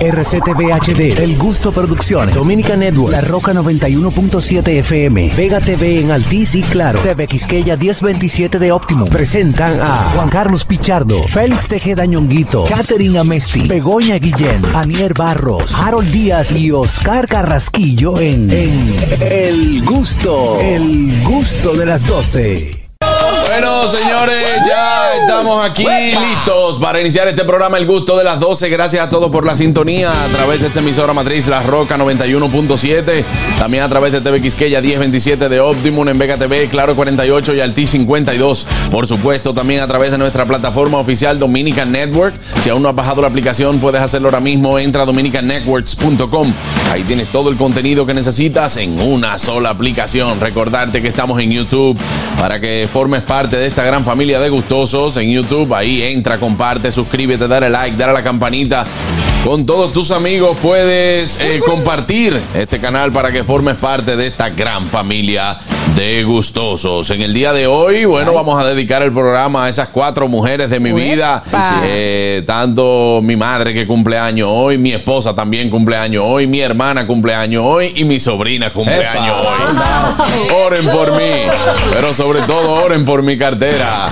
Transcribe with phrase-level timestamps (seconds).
[0.00, 6.54] RCTV HD, El Gusto Producciones, Dominica Network, La Roca 91.7 FM, Vega TV en Altiz
[6.54, 9.08] y Claro, TV Quisqueya 1027 de Optimum.
[9.08, 16.10] Presentan a Juan Carlos Pichardo, Félix Tejeda Ñonguito, Catherine Amesti, Begoña Guillén, Anier Barros, Harold
[16.10, 22.83] Díaz y Oscar Carrasquillo en, en El Gusto, El Gusto de las 12.
[23.46, 28.70] Bueno, señores, ya estamos aquí listos para iniciar este programa El Gusto de las 12.
[28.70, 33.22] Gracias a todos por la sintonía a través de esta emisora matriz La Roca 91.7.
[33.58, 37.60] También a través de TV Quisqueya 1027 de Optimum en Vega TV, Claro 48 y
[37.60, 38.66] Alti 52.
[38.90, 42.34] Por supuesto, también a través de nuestra plataforma oficial Dominican Network.
[42.62, 44.78] Si aún no has bajado la aplicación, puedes hacerlo ahora mismo.
[44.78, 46.52] Entra a dominicannetworks.com.
[46.90, 50.40] Ahí tienes todo el contenido que necesitas en una sola aplicación.
[50.40, 51.98] Recordarte que estamos en YouTube
[52.38, 55.74] para que formes parte de esta gran familia de gustosos en YouTube.
[55.74, 58.84] Ahí entra, comparte, suscríbete, dale like, dale a la campanita.
[59.44, 64.50] Con todos tus amigos puedes eh, compartir este canal para que formes parte de esta
[64.50, 65.58] gran familia
[65.94, 67.10] de gustosos.
[67.10, 70.68] En el día de hoy, bueno, vamos a dedicar el programa a esas cuatro mujeres
[70.70, 71.42] de mi vida.
[71.84, 76.60] Eh, tanto mi madre que cumple año hoy, mi esposa también cumple año hoy, mi
[76.60, 80.48] hermana cumple año hoy y mi sobrina cumple año hoy.
[80.66, 81.46] Oren por mí,
[81.92, 84.10] pero sobre todo oren por mi cartera.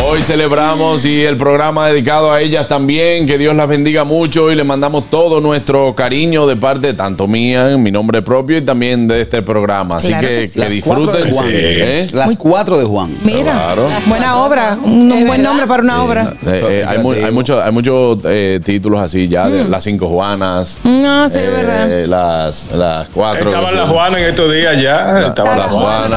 [0.00, 3.26] Hoy celebramos y el programa dedicado a ellas también.
[3.26, 7.70] Que Dios las bendiga mucho y le mandamos todo nuestro cariño de parte tanto mía,
[7.72, 9.96] en mi nombre propio y también de este programa.
[9.96, 10.60] Así Claro que, que sí.
[10.60, 11.30] que disfruten.
[11.32, 11.46] Juan.
[11.50, 12.08] ¿eh?
[12.12, 13.14] Las cuatro de Juan.
[13.24, 13.88] Mira, Claro.
[14.06, 16.34] buena obra, un buen nombre para una obra.
[16.46, 20.08] Eh, eh, hay, mu- hay muchos hay muchos eh, títulos así ya de las cinco
[20.08, 20.80] Juanas.
[20.84, 22.06] No, sí, es eh, verdad.
[22.06, 23.48] Las, las cuatro.
[23.48, 25.26] Estaban las Juanas en estos días ya.
[25.28, 26.10] Estaban Las Juanas.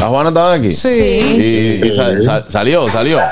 [0.00, 0.70] Las Juanas estaban aquí.
[0.70, 0.88] Sí.
[1.82, 2.97] Y, y sa- sa- salió, salió.
[3.06, 3.30] ¿Eh?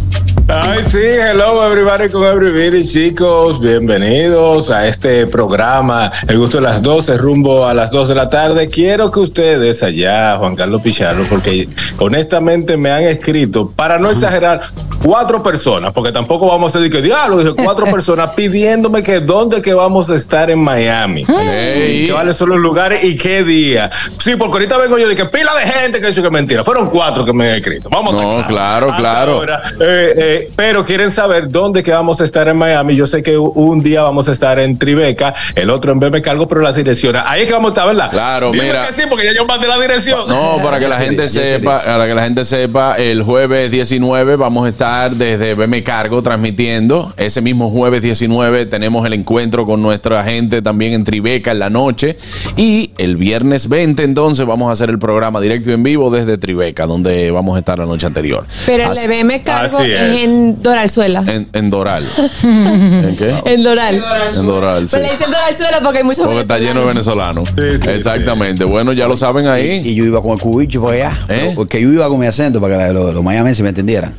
[0.51, 3.61] Ay, sí, hello everybody con everybody, chicos.
[3.61, 8.31] Bienvenidos a este programa, El Gusto de las 12, rumbo a las 2 de la
[8.31, 8.67] tarde.
[8.67, 14.63] Quiero que ustedes allá, Juan Carlos Pichardo, porque honestamente me han escrito, para no exagerar,
[15.03, 19.61] cuatro personas, porque tampoco vamos a decir que diablo, dije cuatro personas pidiéndome que dónde
[19.61, 21.27] que vamos a estar en Miami.
[21.29, 22.07] Ey.
[22.07, 23.91] ¿Qué cuáles son los lugares y qué día?
[24.19, 26.65] Sí, porque ahorita vengo yo de que pila de gente que eso que es mentira.
[26.65, 27.91] Fueron cuatro que me han escrito.
[27.91, 29.35] Vamos a No, claro, claro.
[29.35, 32.95] ahora, eh, eh, pero quieren saber dónde que vamos a estar en Miami.
[32.97, 36.47] Yo sé que un día vamos a estar en Tribeca, el otro en BM Cargo,
[36.47, 37.23] pero las direcciones.
[37.27, 38.11] Ahí es que vamos a estar, ¿verdad?
[38.11, 38.87] Claro, Dime mira.
[38.87, 40.29] que sí, porque ya yo mandé la dirección.
[40.29, 44.67] No, para que la gente sepa, para que la gente sepa, el jueves 19 vamos
[44.67, 47.13] a estar desde BM Cargo transmitiendo.
[47.17, 51.71] Ese mismo jueves 19 tenemos el encuentro con nuestra gente también en Tribeca en la
[51.71, 52.17] noche.
[52.57, 56.39] Y el viernes 20 entonces vamos a hacer el programa directo y en vivo desde
[56.39, 58.47] Tribeca, donde vamos a estar la noche anterior.
[58.67, 60.28] Pero el de BM Cargo es.
[60.29, 61.25] En Doralzuela.
[61.27, 62.05] en, en Doral.
[62.43, 63.35] ¿En qué?
[63.45, 64.01] En Doral.
[64.37, 64.97] En Doral, sí.
[64.97, 67.49] Pero le dicen Doralzuela porque hay muchos Porque está lleno de venezolanos.
[67.49, 68.65] Sí, sí, Exactamente.
[68.65, 69.83] Bueno, ya lo saben ahí.
[69.85, 71.19] Y yo iba con el cubicho para allá.
[71.29, 71.53] ¿Eh?
[71.55, 74.15] Porque yo iba con mi acento para que los, los mayamenses me entendieran.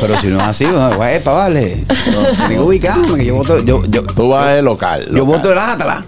[0.00, 1.84] Pero si no es así, no, pues, epa, vale.
[1.88, 5.04] Tengo que ubicarme, que yo voto, yo, yo, Tú vas al local.
[5.06, 5.26] yo local.
[5.26, 6.04] voto el Atlas.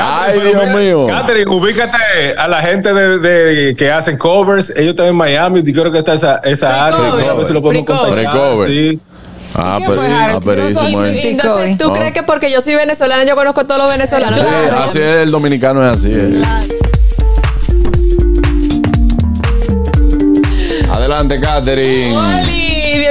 [0.00, 1.06] Ay, Dios mío.
[1.08, 1.96] Catherine, ubícate
[2.38, 4.70] a la gente de, de- que hacen covers.
[4.70, 5.60] Ellos están en Miami.
[5.64, 7.28] y creo que está esa, esa cover.
[7.30, 8.68] A ver si lo podemos contactar.
[8.68, 9.00] Sí.
[9.54, 10.38] Ah, ¿Y qué pero- ah,
[11.22, 11.78] Entonces.
[11.78, 11.92] ¿tú No.
[11.94, 14.38] crees que porque yo soy venezolana yo conozco a todos los venezolanos?
[14.38, 14.44] Sí,
[14.76, 16.10] así es el dominicano, es así.
[16.12, 16.42] eh.
[20.90, 22.16] Adelante, Katherine.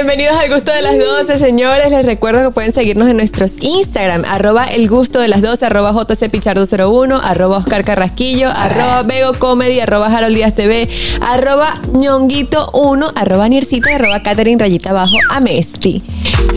[0.00, 1.90] Bienvenidos al gusto de las 12, señores.
[1.90, 5.92] Les recuerdo que pueden seguirnos en nuestros Instagram, arroba el gusto de las 12, arroba
[5.92, 10.88] jcpichardo01, arroba Oscar Carrasquillo, arroba Bego Comedy, arroba Harold Díaz TV,
[11.20, 16.00] arroba ñonguito1, arroba Niercita, arroba Catherine Rayita Abajo Amesti.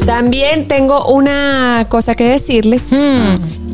[0.06, 2.92] También tengo una cosa que decirles,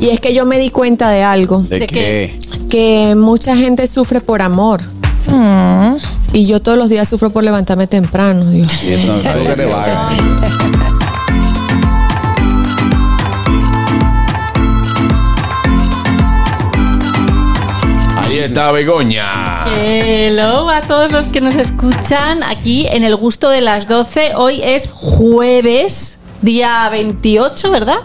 [0.00, 2.40] y es que yo me di cuenta de algo, ¿De, ¿De qué?
[2.70, 4.80] que mucha gente sufre por amor.
[6.32, 8.84] Y yo todos los días sufro por levantarme temprano, Dios.
[9.06, 10.10] No algo que te vaga.
[18.16, 19.64] Ahí está Begoña.
[19.74, 24.34] Hello a todos los que nos escuchan aquí en el gusto de las 12.
[24.36, 27.96] Hoy es jueves, día 28, ¿verdad?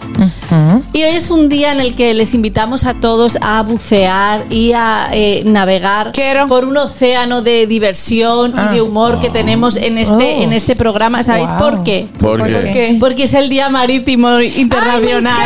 [0.92, 4.72] Y hoy es un día en el que les invitamos a todos a bucear y
[4.72, 6.46] a eh, navegar Quiero.
[6.46, 10.42] por un océano de diversión y de humor que tenemos en este, Oh.
[10.42, 11.22] en este programa.
[11.22, 11.58] ¿Sabéis Wow.
[11.58, 12.06] por qué?
[12.20, 12.70] ¿Por ¿Por qué?
[12.72, 12.96] qué?
[13.00, 15.36] Porque es el Día Marítimo Internacional.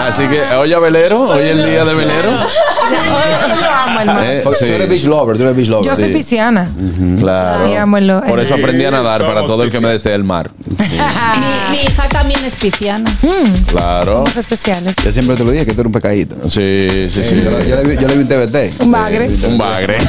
[0.00, 2.30] Así que, oye, velero, hoy es el día de velero.
[2.30, 4.24] Yo amo el mar.
[4.24, 5.86] Eh, sí, Tú eres beach lover, tú eres beach lover.
[5.86, 6.10] Yo soy Sí.
[6.12, 6.70] pisciana.
[7.20, 7.64] claro.
[7.66, 10.24] Ay, amo el- Por eso aprendí a nadar para todo el que me desee el
[10.24, 10.50] mar.
[10.66, 13.10] Mi, mi hija también es pisciana.
[13.68, 14.12] Claro.
[14.12, 14.94] Somos especiales.
[15.04, 16.36] Yo siempre te lo dije que tú eres un pecadito.
[16.48, 17.42] Sí, sí, sí.
[17.44, 18.80] Yo, le- yo le vi, yo le vi un TBT.
[18.82, 19.28] Un bagre.
[19.48, 19.98] Un bagre.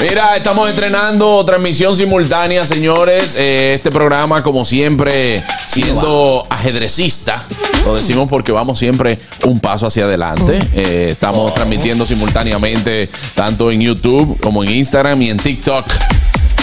[0.00, 3.34] Mira, estamos estrenando transmisión simultánea, señores.
[3.36, 7.44] Eh, este programa, como siempre, siendo ajedrecista,
[7.84, 10.60] lo decimos porque vamos siempre un paso hacia adelante.
[10.74, 15.84] Eh, estamos transmitiendo simultáneamente tanto en YouTube como en Instagram y en TikTok.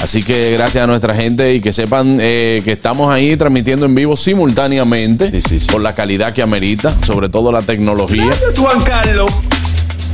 [0.03, 3.95] Así que gracias a nuestra gente y que sepan eh, que estamos ahí transmitiendo en
[3.95, 5.67] vivo simultáneamente Sí, sí, sí.
[5.71, 8.29] por la calidad que amerita, sobre todo la tecnología.
[8.57, 9.31] Juan Carlos.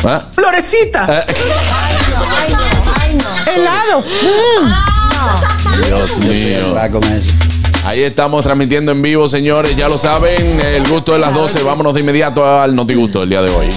[0.06, 0.24] ¿Ah?
[0.31, 1.25] Florecita.
[1.28, 2.62] Eh, Ay, no,
[3.01, 3.51] ay, no.
[3.51, 4.04] Helado.
[5.88, 6.75] Dios mío.
[7.86, 9.75] Ahí estamos transmitiendo en vivo, señores.
[9.75, 11.63] Ya lo saben, el gusto de las 12.
[11.63, 13.68] Vámonos de inmediato al Notigusto del día de hoy.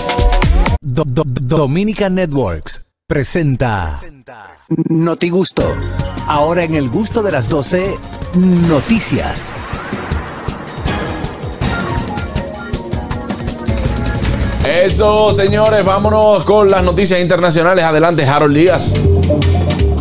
[0.81, 4.01] Do- do- Dominica Networks presenta
[4.89, 5.63] Notigusto.
[6.27, 7.99] Ahora en el gusto de las 12,
[8.35, 9.51] noticias.
[14.67, 17.85] Eso, señores, vámonos con las noticias internacionales.
[17.85, 18.95] Adelante, Harold Díaz.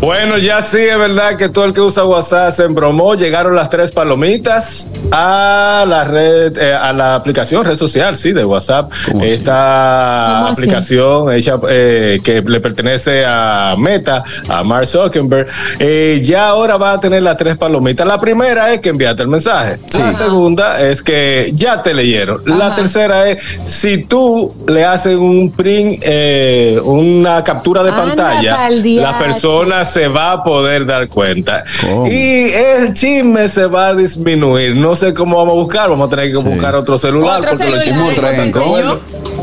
[0.04, 3.16] Bueno, ya sí, es verdad que todo el que usa WhatsApp se embromó.
[3.16, 8.44] Llegaron las tres palomitas a la red, eh, a la aplicación, red social, sí, de
[8.44, 8.92] WhatsApp.
[9.22, 15.48] Esta aplicación hecha, eh, que le pertenece a Meta, a Mark Zuckerberg,
[15.80, 18.06] eh, ya ahora va a tener las tres palomitas.
[18.06, 19.80] La primera es que enviaste el mensaje.
[19.98, 22.42] La segunda es que ya te leyeron.
[22.44, 28.56] La tercera es si tú le haces un print, eh, una captura de Anda pantalla,
[28.58, 29.24] pa'l la diache.
[29.24, 31.64] persona se va a poder dar cuenta.
[31.82, 32.08] ¿Cómo?
[32.08, 34.76] Y el chisme se va a disminuir.
[34.76, 35.90] No sé cómo vamos a buscar.
[35.90, 37.40] Vamos a tener que buscar otro celular.
[37.40, 39.43] Otro porque los celular, chismes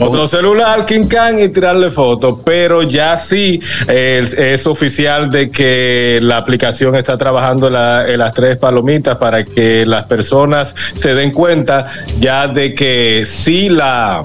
[0.00, 2.36] Otro celular, King Khan, y tirarle fotos.
[2.44, 8.08] Pero ya sí eh, es, es oficial de que la aplicación está trabajando en, la-
[8.08, 11.86] en las tres palomitas para que las personas se den cuenta
[12.20, 14.22] ya de que sí la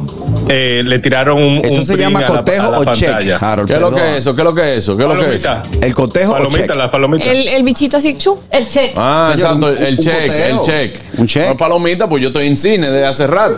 [0.47, 1.57] eh, le tiraron un.
[1.63, 3.37] Eso un se llama cotejo la o check, pantalla.
[3.37, 3.67] Harold.
[3.67, 4.35] ¿Qué es lo que es eso?
[4.35, 4.97] ¿Qué es lo que es eso?
[4.97, 5.47] ¿Qué es lo que es?
[5.81, 6.75] ¿El cotejo o Palomita, check?
[6.75, 7.27] las palomitas.
[7.27, 8.39] El, el bichito así, chu.
[8.51, 8.91] El check.
[8.95, 10.99] Ah, Señor, exacto, un- el un check, el check.
[11.17, 11.47] Un check.
[11.49, 13.57] No, palomita, pues yo estoy en cine desde hace rato.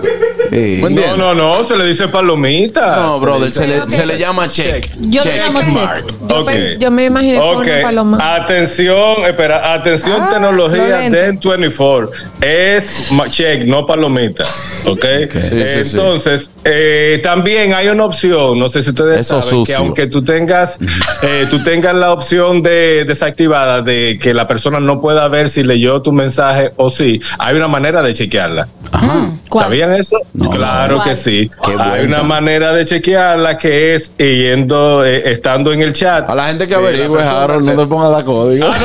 [0.52, 0.80] Sí.
[0.82, 2.96] No, no, no, se le dice palomita.
[2.98, 3.90] No, brother, se le, Ok.
[3.90, 4.90] se le llama check.
[5.02, 6.06] Yo le llamo check.
[6.28, 6.50] Yo, Ok.
[6.50, 8.36] pens- yo me imaginé fue Ok, una paloma.
[8.36, 11.12] atención, espera, atención, Ah, tecnología lentes.
[11.12, 12.12] DEN 24.
[12.42, 14.44] Es ma- check, no palomita.
[14.86, 15.06] Ok.
[15.32, 15.98] Sí, sí, sí.
[15.98, 19.78] Entonces, eh, también hay una opción, no sé si ustedes Eso saben, que sucio.
[19.78, 20.78] aunque tú tengas,
[21.24, 25.64] eh, tú tengas la opción de desactivada de que la persona no pueda ver si
[25.64, 28.68] leyó tu mensaje o sí, hay una manera de chequearla.
[29.50, 29.66] ¿Cuál?
[29.66, 30.18] ¿Sabían eso?
[30.34, 31.04] No, claro no.
[31.04, 31.50] que sí.
[31.66, 36.30] Qué Hay una manera de chequearla que es yendo, eh, estando en el chat.
[36.30, 38.68] A la gente que Eh, averigüe, Harold, no te pongas la código.
[38.68, 38.80] Para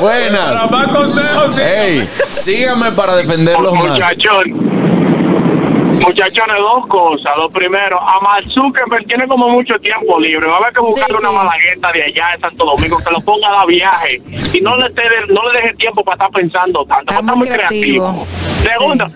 [0.00, 0.70] Buenas.
[0.70, 1.62] más consejos, sí.
[1.64, 3.84] Hey, síganme para defenderlos más.
[3.84, 4.83] Muchachón.
[6.06, 7.36] Muchachones, dos cosas.
[7.36, 10.46] Lo primero, a Mark Zuckerberg tiene como mucho tiempo libre.
[10.46, 11.36] Va a haber que buscarle Sí, una sí.
[11.36, 14.20] malagueta de allá de Santo Domingo que lo ponga a dar viaje
[14.52, 17.12] y no le, te- no le deje tiempo para estar pensando tanto.
[17.14, 18.26] Está muy Está muy creativo.
[18.26, 18.44] creativo.
[18.70, 19.06] Segundo,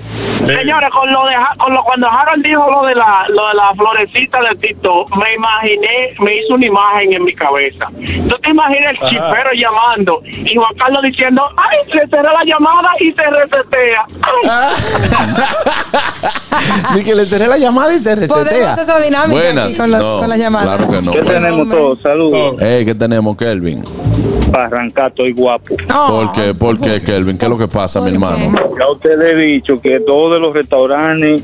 [0.46, 3.72] señores, con lo de con lo, cuando Harold dijo lo de la lo de la
[3.74, 7.86] florecita de TikTok, me imaginé, me hizo una imagen en mi cabeza.
[7.98, 9.08] Yo te imaginé el Ajá.
[9.08, 14.04] chipero llamando y Juan Carlos diciendo, ay, se cerró la llamada y se resetea.
[14.20, 14.48] Ay.
[16.96, 18.72] Ni que le cerré la llamada y se resetea.
[18.72, 19.66] hacer esa dinámica Buenas.
[19.66, 20.76] aquí con, los- No, con las llamadas.
[20.76, 21.12] Claro que no.
[21.12, 22.00] ¿Qué tenemos todos?
[22.00, 22.56] Saludos.
[22.58, 23.82] ¿Qué tenemos, Kelvin?
[24.50, 25.74] Para arrancar, estoy guapo.
[25.94, 26.54] Oh, ¿Por qué?
[26.54, 27.36] ¿Por qué, Kelvin?
[27.36, 28.38] ¿Qué es lo que pasa, mi hermano?
[28.78, 31.42] Ya ustedes he dicho que todos los restaurantes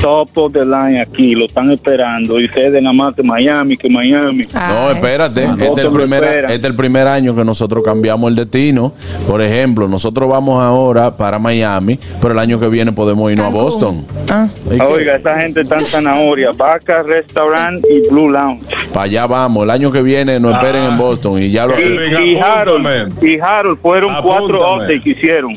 [0.00, 2.40] top of the line aquí lo están esperando.
[2.40, 4.42] Y ustedes nada más que Miami, que Miami.
[4.52, 5.46] No, Ay, espérate.
[5.46, 5.52] sí.
[5.62, 8.92] Este es, el primer, este es el primer año que nosotros cambiamos el destino.
[9.26, 13.50] Por ejemplo, nosotros vamos ahora para Miami, pero el año que viene podemos irnos a.
[13.50, 14.04] Boston.
[14.30, 14.48] Ah.
[14.70, 14.82] ¿Y qué?
[14.82, 16.50] Oiga, esa gente está en zanahoria.
[16.52, 18.64] Vaca Restaurant y Blue Lounge.
[18.92, 19.64] Para allá vamos.
[19.64, 21.78] El año que viene nos esperen en Boston y ya lo.
[21.78, 24.74] Y, y Harold, y Harold fueron cuatro Apúntame.
[24.76, 25.52] updates que hicieron.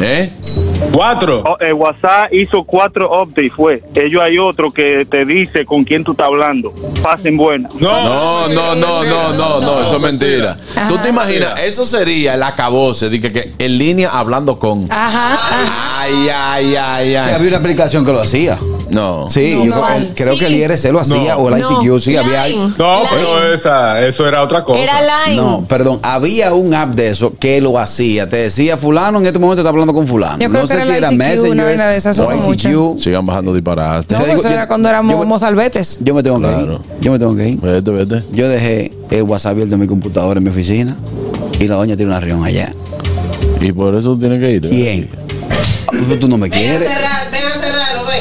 [0.00, 0.30] ¿Eh?
[0.92, 1.42] Cuatro.
[1.46, 3.82] Oh, eh, WhatsApp hizo cuatro updates, fue.
[3.94, 6.72] Ellos hay otro que te dice con quién tú estás hablando.
[7.02, 7.74] Pasen buenas.
[7.76, 10.56] No, no, no, no, no, no, eso es mentira.
[10.88, 11.60] ¿Tú te imaginas?
[11.62, 14.86] Eso sería el acabose, de que, que en línea hablando con.
[14.90, 15.38] Ajá.
[16.00, 17.34] Ay, ay, ay, Que ay.
[17.34, 18.58] había una aplicación que lo hacía.
[18.92, 19.28] No.
[19.30, 19.82] Sí, No, yo no.
[19.86, 21.40] creo, el- creo que el IRC lo hacía No.
[21.40, 22.42] o el ICQ, sí, había.
[22.78, 23.08] No, Line.
[23.10, 24.80] pero esa, eso era otra cosa.
[24.80, 25.36] Era Line.
[25.40, 28.28] No, perdón, había un app de eso que lo hacía.
[28.28, 30.38] Te decía, fulano en este momento está hablando con fulano.
[30.38, 32.52] Yo creo no que sé era si era ICQ, una Messenger vaina de esas, o
[32.52, 32.98] ICQ.
[32.98, 34.10] Sigan bajando disparates.
[34.16, 35.98] No, Te digo, eso yo- era cuando éramos yo- mozalbetes.
[36.02, 36.78] Yo me tengo que ir.
[37.00, 37.60] Yo me tengo que ir.
[37.60, 38.22] Vete, vete.
[38.32, 40.96] Yo dejé el WhatsApp abierto en mi computadora en mi oficina
[41.58, 42.72] y la doña tiene una reunión allá.
[43.60, 44.68] Y por eso tú tienes que ir.
[44.68, 45.10] ¿Quién?
[46.20, 46.78] Tú no me quieres.
[46.90, 47.41] cerrar, ven a cerrarlo, ven.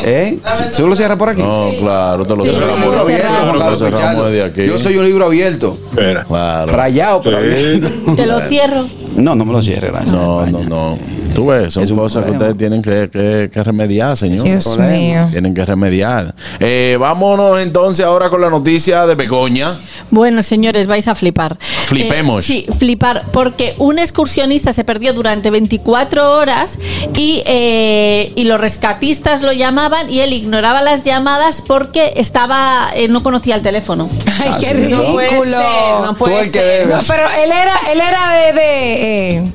[0.04, 0.40] ¿Eh?
[0.76, 1.42] ¿Tú lo cierras por aquí?
[1.42, 2.86] No, claro, te lo Yo soy un cerramos.
[2.86, 4.64] libro abierto, Juan Carlos cerramos Pichardo.
[4.66, 5.78] Yo soy un libro abierto.
[5.96, 6.72] Claro.
[6.72, 7.46] Rayado, pero Sí.
[7.46, 8.16] abierto.
[8.16, 8.86] Te lo cierro.
[9.16, 10.14] No, no me lo cierre, gracias.
[10.14, 10.98] No, no, no.
[11.34, 14.44] Tú ves, son cosas que ustedes tienen que, que- que remediar, señor.
[14.46, 14.92] Dios problema.
[14.94, 15.28] mío.
[15.32, 16.36] Tienen que remediar.
[16.60, 19.78] Eh, vámonos entonces ahora con la noticia de Begoña.
[20.10, 21.58] Bueno, señores, vais a flipar.
[21.86, 22.44] Flipemos.
[22.44, 26.78] Eh, sí, flipar, porque un excursionista se perdió durante 24 horas
[27.16, 33.08] y, eh, y los rescatistas lo llamaban y él ignoraba las llamadas porque estaba eh,
[33.08, 34.08] no conocía el teléfono.
[34.40, 34.74] Ay, qué.
[34.74, 35.58] No puede ridículo.
[35.58, 36.88] ser, no puede ser.
[36.88, 39.52] No, pero él era, él era de, de eh,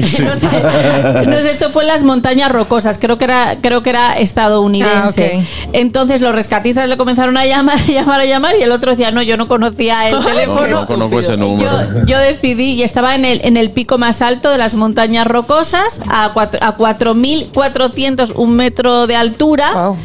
[0.00, 0.30] gallego.
[0.34, 3.90] No sé, no sé, esto fue en las montañas rocosas, creo que era, creo que
[3.90, 5.32] era estadounidense.
[5.34, 5.68] Ah, ok.
[5.74, 9.10] Entonces los rescatistas le comenzaron a llamar, a llamar, a llamar y el otro decía,
[9.10, 10.66] no, yo no conocía el No, teléfono.
[10.80, 11.70] no conozco ese número.
[12.00, 15.26] Yo, yo decidí y estaba en el, en el pico más alto de las montañas
[15.26, 19.72] rocosas, a, cuatro, a 4.400, un metro de altura.
[19.74, 19.96] Wow.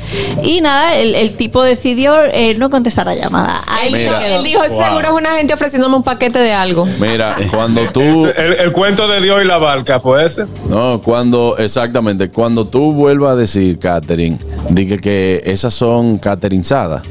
[0.44, 3.64] Y nada, el, el tipo decidió eh, no contestar la llamada.
[3.68, 4.26] Ahí Mira.
[4.28, 4.84] Él dijo, Wow.
[4.84, 6.86] seguro es una gente ofreciéndome un paquete de algo.
[7.00, 8.02] Mira, cuando tú.
[8.36, 10.46] El, el cuento de Dios y la barca fue ese.
[10.70, 14.38] No, cuando, exactamente, cuando tú vuelvas a decir, Catherine,
[14.70, 17.04] dije que esas son caterinzadas,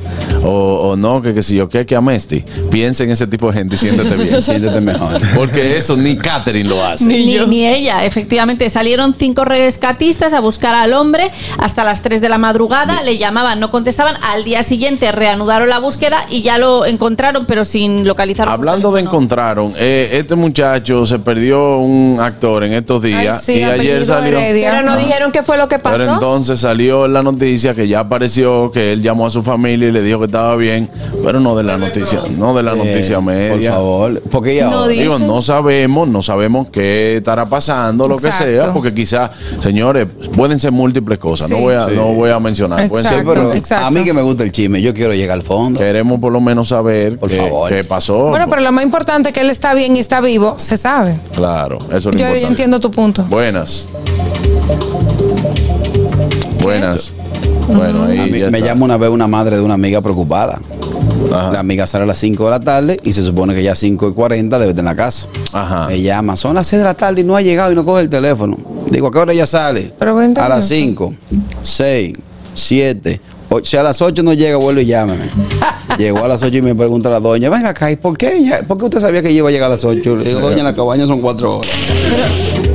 [0.42, 0.50] o,
[0.90, 3.76] o no, que, que si yo que que amesti, piensa en ese tipo de gente
[3.76, 4.42] y siéntete bien.
[4.46, 5.20] Siéntete mejor.
[5.35, 7.06] Porque eso ni Catherine lo hace.
[7.06, 8.68] Ni, ni ella, efectivamente.
[8.70, 13.02] Salieron cinco rescatistas a buscar al hombre hasta las 3 de la madrugada.
[13.02, 14.16] Le llamaban, no contestaban.
[14.23, 18.49] Al día siguiente reanudaron la búsqueda y ya lo encontraron, pero sin localizar.
[18.49, 23.61] Hablando de encontraron, eh, este muchacho se perdió un actor en estos días Ay, sí,
[23.61, 24.38] y ayer salió.
[24.38, 24.71] Heredia.
[24.71, 25.97] Pero no dijeron qué fue lo que pasó.
[25.99, 29.93] Pero entonces salió la noticia que ya apareció, que él llamó a su familia y
[29.93, 30.88] le dijo que estaba bien,
[31.25, 33.71] pero no de la noticia, no de la noticia Eh, media.
[33.71, 34.23] Por favor.
[34.31, 34.87] Porque ya No.
[34.87, 40.59] Digo, no sabemos, no sabemos qué estará pasando, lo que sea, porque quizás, señores, pueden
[40.61, 41.95] ser múltiples cosas, no voy a, Sí.
[41.95, 43.50] no voy a mencionar, pueden ser pero
[43.81, 45.79] a mí que me gusta el chisme, yo quiero llegar al fondo.
[45.81, 47.69] Queremos por lo menos saber Por qué, favor.
[47.69, 48.29] qué pasó.
[48.29, 51.19] Bueno, pero lo más importante es que él está bien y está vivo, se sabe.
[51.35, 52.62] Claro, eso es lo Yo, yo importante.
[52.62, 53.25] entiendo tu punto.
[53.25, 53.88] Buenas.
[56.62, 57.14] Buenas.
[57.69, 58.69] Bueno, ahí A mí ya me está.
[58.71, 60.61] llama una vez una madre de una amiga preocupada.
[61.33, 61.50] Ajá.
[61.52, 64.09] La amiga sale a las 5 de la tarde y se supone que ya 5
[64.11, 65.26] y 40 debe estar en la casa.
[65.52, 65.88] Ajá.
[65.88, 68.02] Me llama, son las 6 de la tarde y no ha llegado y no coge
[68.02, 68.57] el teléfono.
[68.90, 69.93] Digo, ¿a qué hora ella sale?
[69.99, 71.14] Pero 20 a las minutos.
[71.31, 72.12] 5, 6,
[72.55, 73.64] 7, 8.
[73.64, 75.25] Si a las 8 no llega, vuelve y llámeme.
[75.99, 78.62] Llegó a las 8 y me pregunta la doña, venga acá, ¿y por qué, ella-
[78.69, 80.17] por qué usted sabía que iba a llegar a las 8?
[80.17, 81.71] Le digo, doña, la cabaña son 4 horas.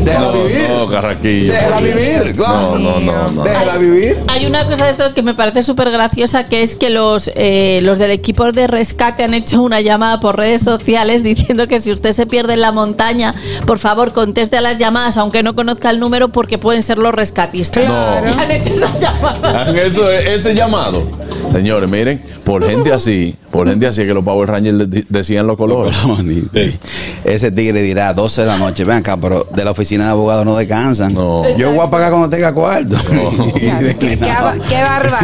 [0.03, 0.61] Déjala No, vivir.
[0.69, 1.53] no, Carraquillo.
[1.53, 2.77] Déjala vivir, claro.
[2.79, 3.43] No, no, no, no.
[3.43, 4.17] Déjala vivir.
[4.27, 7.79] Hay una cosa de esto que me parece súper graciosa, que es que los, eh,
[7.83, 11.91] los del equipo de rescate han hecho una llamada por redes sociales diciendo que si
[11.91, 13.35] usted se pierde en la montaña,
[13.67, 17.13] por favor conteste a las llamadas, aunque no conozca el número, porque pueden ser los
[17.13, 17.83] rescatistas.
[17.85, 18.27] Claro.
[18.27, 19.61] Y han hecho esa llamada.
[19.61, 21.03] Hagan eso, ese llamado.
[21.51, 23.10] Señores, miren, por gente así,
[23.51, 25.95] por gente así que los Power Rangers decían los colores.
[26.07, 26.57] Bonito.
[27.23, 30.11] Ese tigre dirá a 12 de la noche, ven acá, pero de la oficina de
[30.11, 31.13] abogados no descansan.
[31.13, 31.43] No.
[31.57, 32.95] Yo voy a pagar cuando tenga cuarto.
[33.55, 34.17] Qué, qué,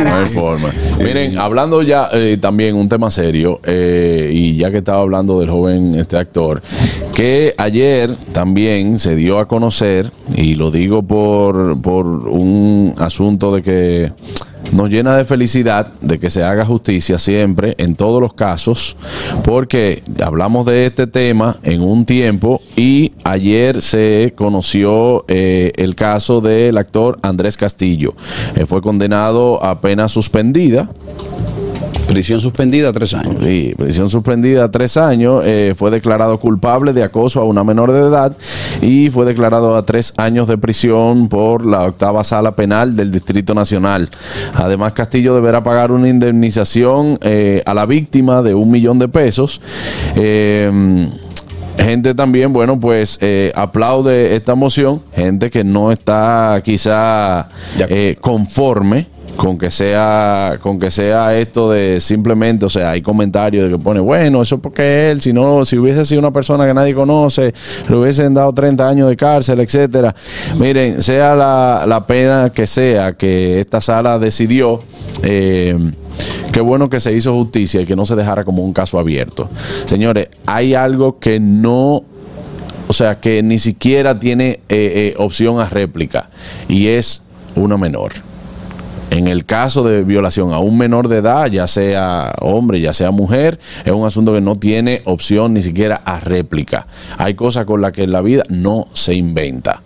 [0.03, 0.69] No hay forma.
[0.99, 5.49] Miren, hablando ya eh, también un tema serio, eh, y ya que estaba hablando del
[5.49, 6.61] joven este actor,
[7.15, 13.61] que ayer también se dio a conocer, y lo digo por, por un asunto de
[13.61, 14.11] que
[14.71, 18.95] nos llena de felicidad de que se haga justicia siempre en todos los casos,
[19.43, 26.41] porque hablamos de este tema en un tiempo y ayer se conoció eh, el caso
[26.41, 28.13] del actor Andrés Castillo.
[28.67, 30.89] Fue condenado a pena suspendida
[32.07, 33.35] Prisión suspendida tres años.
[33.43, 35.43] Sí, prisión suspendida tres años.
[35.45, 38.35] eh, fue declarado culpable de acoso a una menor de edad
[38.81, 43.53] y fue declarado a tres años de prisión por la octava sala penal del Distrito
[43.53, 44.09] Nacional.
[44.53, 49.61] Además, Castillo deberá pagar una indemnización eh, a la víctima de un millón de pesos.
[50.15, 51.07] Eh,
[51.77, 54.99] Gente también, bueno, pues eh, aplaude esta moción.
[55.13, 59.05] Gente que no está quizá eh, conforme
[59.37, 63.81] con que sea con que sea esto de simplemente, o sea, hay comentarios de que
[63.81, 67.53] pone, bueno, eso porque él, si no, si hubiese sido una persona que nadie conoce,
[67.87, 70.13] le hubiesen dado 30 años de cárcel, etcétera.
[70.59, 74.81] Miren, sea la, la pena que sea que esta sala decidió,
[75.23, 75.77] eh,
[76.51, 79.47] Qué bueno que se hizo justicia y que no se dejara como un caso abierto.
[79.85, 82.03] Señores, hay algo que no,
[82.87, 86.31] o sea, que ni siquiera tiene eh, eh, opción a réplica
[86.67, 87.21] y es
[87.55, 88.13] una menor.
[89.09, 93.11] En el caso de violación a un menor de edad, ya sea hombre, ya sea
[93.11, 96.87] mujer, es un asunto que no tiene opción ni siquiera a réplica.
[97.17, 99.81] Hay cosas con las que en la vida no se inventa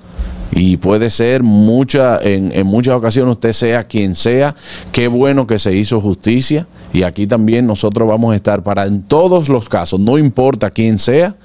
[0.52, 4.56] y puede ser mucha en, en, muchas ocasiones usted sea quien sea.
[4.92, 9.04] Qué bueno que se hizo justicia y aquí también nosotros vamos a estar para en
[9.04, 11.36] todos los casos no importa quién sea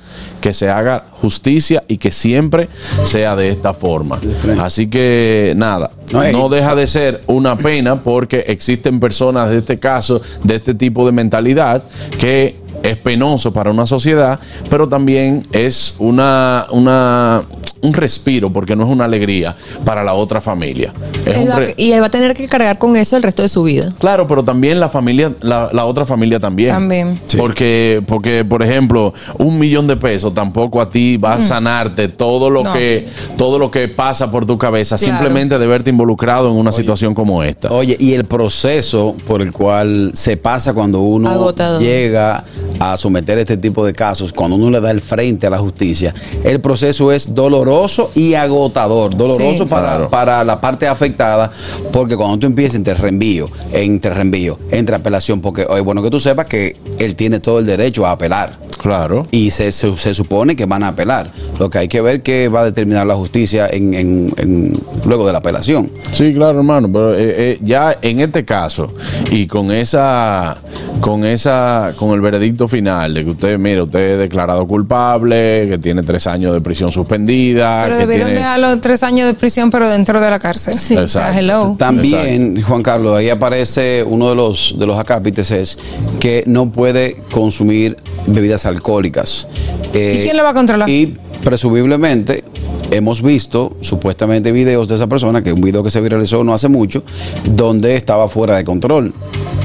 [0.41, 2.69] que se haga justicia y que siempre
[3.05, 4.21] sea de esta forma.
[4.59, 10.21] Así que nada no deja de ser una pena porque existen personas de este caso
[10.43, 11.83] de este tipo de mentalidad
[12.19, 14.39] que es penoso para una sociedad,
[14.71, 17.43] pero también es una, una,
[17.83, 19.55] un respiro, porque no es una alegría
[19.85, 20.93] para la otra familia.
[21.25, 23.63] Él va, y él va a tener que cargar con eso el resto de su
[23.63, 23.93] vida.
[23.99, 26.71] Claro, pero también la familia, la, la otra familia también.
[26.71, 27.21] También.
[27.27, 27.37] Sí.
[27.37, 32.51] Porque, porque, por ejemplo, un millón de pesos tampoco a ti va a sanarte todo
[32.51, 32.73] lo No.
[32.73, 35.13] que, todo lo que pasa por tu cabeza, Claro.
[35.19, 37.71] simplemente de verte involucrado en una situación como esta.
[37.71, 42.45] Oye, y el proceso por el cual se pasa cuando uno llega
[42.81, 46.15] a someter este tipo de casos, cuando uno le da el frente a la justicia,
[46.45, 47.35] el proceso es
[47.71, 49.17] doloroso y agotador.
[49.17, 49.69] Doloroso Sí.
[49.69, 50.11] para, Claro.
[50.11, 51.51] para la parte afectada,
[51.93, 56.21] porque cuando tú empiezas entre reenvío, entre reenvío, entre apelación, porque es bueno que tú
[56.21, 58.65] sepas que él tiene todo el derecho a apelar.
[58.79, 59.27] Claro.
[59.33, 61.31] Y se, se, se supone que van a apelar.
[61.59, 64.73] Lo que hay que ver que va a determinar la justicia en, en- en-
[65.07, 65.91] luego de la apelación.
[66.13, 68.93] Sí, claro, hermano, pero eh, eh, ya en este caso
[69.31, 70.59] y con esa,
[71.01, 75.79] con esa, con el veredicto final de que usted, mire, usted es declarado culpable, que
[75.79, 79.89] tiene tres años de prisión suspendida, Pero debieron tiene, dejarlo tres años de prisión, pero
[79.89, 80.79] dentro de la cárcel.
[80.79, 80.97] Sí.
[80.97, 81.39] O sea, Exacto.
[81.39, 81.77] hello.
[81.79, 85.79] También, Juan Carlos, ahí aparece uno de los de los acápites es
[86.21, 89.47] que no puede consumir bebidas alcohólicas.
[89.95, 90.89] Eh, ¿Y quién lo va a controlar?
[90.89, 92.45] Y presumiblemente
[92.91, 96.55] hemos visto supuestamente videos de esa persona, que es un video que se viralizó no
[96.55, 97.03] hace mucho,
[97.45, 99.13] donde estaba fuera de control.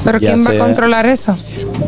[0.03, 1.37] Pero Ya ¿quién va a controlar eso?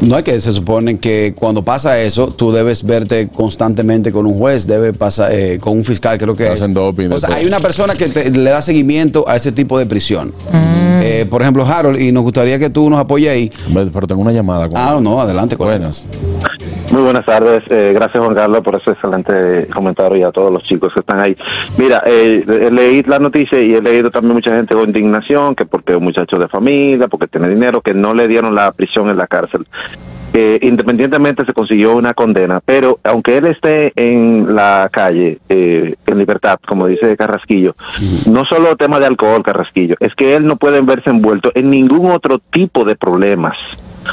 [0.02, 4.38] No es que se supone que cuando pasa eso, tú debes verte constantemente con un
[4.38, 7.38] juez, debe pasar eh, con un fiscal, creo que hacen doping O sea, todo.
[7.38, 10.28] hay una persona que te- le da seguimiento a ese tipo de prisión.
[10.52, 11.00] Mm.
[11.06, 13.52] Eh, por ejemplo, Harold, y nos gustaría que tú nos apoyes ahí.
[13.94, 14.68] pero tengo una llamada.
[14.68, 15.56] con- Ah, no, adelante.
[15.56, 15.90] colega.
[16.91, 17.63] Muy buenas tardes.
[17.69, 21.19] eh, gracias, Juan Carlos, por ese excelente comentario y a todos los chicos que están
[21.19, 21.36] ahí.
[21.78, 25.65] Mira, eh, eh, leí la noticia y he leído también mucha gente con indignación, que
[25.65, 29.17] porque un muchacho de familia, porque tiene dinero, que no le dieron la prisión en
[29.17, 29.65] la cárcel.
[30.36, 36.17] Eh, independientemente se consiguió una condena, pero aunque él esté en la calle, eh, en
[36.17, 37.76] libertad, como dice Carrasquillo,
[38.32, 42.10] no solo tema de alcohol, Carrasquillo, es que él no puede verse envuelto en ningún
[42.10, 43.56] otro tipo de problemas.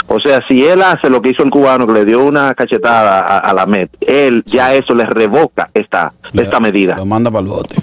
[0.07, 3.21] O sea, si él hace lo que hizo el cubano, que le dio una cachetada
[3.21, 6.97] a, a la MED, él ya eso le revoca esta, esta medida.
[6.97, 7.77] Lo manda para el bote.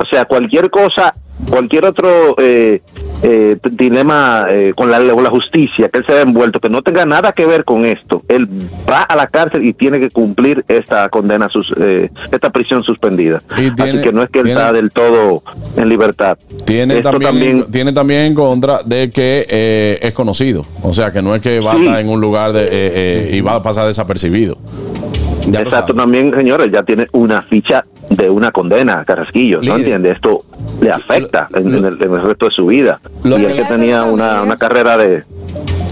[0.00, 1.14] O sea, cualquier cosa,
[1.50, 2.82] cualquier otro eh,
[3.22, 7.04] eh, dilema eh, con, la, la justicia que él se vea envuelto, que no tenga
[7.04, 8.48] nada que ver con esto, él
[8.88, 13.42] va a la cárcel y tiene que cumplir esta condena, sus, eh, esta prisión suspendida.
[13.56, 15.42] Y tiene- Así que no es que él tiene- está del todo
[15.76, 16.38] en libertad.
[16.64, 20.64] Tiene Esto también, tiene también en contra de que eh, es conocido.
[20.82, 21.78] O sea, que no es que va Sí.
[21.80, 24.56] a estar en un lugar de, eh, eh, y va a pasar desapercibido.
[25.50, 30.10] Ya Exacto, también, señores, ya tiene una ficha de una condena, Carrasquillo, ¿no entiende?
[30.12, 30.38] Esto
[30.80, 33.00] le afecta en, en el, en el resto de su vida.
[33.24, 35.24] Lo y que- es que tenía una, una carrera de...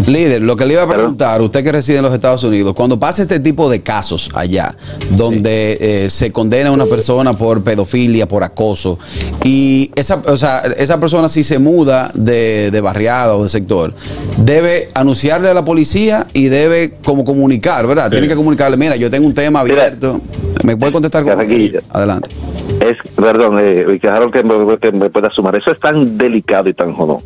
[0.06, 2.98] Líder, lo que le iba a preguntar, usted que reside en los Estados Unidos, cuando
[2.98, 4.76] pasa este tipo de casos allá,
[5.10, 8.98] donde eh, se condena a una persona por pedofilia, por acoso,
[9.42, 13.94] y esa, o sea, esa persona si se muda de, de barriada o de sector,
[14.38, 18.10] debe anunciarle a la policía y debe como comunicar, ¿verdad?
[18.10, 20.20] Tiene que comunicarle, mira, yo tengo un tema abierto.
[20.62, 21.32] ¿Me puede contestar con.
[21.90, 22.28] Adelante.
[22.90, 25.56] Es, perdón, eh, y que Harold que me, que me pueda sumar.
[25.56, 27.18] Eso es tan delicado y tan jodón.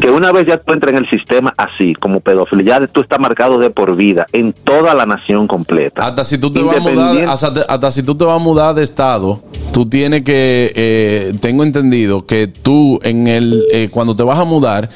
[0.00, 3.20] Que una vez ya tú entras en el sistema así, como pedófilo, ya tú estás
[3.20, 6.06] marcado de por vida en toda la nación completa.
[6.06, 8.74] Hasta si tú te vas a mudar, hasta, hasta si tú te vas a mudar
[8.74, 9.42] de estado,
[9.72, 14.44] tú tienes que, eh, tengo entendido que tú en el, eh, cuando te vas a
[14.44, 14.88] mudar,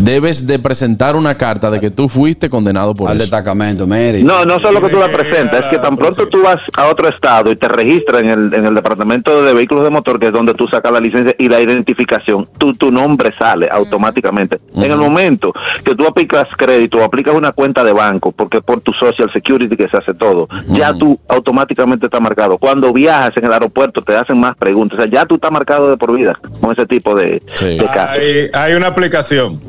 [0.00, 3.24] debes de presentar una carta de que tú fuiste condenado por Al eso.
[3.24, 4.22] destacamento, Mary.
[4.24, 7.08] No, no solo que tú la presentas, es que tan pronto tú vas a otro
[7.08, 10.32] estado y te registras en el, en el departamento de vehículos de motor, que es
[10.32, 14.58] donde tú sacas la licencia y la identificación, tu, tu nombre sale automáticamente.
[14.74, 15.52] En el momento
[15.84, 19.76] que tú aplicas crédito o aplicas una cuenta de banco, porque por tu social security
[19.76, 22.58] que se hace todo, ya tú automáticamente estás marcado.
[22.58, 25.90] Cuando viajas en el aeropuerto te hacen más preguntas, o sea, ya tú estás marcado
[25.90, 27.78] de por vida con ese tipo de, Sí.
[27.78, 28.18] de casos.
[28.18, 29.60] Hay, hay una aplicación.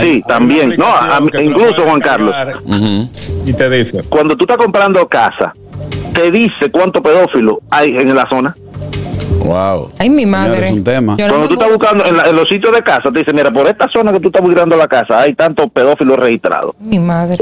[0.00, 0.74] Sí, también.
[0.78, 2.34] No, a- incluso Juan Carlos.
[3.46, 4.02] Y te dice.
[4.08, 5.52] cuando tú estás comprando casa,
[6.12, 8.54] te dice cuánto pedófilo hay en la zona.
[9.44, 9.90] Wow.
[9.98, 10.72] Ay, mi madre.
[10.72, 11.12] Un tema.
[11.12, 13.32] No Cuando me tú estás buscando en, la- en los sitios de casa, te dice,
[13.32, 16.74] mira, por esta zona que tú estás buscando la casa, hay tantos pedófilos registrados.
[16.80, 17.36] Mi madre.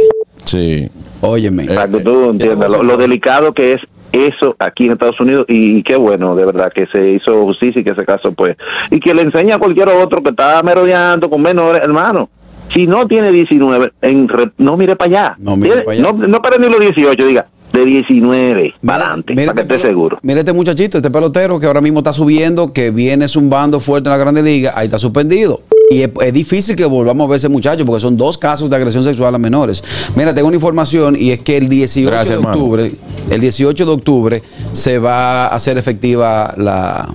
[0.45, 0.89] Sí.
[1.23, 1.65] Óyeme.
[1.65, 3.81] Eh, Para que tú entiendas lo, lo delicado que es
[4.13, 7.81] eso aquí en Estados Unidos y, y qué bueno, de verdad, que se hizo justicia
[7.81, 8.57] y que ese caso, pues,
[8.91, 12.29] y que le enseña a cualquier otro que está merodeando con menores, hermano.
[12.73, 15.35] Si no tiene 19, en re- no mire para allá.
[15.39, 16.03] No mire Tiene- pa' allá.
[16.03, 19.89] No, no para ni los 18, diga, de 19 para adelante, para que este esté
[19.89, 20.19] seguro.
[20.23, 24.13] Mira este muchachito, este pelotero que ahora mismo está subiendo, que viene zumbando fuerte en
[24.13, 25.61] la Grande Liga, ahí está suspendido.
[25.91, 28.77] Y es, es difícil que volvamos a ver ese muchacho porque son dos casos de
[28.77, 29.83] agresión sexual a menores.
[30.15, 32.57] Mira, tengo una información y es que el 18 Gracias, de hermano.
[32.57, 32.93] octubre,
[33.31, 37.09] el 18 de octubre se va a hacer efectiva la,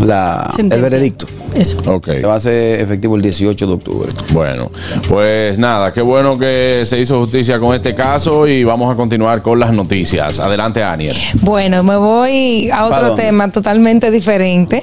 [0.00, 1.26] la el veredicto.
[1.54, 1.76] Eso.
[1.86, 2.06] Ok.
[2.06, 4.10] Se va a hacer efectivo el 18 de octubre.
[4.32, 4.70] Bueno,
[5.08, 9.42] pues nada, qué bueno que se hizo justicia con este caso y vamos a continuar
[9.42, 10.40] con las noticias.
[10.40, 11.14] Adelante, Aniel.
[11.42, 14.82] Bueno, me voy a ¿Pa' otro tema totalmente diferente.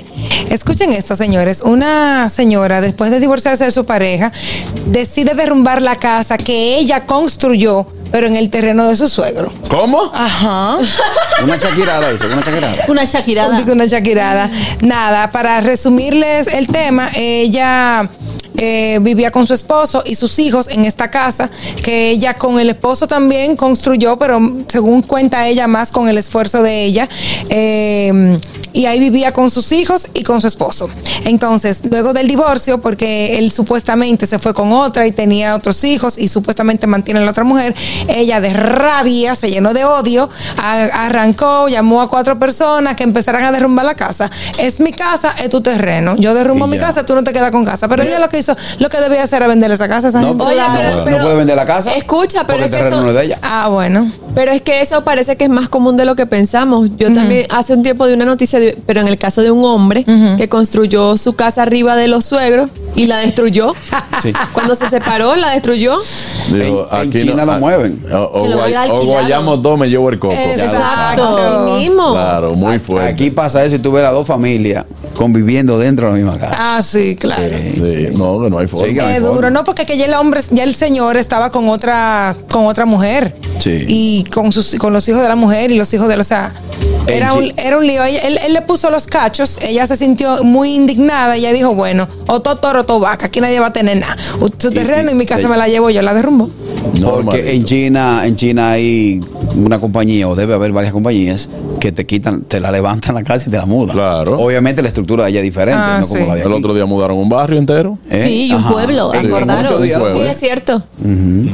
[0.49, 1.61] Escuchen esto, señores.
[1.61, 4.31] Una señora, después de divorciarse de su pareja,
[4.87, 9.51] decide derrumbar la casa que ella construyó, pero en el terreno de su suegro.
[9.69, 10.11] ¿Cómo?
[10.13, 10.77] Ajá.
[11.43, 12.85] Una chaquirada, dice, una chaquirada.
[12.87, 13.57] Una.
[13.57, 14.49] Digo, una Shakirada.
[14.81, 18.09] Nada, para resumirles el tema, ella
[18.57, 21.49] eh, vivía con su esposo y sus hijos en esta casa,
[21.81, 26.61] que ella con el esposo también construyó, pero según cuenta ella, más con el esfuerzo
[26.61, 27.07] de ella.
[27.49, 28.39] Eh,
[28.73, 30.89] y ahí vivía con sus hijos y con su esposo.
[31.25, 36.17] Entonces, luego del divorcio, porque él supuestamente se fue con otra y tenía otros hijos
[36.17, 37.75] y supuestamente mantiene a la otra mujer,
[38.07, 43.43] ella de rabia, se llenó de odio, a- arrancó, llamó a cuatro personas que empezaran
[43.43, 44.29] a derrumbar la casa.
[44.59, 46.15] Es mi casa, es tu terreno.
[46.17, 47.87] Yo derrumbo mi casa, tú no te quedas con casa.
[47.87, 50.21] Pero ella lo que hizo, lo que debía hacer era venderle esa casa a esa
[50.21, 50.43] No, gente.
[50.43, 51.93] Oye, no, pero- no puede vender la casa.
[51.95, 53.39] Escucha, pero es que eso- no es de ella.
[53.41, 54.09] Ah, bueno.
[54.35, 56.89] Pero es que eso parece que es más común de lo que pensamos.
[56.97, 59.63] Yo también hace un tiempo di una noticia, de- pero en el caso de un
[59.65, 60.05] hombre
[60.37, 63.73] que construyó su casa arriba de los suegros y la destruyó.
[64.21, 64.33] Sí.
[64.53, 65.95] Cuando se separó, la destruyó.
[66.51, 67.88] Digo, En- en China lo ah, mueven.
[68.11, 70.33] O, guayamos dos, me llevo el coco.
[70.33, 71.77] Exacto.
[71.77, 72.13] Mismo.
[72.13, 73.09] Claro, muy fuerte.
[73.09, 76.55] Aquí pasa eso y tú ves las dos familias conviviendo dentro de la misma casa.
[76.57, 77.43] Ah, sí, claro.
[77.49, 78.87] Sí, no, que no hay forma.
[78.87, 79.49] Sí, que no hay Es duro, forma.
[79.49, 83.35] no, porque que ya el hombre, ya el señor estaba con otra, con otra mujer.
[83.59, 83.85] Sí.
[83.87, 86.23] Y con sus, con los hijos de la mujer y los hijos de él, o
[86.23, 86.53] sea,
[87.07, 88.03] era un, era un lío.
[88.03, 92.07] Él, él le puso los cachos, ella se sintió muy indignada y ella dijo, bueno,
[92.27, 94.15] o todo toro o todo vaca, aquí nadie va a tener nada.
[94.57, 95.47] Su terreno y, mi casa sí.
[95.47, 96.49] me la llevo yo, la derrumbo.
[97.01, 99.21] Porque en China, en China hay
[99.55, 101.47] una compañía, o debe haber varias compañías,
[101.79, 103.95] que te quitan, te la levantan la casa y te la mudan.
[103.95, 104.37] Claro.
[104.37, 106.27] Obviamente la estructura de ella es diferente, Ah, no como sí.
[106.27, 107.97] la de El otro día mudaron un barrio entero.
[108.09, 108.21] ¿Eh?
[108.23, 108.71] Sí, y un Ajá.
[108.71, 109.81] pueblo, acordaron.
[109.81, 110.03] días.
[110.03, 110.83] Un Sí, es cierto.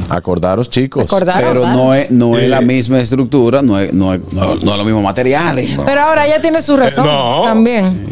[0.08, 1.04] Acordaros, chicos.
[1.04, 1.54] Acordaron.
[1.54, 2.48] Pero no es, no es Sí.
[2.48, 5.70] la misma estructura, no es, no es, no, no es los mismos materiales.
[5.86, 7.42] Pero ahora ella tiene su razón no.
[7.44, 8.04] también.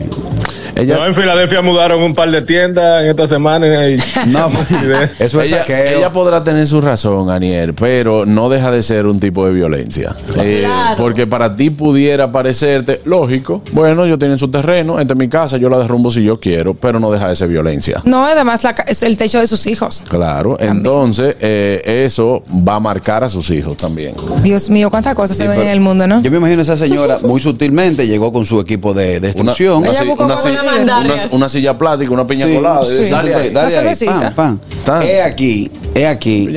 [0.76, 3.88] Ella, No, en Filadelfia mudaron un par de tiendas en esta semana.
[3.88, 3.96] Y,
[4.28, 4.50] No,
[5.18, 5.98] eso es ella, saqueo.
[5.98, 10.14] ella podrá tener su razón, Aniel, pero no deja de ser un tipo de violencia.
[10.38, 15.28] Eh, porque para ti pudiera parecerte lógico, bueno, ellos tienen su terreno, esta es mi
[15.28, 18.00] casa, yo la derrumbo si yo quiero, pero no deja de ser violencia.
[18.04, 20.02] No, además la es el techo de sus hijos.
[20.08, 24.14] Claro, entonces eh, eso va a marcar a sus hijos también.
[24.42, 26.20] Dios mío, cuántas cosas se ven en el mundo, ¿no?
[26.22, 29.78] Yo me imagino esa señora muy sutilmente llegó con su equipo de destrucción.
[29.78, 31.05] Una- una mandar.
[31.07, 32.85] Una, una silla plástica, una piña Sí, colada.
[32.85, 33.50] sí, Dale ahí.
[33.50, 33.96] dale ahí,
[34.35, 35.03] pan, pan.
[35.03, 36.48] Es aquí, es aquí,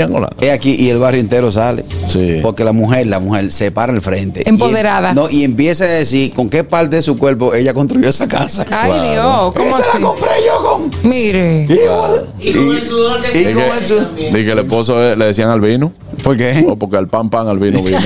[0.42, 1.84] es aquí y el barrio entero sale.
[2.08, 2.40] Sí.
[2.42, 4.44] Porque la mujer, la mujer se para al frente.
[4.46, 5.14] Y- Empoderada.
[5.14, 8.66] no, y empieza a decir con qué parte de su cuerpo ella construyó esa casa.
[8.70, 9.12] Ay, Claro.
[9.12, 10.02] Dios, ¿cómo Esa así?
[10.02, 11.10] la compré yo con.
[11.10, 11.64] Mire.
[11.70, 15.60] Y, con el sudor que Di que, di que el esposo eh, le decían al
[15.62, 15.92] vino.
[16.24, 16.66] ¿Por qué?
[16.68, 17.98] O porque al pan pan al vino vino.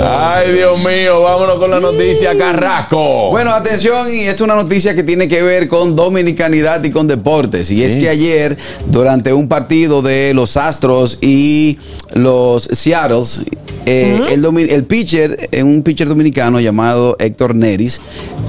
[0.00, 3.30] Ay, Dios mío, vámonos con la noticia, Carrasco.
[3.30, 7.06] Bueno, atención, y esta es una noticia que tiene que ver con dominicanidad y con
[7.06, 7.70] deportes.
[7.70, 8.00] Y es Sí.
[8.00, 11.78] que ayer, durante un partido de los Astros y
[12.14, 13.42] los Seattles,
[13.86, 18.00] eh, el pitcher, eh, un pitcher dominicano llamado Héctor Neris,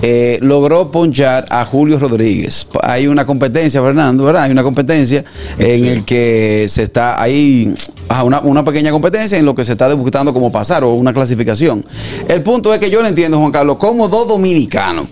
[0.02, 2.68] eh, logró ponchar a Julio Rodríguez.
[2.82, 4.44] Hay una competencia, Fernando, ¿verdad?
[4.44, 5.24] Hay una competencia
[5.60, 7.74] en el que se está ahí,
[8.22, 11.84] una, pequeña competencia en lo que se está disputando como pasar o una clasificación.
[12.28, 15.08] El punto es que yo no entiendo, Juan Carlos, cómo dos dominicanos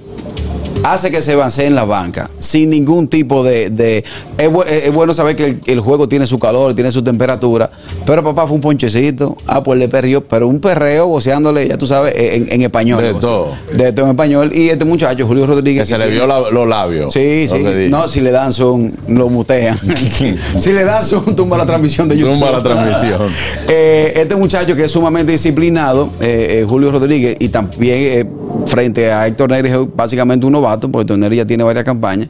[0.83, 3.69] hace que se avance en la banca sin ningún tipo de...
[3.69, 4.03] de-
[4.37, 7.03] es, bu- es- es bueno saber que el, el juego tiene su calor, tiene su
[7.03, 7.69] temperatura,
[8.05, 11.85] pero papá fue un ponchecito, ah, pues le perrió, pero un perreo voceándole, ya tú
[11.85, 13.01] sabes, en, en español.
[13.03, 13.49] De todo.
[13.73, 14.51] De todo en español.
[14.53, 15.83] Y este muchacho, Julio Rodríguez...
[15.83, 17.13] Que se le vio la- los labios.
[17.13, 17.87] Sí, sí.
[17.89, 19.77] No, si le dan zoom, lo mutean.
[20.59, 22.33] si le dan zoom, tumba la transmisión de YouTube.
[22.33, 23.21] Tumba la transmisión.
[23.73, 28.29] Eh, este muchacho que es sumamente disciplinado, eh, eh, Julio Rodríguez, y también
[28.65, 32.29] frente a Héctor Nery, básicamente un novato, porque Héctor Nery ya tiene varias campañas,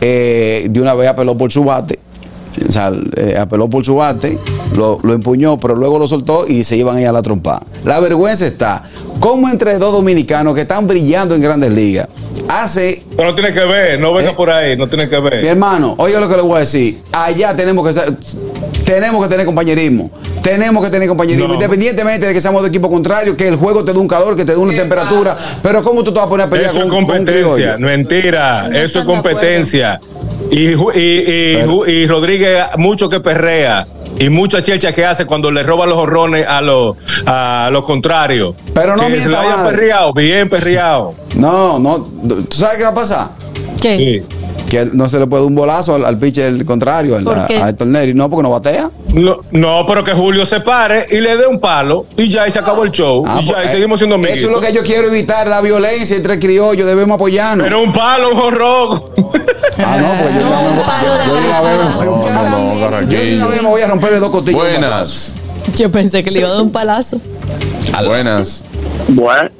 [0.00, 1.98] eh, de una vez apeló por su bate.
[2.68, 4.38] O sea, eh, apeló por su bate,
[4.76, 7.62] lo, lo empuñó, pero luego lo soltó y se iban ahí a la trompa.
[7.84, 8.84] La vergüenza está,
[9.20, 12.08] como entre dos dominicanos que están brillando en grandes ligas,
[12.48, 14.34] hace Pero no tiene que ver, no venga ¿Eh?
[14.34, 15.44] por ahí, no tiene que mi ver.
[15.44, 17.00] hermano, oye lo que le voy a decir.
[17.12, 18.16] Allá tenemos que ser-
[18.84, 20.10] tenemos que tener compañerismo.
[20.42, 21.48] Tenemos que tener compañerismo.
[21.48, 21.54] No.
[21.54, 24.44] Independientemente de que seamos de equipo contrario, que el juego te dé un calor, que
[24.44, 25.38] te dé una temperatura.
[25.62, 27.76] Pero ¿cómo tú te vas a poner a pelear Eso es con, con un competencia,
[27.78, 30.00] mentira, No eso es competencia.
[30.50, 33.86] Y, y, y, y Rodríguez mucho que perrea
[34.18, 36.96] y mucha chelcha que hace cuando le roba los horrones a los
[37.26, 38.54] a los contrarios.
[38.74, 39.76] Pero no que se lo haya madre.
[39.76, 41.14] perreado, bien perreado.
[41.36, 42.02] No, no.
[42.02, 43.28] ¿Tú sabes qué va a pasar?
[43.80, 43.96] ¿Qué?
[43.96, 44.36] Sí.
[44.72, 47.68] Que no se le puede dar un bolazo al, al pitcher contrario, al, ¿Por a,
[47.68, 48.14] Héctor Nery.
[48.14, 48.90] No, porque no batea.
[49.12, 52.50] No, no, pero que Julio se pare y le dé un palo y ya y
[52.50, 53.22] se acabó el show.
[53.26, 54.50] Ah, y ya pues, y eh, seguimos siendo Eso es amiguitos.
[54.62, 56.86] lo que yo quiero evitar, la violencia entre criollos.
[56.86, 57.66] Debemos apoyarnos.
[57.66, 59.02] Pero un palo, un jorrón.
[59.76, 60.48] ah, no, pues yo,
[63.38, 64.58] No, me- voy a romperle dos costillas.
[64.58, 65.34] Buenas.
[65.76, 67.20] Yo pensé que le iba a dar un palazo.
[68.06, 68.64] Buenas.
[69.08, 69.50] Bueno,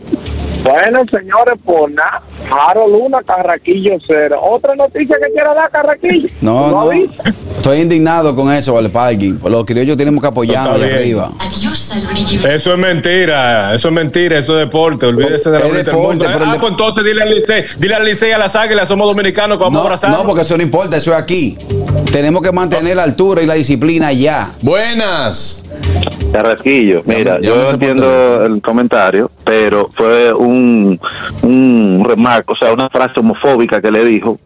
[0.62, 2.22] bueno, señores, por nada.
[2.50, 4.38] Harold Luna, Carraquillo cero.
[4.42, 6.28] Otra noticia que quiera dar, Carraquillo.
[6.40, 6.90] No, no.
[6.92, 9.38] Estoy indignado con eso, vale, parking.
[9.44, 11.30] Los criollos tenemos que apoyarnos allá arriba.
[12.48, 15.84] Eso es mentira, eso es mentira, eso es deporte, olvídese de la Es bonita del
[15.86, 16.44] deporte, mundo.
[16.46, 19.64] Ah, pues entonces dile al Licey, dile al Licey a las águilas, somos dominicanos que
[19.64, 20.10] vamos a No, abrazar.
[20.10, 21.56] no, porque eso no importa, eso es aquí.
[22.10, 24.50] Tenemos que mantener la altura y la disciplina allá.
[24.60, 25.64] Buenas.
[26.32, 32.72] Carrasquillo, mira, Ya- ya yo entiendo el comentario, pero fue un, un remarco, o sea,
[32.72, 34.38] una frase homofóbica que le dijo,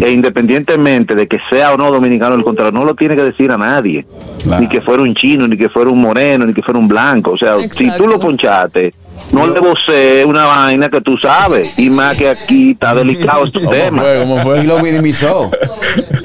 [0.00, 3.50] e independientemente de que sea o no dominicano el contrario, no lo tiene que decir
[3.50, 4.06] a nadie,
[4.42, 4.62] Claro.
[4.62, 7.32] ni que fuera un chino, ni que fuera un moreno, ni que fuera un blanco,
[7.32, 8.92] o sea, si tú lo ponchaste,
[9.32, 13.58] no le vocees una vaina que tú sabes, y más que aquí está delicado este
[13.58, 14.02] ¿Cómo tema.
[14.02, 14.18] fue?
[14.20, 14.60] ¿Cómo fue?
[14.60, 15.50] Y lo minimizó.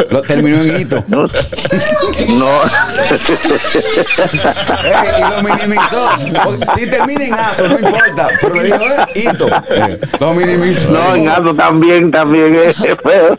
[0.09, 1.01] Lo terminó en hito.
[1.07, 2.61] No, no.
[4.83, 6.09] Eh, y lo minimizó.
[6.77, 8.27] Si termina en aso, no importa.
[8.41, 9.47] Pero le dijo, eh, hito.
[10.19, 10.91] Lo minimizó.
[10.91, 13.37] No, en algo también, también es feo.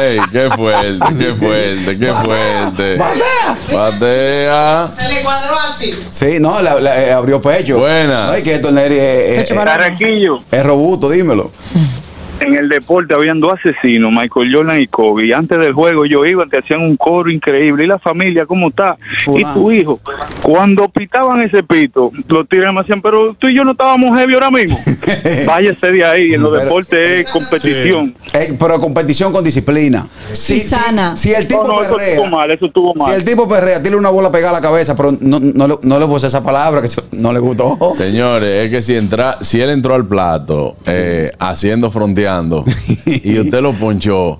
[0.00, 2.96] Ey, qué fuerte, qué fuerte, qué fuerte.
[2.96, 3.56] ¡Batea!
[3.74, 4.88] Batea.
[6.10, 7.78] Sí, no, la- la- eh, abrió pecho.
[7.78, 8.28] Buenas.
[8.28, 11.50] No, es que esto Neri es, es- Carraquillo, es robusto, dímelo.
[12.40, 15.26] En el deporte habían dos asesinos, Michael Jordan y Kobe.
[15.26, 17.84] Y antes del juego yo iba, te hacían un coro increíble.
[17.84, 18.96] ¿Y la familia cómo está?
[19.24, 19.50] Fulano.
[19.50, 20.00] ¿Y tu hijo?
[20.42, 24.34] Cuando pitaban ese pito, los tigres me decían, pero tú y yo no estábamos heavy
[24.34, 24.78] ahora mismo.
[25.46, 28.14] Váyase de ahí, en los Pero- deportes es competición.
[28.34, 30.06] Eh, pero competición con disciplina.
[30.32, 31.16] Si, Y sana.
[31.16, 33.14] Si, si el tipo No, no, eso perrea, estuvo mal, eso estuvo si mal.
[33.14, 35.98] el tipo perrea, tiene una bola pegada a la cabeza, pero no, no, le- no
[35.98, 37.76] le puse esa palabra que no le gustó.
[37.94, 41.90] Señores, es que si entra, si él entró al plato eh, haciendo
[43.06, 44.38] y usted lo ponchó,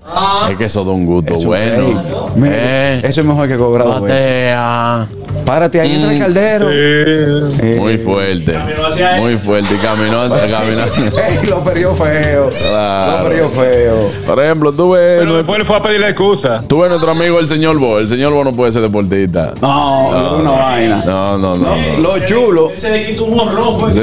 [0.50, 2.02] es que eso da un gusto Eso, bueno.
[2.36, 5.06] mire, Eh, eso es mejor que batea.
[5.44, 6.68] Párate ahí entre el caldero.
[6.70, 8.54] Eh, Muy fuerte.
[9.18, 9.74] Muy fuerte.
[9.74, 11.16] Y caminó, caminó.
[11.16, 12.50] ey, lo perdió feo.
[12.68, 13.22] Claro.
[13.22, 14.10] Lo perdió feo.
[14.26, 16.62] Por ejemplo, tú ves, Pero después le fue a pedirle excusa.
[16.66, 17.98] tú ves nuestro amigo el señor Bo.
[17.98, 19.54] El señor Bo no puede ser deportista.
[19.62, 21.02] No, es una vaina.
[21.06, 21.64] No, no, no.
[21.64, 21.98] no.
[22.02, 22.70] Lo chulo.
[22.76, 23.92] Se le quitó un honrón.
[23.92, 24.00] Sí,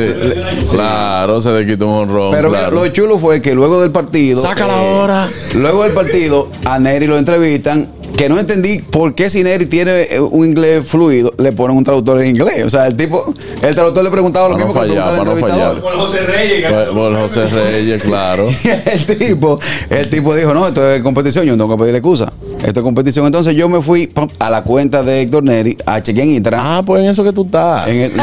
[0.72, 2.32] claro, se le quitó un honrón.
[2.34, 2.76] Pero mira, claro.
[2.76, 4.42] lo chulo fue que luego del partido.
[4.42, 5.30] Sácala eh, ahora.
[5.56, 7.88] Luego del partido, a Neri lo entrevistan.
[8.18, 11.84] Que no entendí por qué si Neri tiene eh, un inglés fluido, le ponen un
[11.84, 12.64] traductor en inglés.
[12.64, 13.26] O sea, el tipo,
[13.62, 15.82] el traductor le preguntaba lo mismo que le preguntaba el entrevistador.
[15.82, 16.72] Por José Reyes.
[16.72, 18.48] Por, por José Reyes, claro.
[19.08, 22.32] el tipo, el tipo dijo, no, esto es competición, yo no tengo que pedirle excusa.
[22.64, 23.26] Esto es competición.
[23.26, 26.62] Entonces yo me fui pam, a la cuenta de Héctor Neri, a chequear en Instagram.
[26.66, 27.86] Ah, pues en eso que tú estás.
[27.88, 28.18] En el- sí,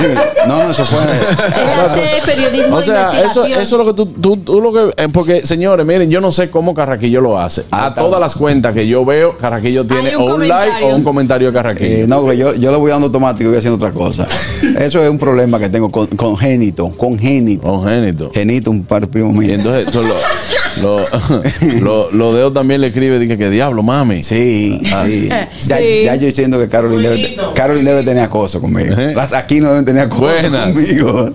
[0.48, 1.00] no, no, eso fue.
[2.26, 5.02] Periodismo O sea, eso, eso es lo que tú, tú, tú lo que.
[5.02, 7.64] eh, Porque, señores, miren, yo no sé cómo Carraquillo lo hace.
[7.70, 8.20] Ah, a todas bien.
[8.20, 11.52] las cuentas que yo veo, Carraquillo tiene un o un like o un comentario de
[11.54, 11.90] Carraquillo.
[11.90, 14.26] Eh, no, porque yo, yo lo voy dando automático y voy haciendo otra cosa.
[14.78, 17.62] Eso es un problema que tengo con, congénito, congénito.
[17.66, 18.30] Congénito.
[18.32, 19.54] Genito, un par primo Y mío.
[19.54, 20.02] entonces eso
[20.82, 21.42] lo- lo-
[21.80, 24.22] lo- los dedos también le escribe, dije que diablo, mami.
[24.22, 25.28] Sí, sí.
[25.28, 26.02] Ya, Sí.
[26.04, 28.92] ya yo diciendo que Carolyn debe, Carolyn debe tener acoso conmigo.
[28.92, 29.12] Ajá.
[29.14, 30.72] Las aquí no deben tener acoso Buenas.
[30.72, 31.30] conmigo.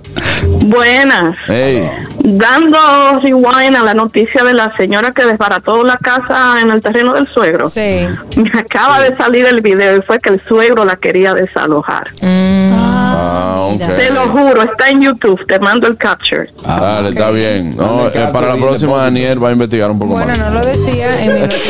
[0.66, 1.36] Buenas.
[2.24, 7.14] Dando rewind a la noticia de la señora que desbarató la casa en el terreno
[7.14, 7.68] del suegro.
[7.68, 8.06] Sí.
[8.36, 12.08] Me acaba de salir el video y fue que el suegro la quería desalojar.
[13.10, 13.70] Ah.
[13.78, 16.50] Te lo juro, está en YouTube, te mando el capture.
[16.66, 17.76] Dale, está bien.
[17.76, 18.98] No, el eh, para la próxima.
[19.04, 20.40] Daniel va a investigar un poco Bueno, más.
[20.40, 21.68] no lo decía en mi noticia.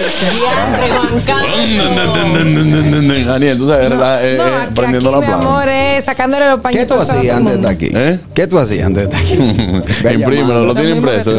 [3.26, 6.45] Daniel, tú sabes, la- eh, No, eh, aquí, prendiendo aquí, la mi amor, es sacándole
[6.47, 7.89] los ¿Qué pañitos tú a todo hacías el antes de aquí?
[7.93, 8.19] ¿Eh?
[8.34, 10.13] ¿Qué tú hacías antes de estar aquí?
[10.15, 11.32] Imprímelo, lo tiene impreso.
[11.34, 11.38] tú.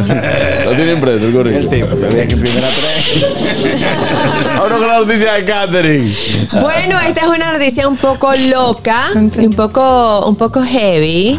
[0.64, 1.68] Lo tiene impreso el El gorrito.
[1.68, 3.77] tipo, pero es que primera tres.
[4.58, 6.12] Ahora con la noticia de Catherine.
[6.61, 11.38] Bueno, esta es una noticia un poco loca y un poco, un poco heavy,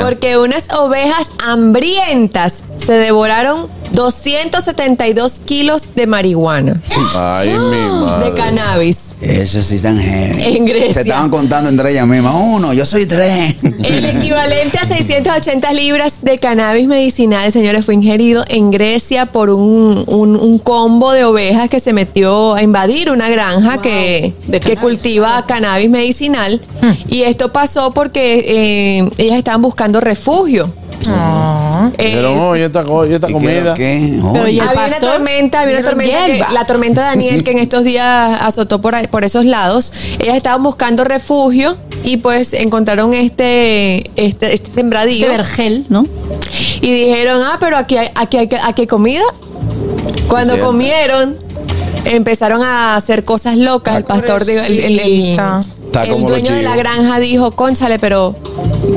[0.00, 6.76] porque unas ovejas hambrientas se devoraron 272 kilos de marihuana,
[7.14, 8.30] Ay, mi madre.
[8.30, 9.14] de cannabis.
[9.20, 10.56] Eso sí están heavy.
[10.56, 10.94] En Grecia.
[10.94, 12.34] Se estaban contando entre ellas mismas.
[12.36, 13.56] Uno, yo soy tres.
[13.84, 20.04] El equivalente a 680 libras de cannabis medicinal, señores, fue ingerido en Grecia por un,
[20.06, 24.32] un- un combo de ovejas que se metió a invadir una granja que,
[24.64, 26.60] que cultiva cannabis medicinal.
[27.08, 28.44] Y esto pasó porque
[29.00, 30.72] eh, ellas estaban buscando refugio.
[31.98, 33.74] Eh, Dijeron, oye, esta, co- y esta ¿Y comida.
[33.74, 34.20] qué?
[34.32, 37.82] Pero ya- había una tormenta, había una tormenta, que- la tormenta Daniel que en estos
[37.82, 39.92] días azotó por, ahí- por esos lados.
[40.20, 45.26] Ellas estaban buscando refugio y pues encontraron este, este, este sembradío.
[45.26, 46.06] Este vergel, ¿no?
[46.80, 49.22] Y dijeron, ah, pero aquí hay, aquí hay, aquí hay comida.
[50.28, 51.36] Cuando comieron,
[52.04, 53.96] empezaron a hacer cosas locas.
[53.96, 55.36] El pastor, dijo- el, el- el-
[56.04, 58.34] el dueño de la granja dijo, conchale, pero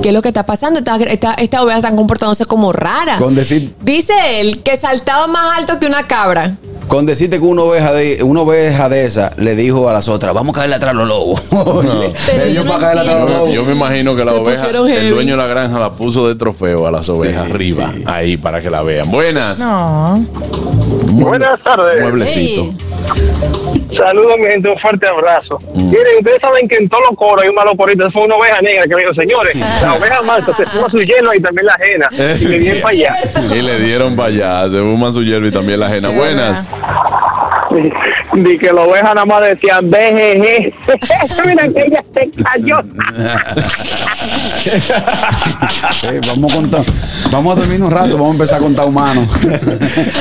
[0.01, 0.79] ¿qué es lo que está pasando?
[0.79, 3.19] Esta- esta- Estas ovejas están comportándose como raras.
[3.19, 6.55] Con decir- Dice él que saltaba más alto que una cabra.
[6.87, 10.33] Con decirte que una oveja de una oveja de esa le dijo a las otras,
[10.33, 11.41] vamos a caerle atrás a los lobos.
[11.49, 13.53] Pero Ellos yo no para caerle atrás a los Yo, lobos.
[13.53, 15.09] yo me imagino que la Se oveja, pusieron el heavy.
[15.09, 18.03] dueño de la granja la puso de trofeo a las ovejas Sí, arriba, sí.
[18.07, 19.09] ahí para que la vean.
[19.11, 19.59] Buenas.
[19.59, 20.23] No.
[21.07, 22.01] Buenas tardes.
[22.01, 22.61] Mueblecito.
[22.61, 22.77] Ey.
[23.95, 25.57] Saludos, mi gente, un fuerte abrazo.
[25.73, 25.89] Mm.
[25.89, 28.09] Miren, ustedes saben que en todos los coros hay un malo corito.
[28.11, 31.33] Fue una oveja negra que me dijo, señores, la oveja mansa se fuma su hielo
[31.33, 32.09] y también la ajena.
[32.41, 33.15] Y le dieron para allá.
[33.55, 36.09] Y le dieron para allá, se fuma su hierba y también la ajena.
[36.09, 36.69] Buenas.
[38.33, 40.73] Di que la oveja nada más decía BGG.
[41.45, 42.79] Mira que ella se cayó.
[46.11, 46.81] Eh, vamos a contar,
[47.31, 49.27] vamos a dormir un rato, vamos a empezar a contar humanos.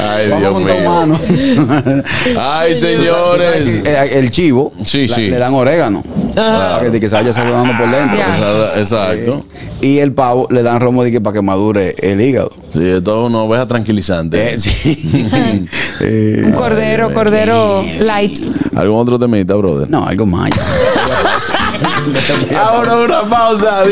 [0.06, 0.90] Ay, vamos Dios a contar mío.
[0.90, 1.20] humanos.
[1.26, 3.62] Ay, Tú sabes señores.
[3.82, 5.30] que, eh, El chivo Sí, la- sí.
[5.30, 6.02] le dan orégano.
[6.34, 8.74] Para que, que se vaya sazonando por dentro.
[8.76, 9.44] Exacto.
[9.80, 12.50] Y el pavo le dan romo de que para que madure el hígado.
[12.72, 14.54] Sí, esto es una oveja tranquilizante.
[14.54, 15.28] Eh, sí.
[16.00, 18.36] Eh, Un cordero, cordero light.
[18.74, 19.88] ¿Algún otro temita, brother?
[19.88, 20.50] no, algo más.
[22.58, 23.84] Ahora una pausa.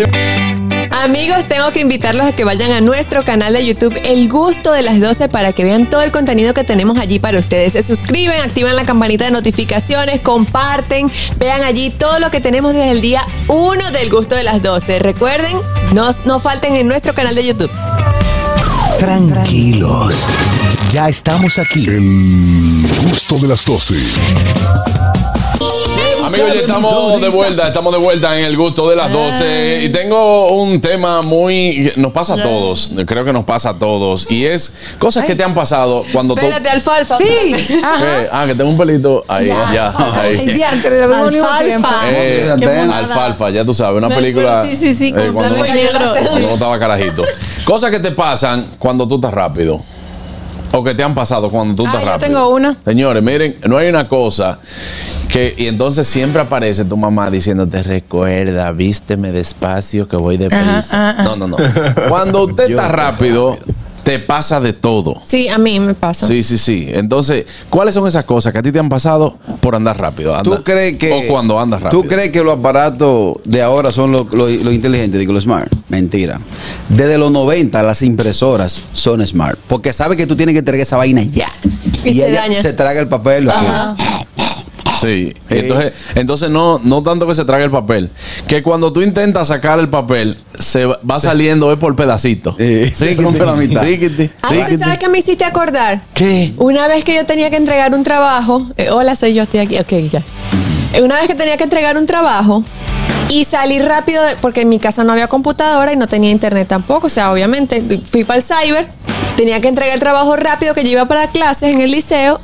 [0.92, 4.83] Amigos, tengo que invitarlos a que vayan a nuestro canal de YouTube El Gusto de
[4.83, 7.72] las 12 para que vean todo el contenido que tenemos allí para ustedes.
[7.72, 12.90] Se suscriben, activan la campanita de notificaciones, comparten, vean allí todo lo que tenemos desde
[12.90, 14.98] el día 1 del Gusto de las 12.
[14.98, 15.57] Recuerden,
[15.92, 17.70] no, no falten en nuestro canal de YouTube.
[18.98, 20.14] Tranquilos.
[20.92, 21.87] Ya estamos aquí.
[21.88, 24.91] El gusto de las 12.
[26.33, 29.88] Amigos, ya estamos de vuelta, estamos de vuelta en el gusto de las 12 y
[29.90, 34.47] tengo un tema muy nos pasa a todos, creo que nos pasa a todos y
[34.47, 37.19] es cosas que te han pasado cuando tú Espérate, alfalfa.
[37.19, 37.54] Sí.
[37.54, 38.29] ¿Qué?
[38.33, 40.63] Ah, que tengo un pelito ahí, ya, Ay, ahí.
[40.63, 42.11] Alfalfa.
[42.11, 44.65] Eh, alfalfa, ya tú sabes, una película.
[44.67, 47.23] sí, sí, sí, con cuando, Salma cuando estaba carajito.
[47.65, 49.83] Cosas que te pasan cuando tú estás rápido.
[50.73, 52.29] O que te han pasado cuando tú Ah, estás yo rápido.
[52.29, 52.77] tengo una.
[52.85, 54.58] Señores, miren, no hay una cosa
[55.29, 55.54] que.
[55.56, 61.10] Y entonces siempre aparece tu mamá diciéndote, recuerda, vísteme despacio que voy deprisa.
[61.10, 61.23] Ajá, ajá.
[61.25, 61.56] No, no, no.
[62.08, 63.58] Cuando usted está rápido,
[64.05, 65.21] te pasa de todo.
[65.25, 66.27] Sí, a mí me pasa.
[66.27, 66.87] Sí, sí, sí.
[66.90, 70.37] Entonces, ¿cuáles son esas cosas que a ti te han pasado por andar rápido?
[70.37, 71.13] Anda- ¿Tú crees que.
[71.13, 72.03] O cuando andas rápido.
[72.03, 75.73] ¿Tú crees que los aparatos de ahora son los lo, lo inteligentes, digo, los smart?
[75.88, 76.40] Mentira.
[76.88, 79.59] Desde los 90 las impresoras son smart.
[79.69, 81.53] Porque sabe que tú tienes que entregar esa vaina ya.
[82.05, 82.61] Y se ella daña.
[82.61, 83.48] se traga el papel.
[83.50, 83.65] así.
[85.03, 88.11] Sí, entonces, entonces no, no tanto que se trague el papel,
[88.46, 92.55] que cuando tú intentas sacar el papel, se va va saliendo es por pedacitos.
[92.59, 93.83] Eh, se rompe la mitad.
[93.83, 94.79] Riquiti, Ah, ¿tú riquiti.
[94.79, 96.00] sabes que me hiciste acordar?
[96.15, 96.53] ¿Qué?
[96.59, 99.77] Una vez que yo tenía que entregar un trabajo, eh, hola, soy yo, estoy aquí,
[99.79, 100.23] ok, ya.
[100.94, 102.63] Eh, Una vez que tenía que entregar un trabajo
[103.29, 106.69] y salí rápido, de- porque en mi casa no había computadora y no tenía internet
[106.69, 108.87] tampoco, o sea, obviamente fui para el cyber,
[109.37, 112.40] tenía que entregar el trabajo rápido que yo iba para clases en el liceo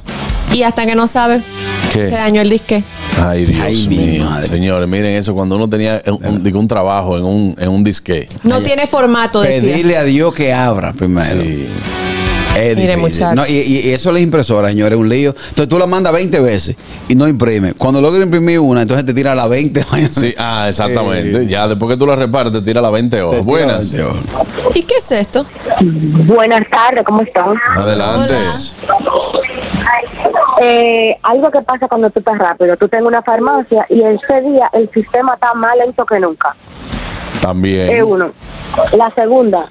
[0.53, 1.43] y hasta que no sabe,
[1.93, 2.07] ¿Qué?
[2.07, 2.83] se dañó el disque.
[3.21, 4.25] Ay, Dios Ay, mi mío.
[4.25, 4.47] madre.
[4.47, 7.83] Señores, miren eso, cuando uno tenía un, un- digo, un trabajo en un, en un
[7.85, 8.29] disque.
[8.45, 9.61] No tiene formato, decía.
[9.61, 11.43] Pedirle a Dios que abra primero.
[11.43, 11.67] Sí.
[12.57, 13.37] Es muchachos.
[13.37, 15.31] No, y, y eso las impresoras, señores, es un lío.
[15.51, 16.75] Entonces tú la mandas 20 veces
[17.09, 17.73] y no imprime.
[17.75, 19.85] Cuando logras imprimir una, entonces te tira las 20.
[20.11, 21.43] Sí, ah, exactamente.
[21.43, 23.45] Eh, ya después que tú la repares, te tira las 20 te horas.
[23.45, 23.93] Buenas.
[23.93, 24.25] 20 horas.
[24.75, 25.47] ¿Y qué es esto?
[26.25, 27.55] Buenas tardes, ¿cómo están?
[27.77, 28.35] Adelante.
[30.61, 34.69] Eh, algo que pasa cuando tú estás rápido, tú tengo una farmacia y ese día
[34.73, 36.55] el sistema está más lento que nunca.
[37.41, 37.91] También.
[37.91, 38.31] Es uno.
[38.93, 39.69] La segunda,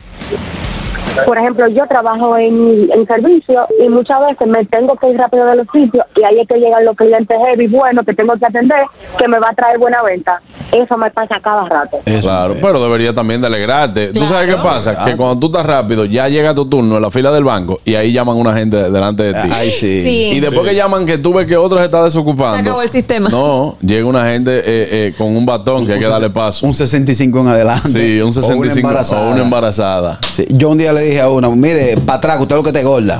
[1.25, 5.45] por ejemplo, yo trabajo en, en servicio y muchas veces me tengo que ir rápido
[5.45, 8.45] de los sitios y ahí es que llegan los clientes heavy buenos que tengo que
[8.45, 8.85] atender,
[9.17, 10.41] que me va a traer buena venta.
[10.71, 11.97] Eso me pasa cada rato.
[12.05, 12.59] Eso Claro, es.
[12.61, 14.07] pero debería también de alegrarte.
[14.07, 15.03] ¿Tú sabes qué pasa?
[15.05, 17.95] Que cuando tú estás rápido, ya llega tu turno en la fila del banco y
[17.95, 19.49] ahí llaman una gente delante de ti.
[19.51, 20.03] Ay, sí.
[20.03, 20.29] Sí.
[20.33, 22.55] Y después que llaman que tú ves que otro se está desocupando.
[22.55, 23.29] Se acabó el sistema.
[23.29, 26.65] No, llega una gente eh, eh, con un batón que hay que darle paso.
[26.65, 27.89] Un 65 en adelante.
[27.89, 29.27] Sí, un O una 65 embarazada.
[29.27, 30.19] o una embarazada.
[30.33, 32.83] Sí, Yo un día le dije a una, mire, para atrás, usted lo que te
[32.83, 33.19] gorda.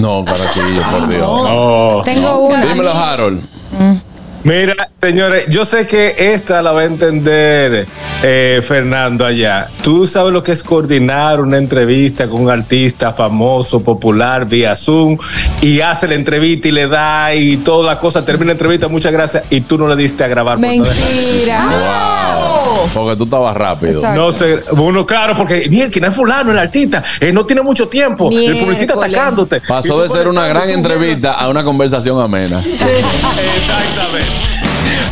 [0.00, 1.20] No, carajillo, por Dios.
[1.22, 2.02] No.
[2.04, 2.64] Tengo una.
[2.66, 3.40] Dímelo, Harold.
[4.48, 7.86] Mira, señores, yo sé que esta la va a entender
[8.22, 9.68] eh, Fernando allá.
[9.82, 15.18] Tú sabes lo que es coordinar una entrevista con un artista famoso, popular, vía Zoom,
[15.60, 19.12] y hace la entrevista y le da y toda la cosa, termina la entrevista, muchas
[19.12, 20.56] gracias, y tú no le diste a grabar.
[20.56, 20.64] por
[22.94, 23.92] Porque tú estabas rápido.
[23.92, 24.20] Exacto.
[24.20, 27.62] No sé, uno, claro, porque mira, que no es fulano, el artista, eh, no tiene
[27.62, 29.60] mucho tiempo, el publicista atacándote.
[29.60, 32.58] Pasó de ser una gran entrevista a una conversación amena.
[32.64, 34.28] Exactamente.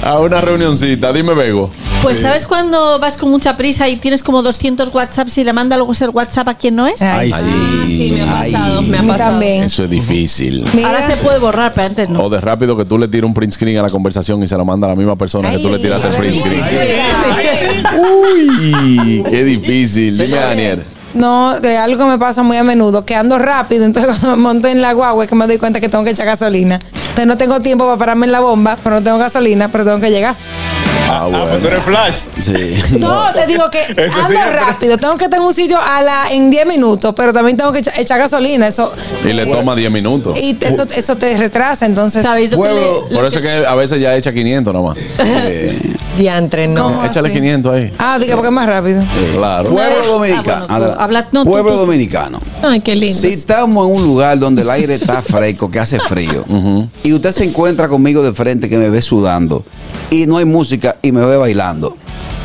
[0.03, 1.13] A una reunioncita.
[1.13, 1.71] Dime, Bego.
[2.03, 5.77] Pues ¿sabes cuando vas con mucha prisa y tienes como 200 WhatsApps y le manda
[5.77, 7.03] luego ser WhatsApp a quien no es?
[7.03, 7.43] Ay, Ay,
[7.87, 8.53] sí, me ha Ay.
[8.53, 9.31] pasado, me ha pasado.
[9.31, 9.65] también.
[9.65, 10.65] Eso es difícil.
[10.73, 10.89] Mira.
[10.89, 12.21] Ahora se puede borrar, pero antes no.
[12.23, 14.57] O de rápido que tú le tiras un print screen a la conversación y se
[14.57, 16.63] la manda a la misma persona que tú le tiraste el print screen.
[17.99, 20.17] Uy, qué difícil.
[20.17, 20.85] Dime, Daniel.
[21.15, 24.69] No, de algo me pasa muy a menudo, que ando rápido, entonces cuando me monto
[24.69, 26.79] en la guagua es que me doy cuenta que tengo que echar gasolina.
[26.93, 30.01] Entonces no tengo tiempo para pararme en la bomba, pero no tengo gasolina, pero tengo
[30.01, 30.37] que llegar.
[31.09, 32.17] Ah, Ah, pues tú eres flash.
[32.41, 32.75] Sí.
[32.99, 34.53] No, te digo que Eso ando siempre.
[34.61, 37.73] rápido, tengo que estar en un sitio a la, en 10 minutos, pero también tengo
[37.73, 38.93] que echa- echar gasolina, eso
[39.25, 40.39] Y le toma 10 minutos.
[40.39, 42.23] y eso, eso te retrasa, entonces.
[42.23, 44.97] ¿Sabéis lo que Pueblo- le- Por eso es que a veces ya echa 500 nomás.
[45.19, 47.05] Eh, Diantre, no.
[47.05, 47.37] Échale así?
[47.39, 47.93] 500 ahí.
[47.99, 49.03] Ah, diga porque es más rápido.
[49.35, 49.71] Claro.
[49.75, 50.67] Pueblo dominicano.
[50.69, 51.03] Ah, bueno, Adelante.
[51.05, 51.79] habla- no, Pueblo tú.
[51.81, 52.41] dominicano.
[52.63, 53.19] Ay, qué lindo.
[53.21, 56.45] Si estamos en un lugar donde el aire está fresco, que hace frío,
[57.03, 59.65] y usted se encuentra conmigo de frente que me ve sudando,
[60.11, 61.97] y no hay música y me ve bailando,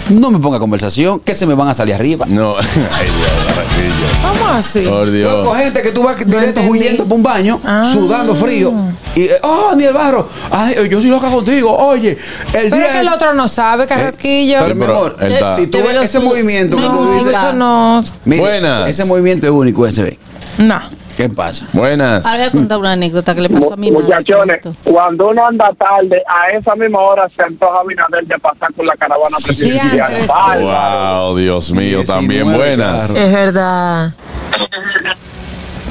[0.09, 2.25] no me ponga conversación, que se me van a salir arriba.
[2.27, 2.55] No.
[2.57, 4.11] Ay, Dios.
[4.21, 4.81] ¿Cómo así?
[4.85, 5.31] Por Dios.
[5.31, 7.83] Loco, gente que tú vas directo huyendo para un baño, Ah.
[7.91, 8.73] sudando frío,
[9.15, 12.17] y, eh, oh, mi barro, ay, yo soy loca contigo, oye,
[12.53, 14.57] el Pero día es que el otro no sabe, Carrasquillo.
[14.61, 15.17] Pero, mi pero amor,
[15.55, 18.03] si tú ves ese movimiento que tú no, dices, eso no.
[18.25, 18.89] mire, Buenas.
[18.89, 20.19] ese movimiento es único, ese ve.
[20.57, 20.79] No.
[21.21, 21.67] ¿Qué pasa?
[21.71, 22.25] Buenas.
[22.25, 23.91] Ahora voy a contar una anécdota que le pasó a mi.
[23.91, 28.87] Muchachones, cuando uno anda tarde, a esa misma hora se antoja Binader de pasar con
[28.87, 30.11] la caravana presidencial.
[30.15, 30.27] Sí.
[30.63, 33.11] Wow, Dios mío, 19 también buenas.
[33.11, 33.15] carros.
[33.17, 34.11] Es verdad.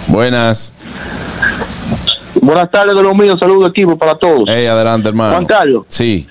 [0.08, 0.74] Buenas.
[2.34, 4.46] Buenas tardes de los míos, saludos equipo para todos.
[4.48, 5.30] Hey, adelante, hermano.
[5.30, 5.84] Juan Carlos.
[5.86, 6.26] Sí.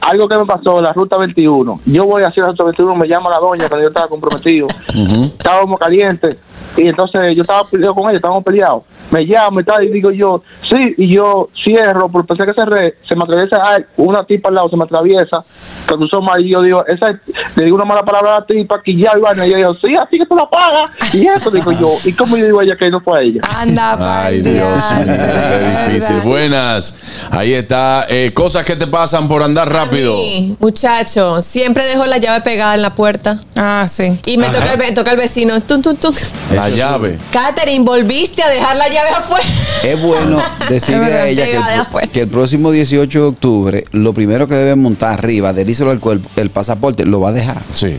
[0.00, 1.80] algo que me pasó en la ruta 21.
[1.86, 4.68] Yo voy hacia la ruta 21, me llama la doña cuando yo estaba comprometido.
[4.94, 6.36] Estábamos calientes
[6.76, 8.82] y entonces yo estaba peleado con ella, estábamos peleados.
[9.10, 12.94] Me llama y tal, y digo yo, sí, y yo cierro, porque pensé que cerré,
[13.06, 15.44] se me atraviesa ay, una tipa al lado, se me atraviesa,
[15.86, 17.20] que cruzó mal, y yo digo, esa,
[17.56, 20.18] le digo una mala palabra a la tipa, que ya, y ella dijo, sí, así
[20.18, 20.90] que tú la pagas.
[21.14, 23.40] Y eso digo yo, ¿y cómo yo digo a ella que no fue a ella?
[23.54, 26.20] Anda, Ay, Dios mío, qué difícil.
[26.20, 26.94] Buenas.
[27.30, 28.06] Ahí está.
[28.08, 30.16] Eh, cosas que te pasan por andar rápido.
[30.16, 33.40] Sí, muchacho, siempre dejo la llave pegada en la puerta.
[33.56, 34.18] Ah, sí.
[34.26, 34.52] Y me Ajá.
[34.54, 35.60] toca el, me toca el vecino.
[35.60, 36.14] Tum, tum, tum.
[36.54, 37.18] La llave.
[37.30, 39.44] Catherine, volviste a dejar la llave afuera.
[39.82, 42.06] Es bueno decirle a ella que el, afuera.
[42.08, 46.28] que el próximo 18 de octubre, lo primero que debe montar arriba, delíselo al cuerpo,
[46.36, 47.62] el pasaporte, lo va a dejar.
[47.72, 47.98] Sí.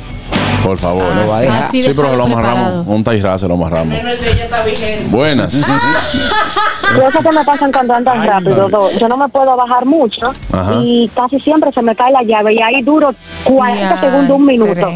[0.64, 1.14] Por favor.
[1.16, 1.72] Lo va a dejar.
[1.72, 2.88] Sí, pero lo amarramos.
[2.88, 3.96] Un tairra se lo amarramos.
[5.10, 5.54] Buenas.
[6.96, 8.70] Cosas que me pasan cuando andan rápido.
[8.70, 10.22] do- Yo no me puedo bajar mucho
[10.52, 10.74] Ajá.
[10.82, 13.10] y casi siempre se me cae la llave y ahí duro
[13.46, 14.88] 40 segundos, un minuto.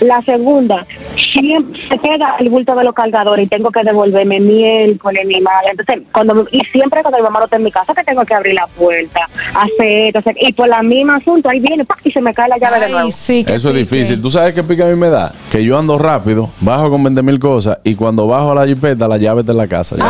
[0.00, 0.86] La segunda,
[1.32, 5.68] siempre se queda el bulto de los cargadores y tengo que devolverme miércoles, mi madre.
[5.72, 8.24] Entonces, cuando, me- y siempre cuando mi mamá no está en mi casa que tengo
[8.24, 9.20] que abrir la puerta,
[9.54, 11.98] hacer esto, hacer- y por la misma asunto, ahí viene ¡pac!
[12.04, 13.08] y se me cae la llave de nuevo.
[13.54, 14.22] Eso es difícil.
[14.22, 15.32] ¿Tú sabes qué pica a mí me da?
[15.50, 19.08] Que yo ando rápido, bajo con 20 mil cosas y cuando bajo a la jipeta,
[19.08, 19.96] la llave está en la casa.
[19.96, 20.04] Ya.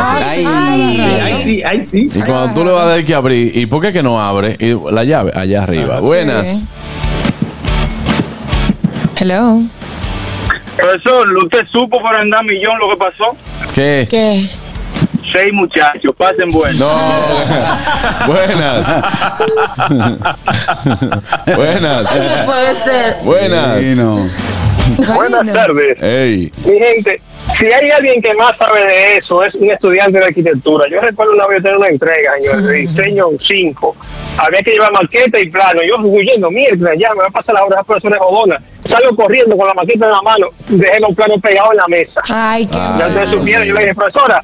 [1.33, 2.09] Ay, sí, ay, sí.
[2.13, 4.55] Y cuando tú le vas a dar que abrir, ¿y por qué que no abre?
[4.59, 5.99] Y la llave allá arriba.
[5.99, 6.67] Buenas.
[9.19, 9.61] Hello.
[10.75, 13.37] Profesor, ¿usted supo por andar millón lo que pasó?
[13.73, 14.07] ¿Qué?
[14.09, 14.49] ¿Qué?
[15.31, 16.89] Seis muchachos, pasen bueno.
[18.27, 18.85] Buenas.
[21.55, 22.07] Buenas.
[22.45, 23.15] puede ser.
[23.23, 24.60] Buenas.
[25.15, 25.99] Buenas tardes.
[26.65, 27.21] Mi gente,
[27.59, 30.87] si hay alguien que más sabe de eso, es un estudiante de arquitectura.
[30.89, 33.95] Yo recuerdo una vez tener una entrega, señor, de diseño 5.
[34.37, 35.81] Había que llevar maqueta y plano.
[35.87, 38.61] Yo huyendo, mierda, ya me va a pasar la hora, esa profesora es jodona.
[38.87, 42.21] Salgo corriendo con la maqueta en la mano, dejé los planos pegados en la mesa.
[42.29, 44.43] Ay, qué Ya ustedes supieron, yo le dije, profesora,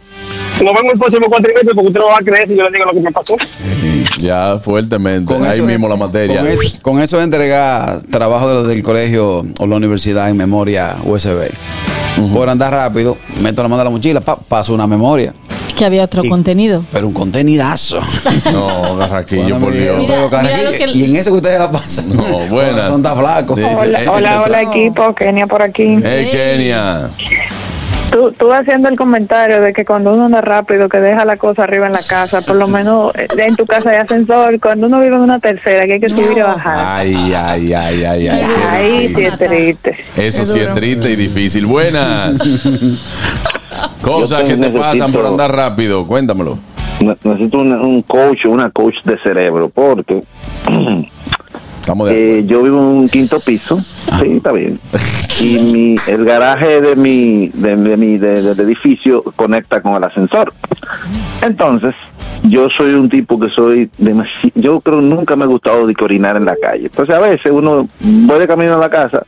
[0.64, 2.86] nos vemos el próximo cuatrimestre porque usted no va a creer si yo le digo
[2.86, 3.34] lo que me pasó.
[4.20, 5.32] Ya fuertemente.
[5.34, 6.40] Con Ahí mismo la materia.
[6.40, 10.38] Con eso, con eso de entregar trabajo de los del colegio o la universidad en
[10.38, 11.50] memoria USB.
[12.34, 15.34] Por andar rápido, meto la mano en la mochila, pa, paso una memoria.
[15.78, 16.84] Que había otro contenido.
[16.92, 18.00] Pero un contenidazo.
[18.52, 20.04] No, Garraquillo, Cuando por Dios.
[20.08, 22.10] pero, Carraquillo, que- Y en eso que ustedes la pasan.
[22.16, 22.88] No, buenas.
[22.88, 23.60] Son tan flacos.
[23.60, 26.00] Hola, hola, hola equipo, Kenia por aquí.
[26.04, 27.10] Hey, Kenia.
[28.12, 31.64] Tú, tú haciendo el comentario de que cuando uno anda rápido, que deja la cosa
[31.66, 35.00] arriba en la casa, por lo menos eh, en tu casa hay ascensor, cuando uno
[35.02, 36.78] vive en una tercera, que hay que subir y bajar.
[37.02, 38.42] Ay, ay, ay, ay, ay.
[38.70, 39.96] Ahí sí es triste.
[40.16, 41.66] Eso sí es triste y difícil.
[41.66, 42.40] Buenas.
[44.02, 46.08] Cosas que te pasan por andar rápido.
[46.08, 46.58] Cuéntamelo.
[47.04, 50.24] Ne- Necesito una- un coach, una coach de cerebro, porque
[52.12, 54.80] eh, yo vivo en un quinto piso, sí, está bien.
[55.40, 60.04] Y mi, el garaje de mi, de, de mi de- del edificio conecta con el
[60.04, 60.52] ascensor.
[61.44, 61.94] Entonces,
[62.44, 66.38] yo soy un tipo que soy demasiado, yo creo nunca me ha gustado de orinar
[66.38, 66.86] en la calle.
[66.88, 69.24] Entonces, a veces uno voy de camino a la casa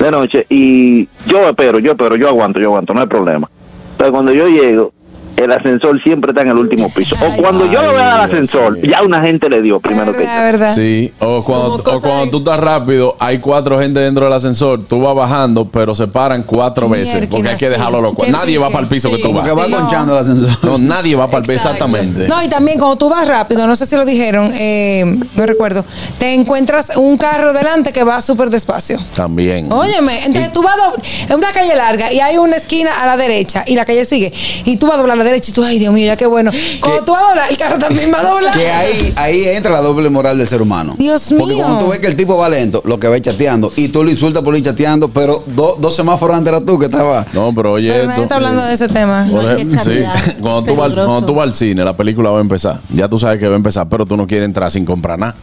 [0.00, 3.48] de noche y yo espero, yo espero, yo aguanto, yo aguanto, no hay problema.
[3.92, 4.92] Entonces, cuando yo llego,
[5.36, 7.16] el ascensor siempre está en el último piso.
[7.16, 10.72] O cuando yo lo veo al ascensor, ya una gente le dio primero que yo.
[10.72, 15.00] Sí, o cuando, o cuando tú estás rápido, hay cuatro gente dentro del ascensor, tú
[15.00, 18.32] vas bajando, pero se paran cuatro veces, porque hay que dejarlo cuatro.
[18.32, 19.44] Nadie va para el piso que tú vas.
[19.44, 20.50] que va conchando el ascensor.
[20.62, 22.28] No, nadie va para el piso, exactamente.
[22.28, 25.84] No, y también cuando tú vas rápido, no sé si lo dijeron, eh, no recuerdo,
[26.18, 28.98] te encuentras un carro delante que va súper despacio.
[29.14, 29.70] También.
[29.72, 30.92] Óyeme, entonces tú vas a
[31.28, 34.32] en una calle larga y hay una esquina a la derecha y la calle sigue.
[34.64, 36.26] Y tú vas a doblar a la derecha y tú, ay Dios mío, ya qué
[36.26, 36.50] bueno.
[36.80, 38.54] Cuando tú vas a doblar, el carro también va a doblar.
[38.56, 40.94] Que ahí, ahí entra la doble moral del ser humano.
[40.98, 41.64] Dios Porque mío.
[41.64, 44.10] cuando tú ves que el tipo va lento, lo que va chateando, y tú lo
[44.10, 47.26] insultas por ir chateando, pero do- dos semáforos antes eras tú que estaba.
[47.32, 49.28] No, pero oye, Pero nadie está hablando de ese tema.
[49.30, 49.98] Por ejemplo, sí,
[50.40, 52.80] cuando tú, vas, cuando tú vas al cine, la película va a empezar.
[52.90, 55.34] Ya tú sabes que va a empezar, pero tú no quieres entrar sin comprar nada.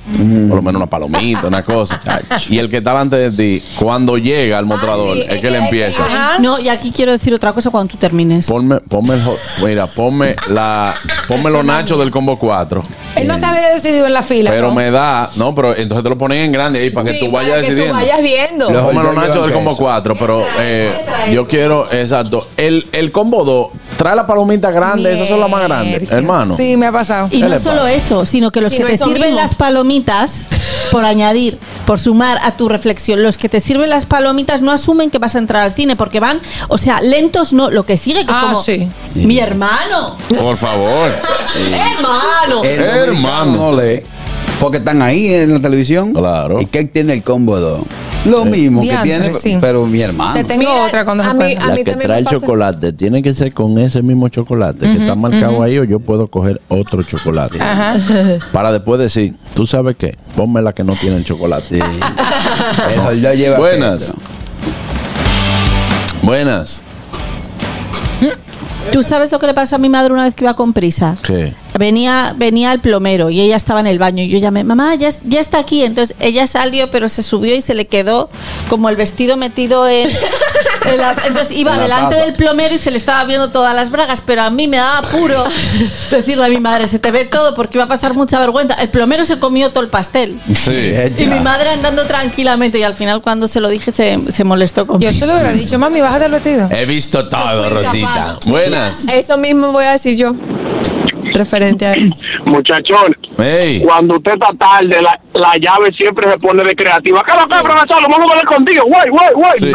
[0.48, 2.02] Por lo menos una palomita, una cosa.
[2.50, 6.04] Y el que está delante de ti, cuando llega al mostrador, es que le empieza.
[6.40, 8.48] No, y aquí quiero decir otra cosa cuando tú termines.
[8.48, 9.38] Ponme, ponme el hot-
[9.70, 10.94] mira, ponme la,
[11.28, 12.84] ponme los nachos del combo 4.
[13.16, 14.50] Él no se había decidido en la fila.
[14.50, 14.74] Pero ¿no?
[14.74, 17.52] me da, no, pero entonces te lo ponen en grande ahí para que tú vayas
[17.52, 18.00] para que tú decidiendo.
[18.00, 18.68] vayas viendo.
[18.68, 20.92] Ponme los nachos del combo 4, pero eh,
[21.32, 22.48] yo quiero, exacto.
[22.58, 23.68] El, el combo 2,
[24.00, 26.56] trae la palomita grande, esas son las más grandes, hermano.
[26.56, 27.28] Sí, me ha pasado.
[27.32, 29.36] Y no solo eso, sino que los que no te sirven mismo.
[29.36, 30.48] las palomitas,
[30.90, 35.12] por añadir, por sumar a tu reflexión, los que te sirven las palomitas no asumen
[35.12, 36.40] que vas a entrar al cine porque van,
[36.70, 38.88] o sea, lentos no, lo que sigue que es Ah, como sí.
[39.16, 41.12] mi hermano, Por favor.
[41.58, 42.64] Hermano.
[42.64, 43.72] El Hermano.
[44.60, 46.14] Porque están ahí en la televisión.
[46.14, 46.60] Claro.
[46.62, 47.82] ¿Y qué tiene el combo 2?
[48.26, 49.58] Lo mismo que tiene, sí.
[49.62, 50.34] pero mi hermano.
[50.34, 51.64] Te tengo otra cuando se a mí- pueda.
[51.64, 54.86] a La mí que trae el pasa- chocolate tiene que ser con ese mismo chocolate
[54.92, 57.62] que está marcado ahí o yo puedo coger otro chocolate.
[57.62, 57.96] Ajá.
[58.52, 60.18] Para después decir, ¿tú sabes qué?
[60.36, 61.80] Ponme la que no tiene el chocolate.
[62.94, 64.00] Eso ya lleva Buenas.
[64.00, 64.14] peso.
[66.22, 66.84] Buenas.
[68.92, 71.16] ¿Tú sabes lo que le pasó a mi madre una vez que iba con prisa?
[71.24, 71.54] ¿Qué?
[71.80, 75.10] Venía, venía el plomero y ella estaba en el baño y yo llamé, mamá, ya,
[75.24, 75.86] ya está aquí.
[75.86, 78.30] Entonces ella salió, pero se subió y se le quedó
[78.68, 80.10] como el vestido metido en...
[80.92, 82.26] en la- entonces iba En delante taza.
[82.26, 84.98] del plomero y se le estaba viendo todas las bragas, pero a mí me daba
[84.98, 85.42] apuro
[86.12, 88.74] decirle a mi madre, se te ve todo porque iba a pasar mucha vergüenza.
[88.74, 90.38] El plomero se comió todo el pastel.
[90.54, 90.92] Sí.
[91.18, 94.86] Y mi madre andando tranquilamente y al final cuando se lo dije se, se molestó
[94.86, 95.10] conmigo.
[95.10, 96.68] Yo se lo hubiera dicho, mami, bájate el vestido.
[96.72, 98.38] He visto todo, Rosita.
[98.48, 99.06] Buenas.
[99.08, 100.34] Eso mismo voy a decir yo.
[101.40, 102.16] Referente a eso.
[102.46, 103.82] Muchachón, Hey.
[103.86, 107.24] cuando usted está tarde, la, la llave siempre se pone de creativa.
[107.26, 108.02] ¿Qué que, profesor?
[108.02, 108.84] Lo vamos a ver contigo.
[108.86, 109.60] Güey, güey, güey.
[109.60, 109.72] Sí.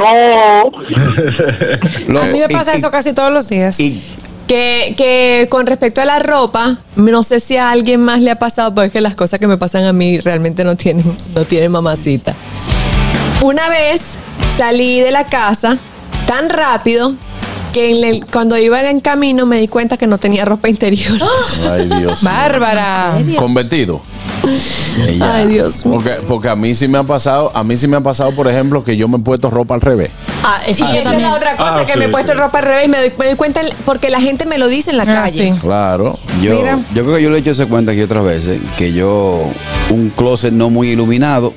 [2.09, 2.21] No.
[2.21, 3.79] A mí me pasa y- eso casi todos los días.
[3.81, 4.01] Y
[4.47, 8.37] Que, que con respecto a la ropa, no sé si a alguien más le ha
[8.39, 11.45] pasado, porque es que las cosas que me pasan a mí realmente no tienen, no
[11.47, 12.35] tienen mamacita.
[13.41, 14.19] Una vez
[14.57, 15.79] salí de la casa
[16.27, 17.15] tan rápido
[17.75, 21.19] que en el- cuando iba en camino me di cuenta que no tenía ropa interior.
[21.71, 22.23] Ay, Dios.
[22.23, 23.19] Bárbara.
[23.37, 24.01] Con vestido.
[25.21, 25.95] Ay, Dios mío.
[25.95, 28.47] Porque, porque a mí sí me ha pasado, a mí sí me ha pasado, por
[28.47, 30.11] ejemplo, que yo me he puesto ropa al revés.
[30.45, 32.39] Ah, eso esa es la otra cosa Ah, que sí, me he puesto sí.
[32.39, 34.91] ropa al revés y me doy, me doy cuenta porque la gente me lo dice
[34.93, 35.53] en la Ah, calle.
[35.53, 35.59] sí.
[35.61, 36.13] Claro.
[36.41, 36.79] yo, Mira.
[36.95, 39.43] yo creo que yo le he hecho ese cuenta aquí otras veces, que yo,
[39.91, 41.53] un closet no muy iluminado,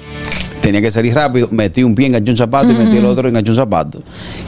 [0.67, 3.51] tenía que salir rápido, metí un pie, enganché un zapato y metí el otro, enganché
[3.51, 4.01] un zapato.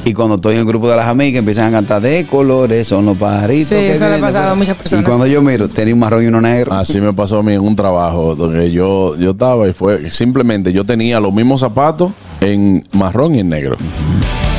[0.04, 3.06] Y cuando estoy en el grupo de las amigas, empiezan a cantar de colores, son
[3.06, 3.70] los pajaritos.
[3.70, 4.26] Sí, que eso le ha vienen".
[4.26, 5.04] pasado a muchas personas.
[5.04, 6.74] Y cuando yo miro, tenía un marrón y uno negro.
[6.74, 10.74] Así me pasó a mí en un trabajo donde yo, yo estaba y fue simplemente
[10.74, 12.12] yo tenía los mismos zapatos
[12.42, 13.78] en marrón y en negro.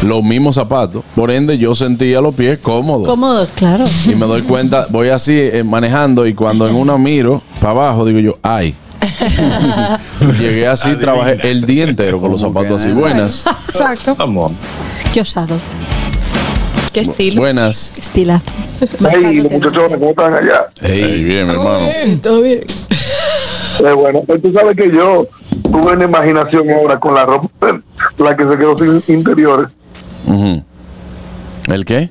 [0.03, 1.03] Los mismos zapatos.
[1.15, 3.07] Por ende, yo sentía los pies cómodos.
[3.07, 3.85] Cómodos, claro.
[4.07, 8.07] Y me doy cuenta, voy así eh, manejando y cuando en una miro para abajo,
[8.07, 8.75] digo yo, ay.
[10.39, 12.89] Llegué así, trabajé el día entero con los ¿Cómo zapatos que?
[12.91, 12.99] así.
[12.99, 13.45] Buenas.
[13.69, 14.15] Exacto.
[14.17, 14.53] Vamos.
[15.13, 15.57] Qué osado.
[16.93, 17.41] Qué estilo.
[17.41, 17.93] Buenas.
[17.99, 18.45] Estilazo.
[19.11, 20.67] Hey, los muchachones, ¿cómo están allá?
[20.81, 21.89] Hey, bien, mi hermano.
[22.23, 22.61] Todo bien.
[23.85, 25.27] Eh, bueno, pues tú sabes que yo
[25.63, 27.81] tuve una imaginación ahora con la ropa,
[28.19, 29.69] la que se quedó sin interiores.
[31.67, 32.11] ¿El qué?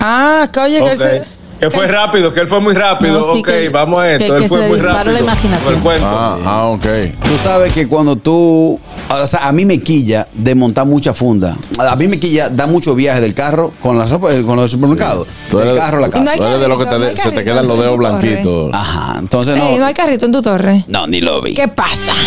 [0.00, 1.02] Ah, que oye, que él Ok.
[1.02, 1.22] se-
[1.62, 3.20] Que fue rápido, que él fue muy rápido.
[3.20, 4.24] No, sí, ok, que- vamos a esto.
[4.24, 5.12] que- él que fue se muy disparó rápido.
[5.14, 5.62] la imaginación.
[5.64, 6.06] Fue el cuento.
[6.08, 6.86] Ah, ah, ok.
[7.24, 8.80] Tú sabes que cuando tú,
[9.10, 11.56] o sea, a mí me quilla de montar mucha funda.
[11.78, 15.26] A mí me quilla da mucho viaje del carro con la ropa, con los supermercados.
[15.50, 16.30] Tú Del eres, carro a la no casa.
[16.32, 17.96] hay tú eres de lo que carrito, te no se te quedan los en dedos
[17.96, 18.18] tu torre.
[18.20, 18.70] blanquitos.
[18.74, 19.64] Ajá, entonces no.
[19.66, 20.84] Ey, no hay carrito en tu torre.
[20.88, 21.52] No, ni lo vi.
[21.54, 22.12] ¿Qué pasa?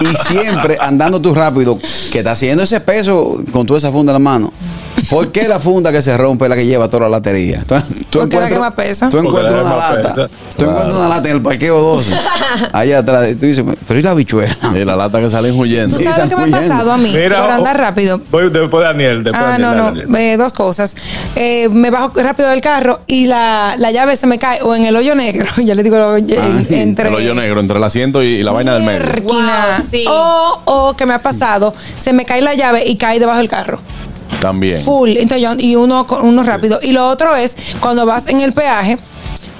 [0.00, 1.78] Y siempre andando tú rápido,
[2.10, 4.50] que está haciendo ese peso con toda esa funda en la mano.
[5.10, 7.58] ¿Por qué la funda que se rompe es la que lleva toda la latería?
[7.58, 9.08] Entonces, tú Porque la encuentras- que más pesa.
[9.10, 10.14] Tú encuentras una lata.
[10.14, 10.28] pesa.
[10.56, 12.12] Tú encuentras una lata en el parqueo 12.
[12.72, 13.28] Allá atrás.
[13.38, 14.56] Tú dices, pero ¿y la bichuela?
[14.74, 15.96] Y la lata que salen huyendo.
[15.96, 17.10] ¿Tú sabes lo que me ha pasado a mí?
[17.14, 18.20] Mira, por andar oh, rápido.
[18.30, 19.24] Voy después de Daniel.
[19.24, 20.32] Después Ah, no, Daniel, no, Daniel.
[20.32, 20.96] eh, dos cosas.
[21.36, 24.84] Eh, me bajo rápido del carro y la, la llave se me cae o en
[24.84, 28.22] el hoyo negro, ya le digo, en- Ah, entre El hoyo negro entre el asiento
[28.22, 29.06] y, y la vaina del medio.
[29.24, 29.40] Wow,
[29.90, 30.04] sí.
[30.08, 33.48] o, o que me ha pasado, se me cae la llave y cae debajo del
[33.48, 33.80] carro.
[34.40, 34.80] También.
[34.82, 35.10] Full.
[35.16, 36.78] Entonces yo- y uno, con- uno rápido.
[36.82, 38.98] Y lo otro es cuando vas en el peaje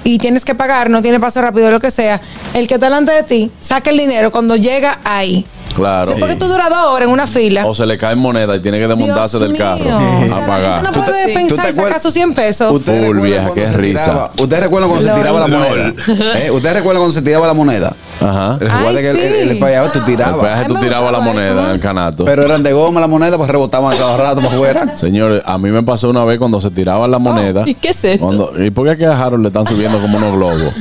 [0.03, 2.21] y tienes que pagar, no tiene paso rápido, lo que sea,
[2.53, 5.45] el que está delante de ti saca el dinero cuando llega ahí.
[5.75, 6.13] Claro.
[6.19, 7.65] Porque tú duras dos horas en una fila.
[7.65, 9.83] O se le cae moneda y tiene que desmontarse Dios del carro.
[9.83, 10.83] O sea, a pagar.
[10.83, 11.33] no ¿Tú te- puede sí.
[11.33, 12.71] pensar ¿Tú y sacar sus 100 pesos.
[12.73, 14.03] ¿Ustedes Full, recuerdan vieja, cuando qué se risa.
[14.05, 15.93] tiraba- ¿Ustedes recuerdan cuando se tiraba la moneda?
[16.39, 16.51] ¿Eh?
[16.51, 17.95] ¿Ustedes recuerdan cuando se tiraba la moneda?
[18.19, 18.57] Ajá.
[18.59, 19.23] Recuerda que el, sí.
[19.25, 20.41] el, el peaje tú El tirabas.
[20.45, 21.59] peaje tú Ay, me tirabas la moneda eso.
[21.65, 22.23] en el canato.
[22.25, 24.85] Pero eran de goma la moneda, pues rebotaban a cada rato para afuera.
[24.97, 27.63] Señores, a mí me pasó una vez cuando se tiraban la moneda.
[27.65, 28.23] ¿Y qué es esto?
[28.25, 30.73] Cuando- ¿Y por qué aquí a Harold le están subiendo como unos globos?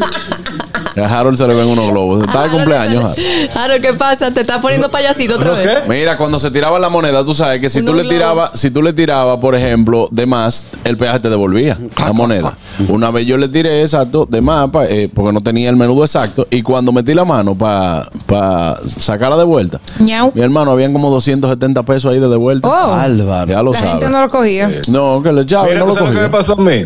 [0.96, 2.20] A Harold se le ven unos globos.
[2.26, 3.50] Está de cumpleaños, Harold.
[3.52, 4.30] Claro, ¿qué pasa?
[4.32, 5.66] Te estás poniendo payasito otra ¿No vez.
[5.66, 5.88] qué?
[5.88, 8.70] Mira, cuando se tiraba la moneda, tú sabes que si Unos tú le tirabas, si
[8.70, 12.56] tú le tirabas, por ejemplo, de más, el peaje te devolvía la moneda.
[12.88, 16.04] Una vez yo le tiré exacto de más, pa- eh, porque no tenía el menudo
[16.04, 18.08] exacto, y cuando metí la mano para
[18.98, 20.32] sacarla de vuelta, Ñau.
[20.34, 22.68] mi hermano, habían como 270 pesos ahí de, de vuelta.
[22.68, 22.96] Oh.
[23.46, 24.10] Ya lo La gente sabes.
[24.10, 24.70] no lo cogía.
[24.88, 26.38] No, que le echaba y Mira, no ¿tú lo sabes qué me cogía.
[26.38, 26.84] pasó a mí?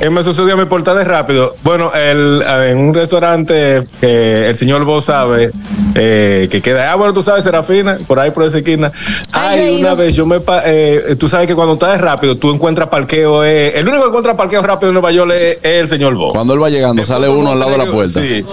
[0.00, 1.56] Eh, me sucedió mi portal de rápido.
[1.64, 5.50] Bueno, el, eh, en un restaurante que el señor vos sabe
[5.96, 6.92] eh, que queda.
[6.92, 8.92] Ah, bueno, tú sabes, Serafina, por ahí por esa esquina.
[9.32, 10.38] Ay, una vez yo me.
[10.38, 13.44] pa- eh, tú sabes que cuando estás rápido, tú encuentras parqueo.
[13.44, 16.32] eh, el único que encuentra parqueo rápido en Nueva York es, es el señor vos.
[16.32, 18.20] Cuando él va llegando, sale uno al lado de la puerta.
[18.20, 18.44] Sí,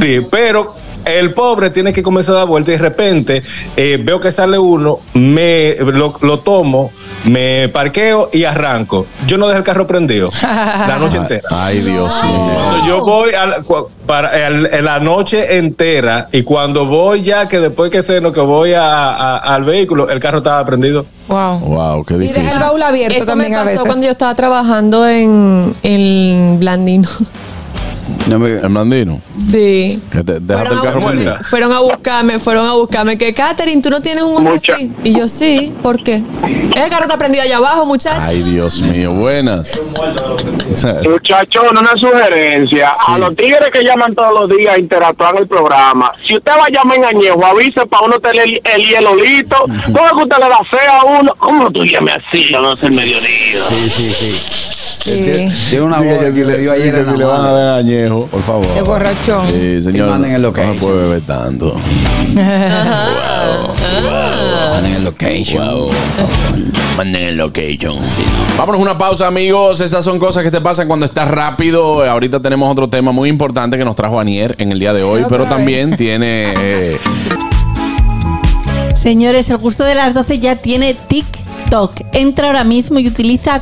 [0.00, 0.74] sí, pero
[1.08, 3.42] el pobre tiene que comenzar a dar vuelta y de repente
[3.76, 6.90] eh, veo que sale uno, me lo, lo tomo,
[7.24, 9.06] me parqueo y arranco.
[9.26, 11.42] Yo no dejo el carro prendido la noche entera.
[11.50, 12.50] Ay, Dios mío.
[12.54, 13.56] Cuando yo voy a la,
[14.06, 18.40] para, el- en la noche entera y cuando voy ya que después que ceno que
[18.40, 21.04] voy a- a- al vehículo, el carro estaba prendido.
[21.28, 21.58] Wow.
[21.58, 22.60] Wow, qué Y deja el difícil.
[22.60, 23.86] baúl abierto Eso también me a pasó veces.
[23.86, 27.08] cuando yo estaba trabajando en el Blandino.
[28.30, 29.20] El Blandino.
[29.40, 30.02] Sí.
[30.12, 30.72] Que te- Déjate Fueron
[31.18, 33.16] el a, carro fueron a buscarme, fueron a buscarme.
[33.18, 34.92] Que Katherine, tú no tienes un hombre así.
[35.04, 36.22] Y yo sí, ¿por qué?
[36.76, 38.22] El carro está prendido allá abajo, muchachos.
[38.22, 39.80] Ay, Dios mío, buenas.
[41.02, 42.92] Muchachón, una sugerencia.
[43.06, 46.52] A los tigres que llaman todos los días a interactuar en el programa, si usted
[46.52, 49.56] va a llamar en Añejo, avise para uno tener el, el hielo listo.
[49.86, 51.32] ¿Cómo es que usted le da fe a uno?
[51.38, 52.52] ¿Cómo tú llames así?
[52.52, 53.60] No es el mediodía.
[53.68, 54.67] Sí, sí, sí.
[55.08, 55.48] Sí.
[55.70, 57.78] Tiene una voz que si le dio sí, ayer que si le van a dar
[57.78, 58.66] añejo, por favor.
[58.74, 59.48] De borrachón.
[59.48, 60.08] Sí, señor.
[60.08, 60.74] Y manden el No location.
[60.74, 61.74] se puede beber tanto.
[64.72, 65.88] Manden el location.
[66.96, 67.96] Manden el location.
[68.56, 69.80] Vámonos a una pausa, amigos.
[69.80, 72.04] Estas son cosas que te pasan cuando estás rápido.
[72.04, 75.22] Ahorita tenemos otro tema muy importante que nos trajo Anier en el día de hoy,
[75.28, 75.48] pero vez.
[75.50, 76.52] también tiene.
[76.58, 76.98] eh,
[78.94, 80.96] Señores, el gusto de las 12 ya tiene
[81.68, 82.00] TikTok.
[82.12, 83.60] Entra ahora mismo y utiliza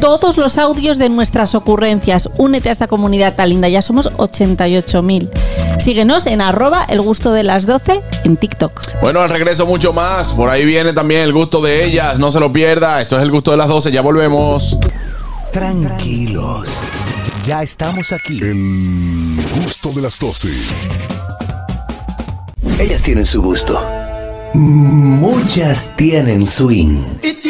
[0.00, 2.30] todos los audios de nuestras ocurrencias.
[2.38, 3.68] Únete a esta comunidad tan linda.
[3.68, 5.28] Ya somos 88.000.
[5.78, 9.00] Síguenos en arroba el gusto de las 12 en TikTok.
[9.02, 10.32] Bueno, al regreso mucho más.
[10.32, 12.18] Por ahí viene también el gusto de ellas.
[12.18, 13.02] No se lo pierda.
[13.02, 13.92] Esto es el gusto de las 12.
[13.92, 14.78] Ya volvemos.
[15.52, 16.70] Tranquilos.
[17.44, 18.40] Ya estamos aquí.
[18.40, 20.48] El gusto de las 12.
[22.78, 23.78] Ellas tienen su gusto.
[24.54, 27.04] Muchas tienen swing.
[27.22, 27.41] Y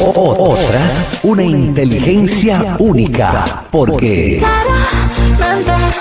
[0.00, 3.64] otras, una inteligencia única.
[3.70, 4.42] Porque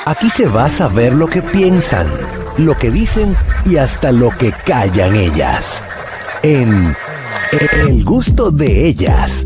[0.05, 2.07] aquí se va a saber lo que piensan,
[2.57, 3.35] lo que dicen
[3.65, 5.81] y hasta lo que callan ellas.
[6.41, 6.95] En
[7.87, 9.45] El gusto de ellas.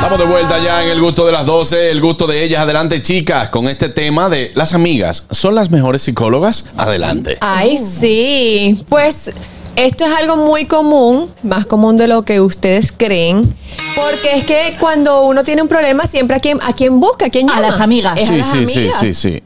[0.00, 2.62] Estamos de vuelta ya en el gusto de las 12, el gusto de ellas.
[2.62, 5.24] Adelante, chicas, con este tema de las amigas.
[5.30, 6.66] ¿Son las mejores psicólogas?
[6.76, 7.36] Adelante.
[7.40, 8.80] Ay, sí.
[8.88, 9.32] Pues
[9.74, 13.52] esto es algo muy común, más común de lo que ustedes creen.
[13.96, 17.30] Porque es que cuando uno tiene un problema, siempre a quien, a quien busca, a
[17.30, 17.60] quien llama.
[17.60, 18.18] las amigas.
[18.20, 19.42] Es a Sí, las sí, sí, sí, sí.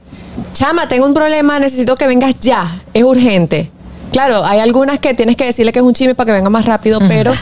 [0.53, 2.79] Chama, tengo un problema, necesito que vengas ya.
[2.93, 3.71] Es urgente.
[4.13, 6.67] Claro, hay algunas que tienes que decirle que es un chisme para que venga más
[6.67, 7.33] rápido, pero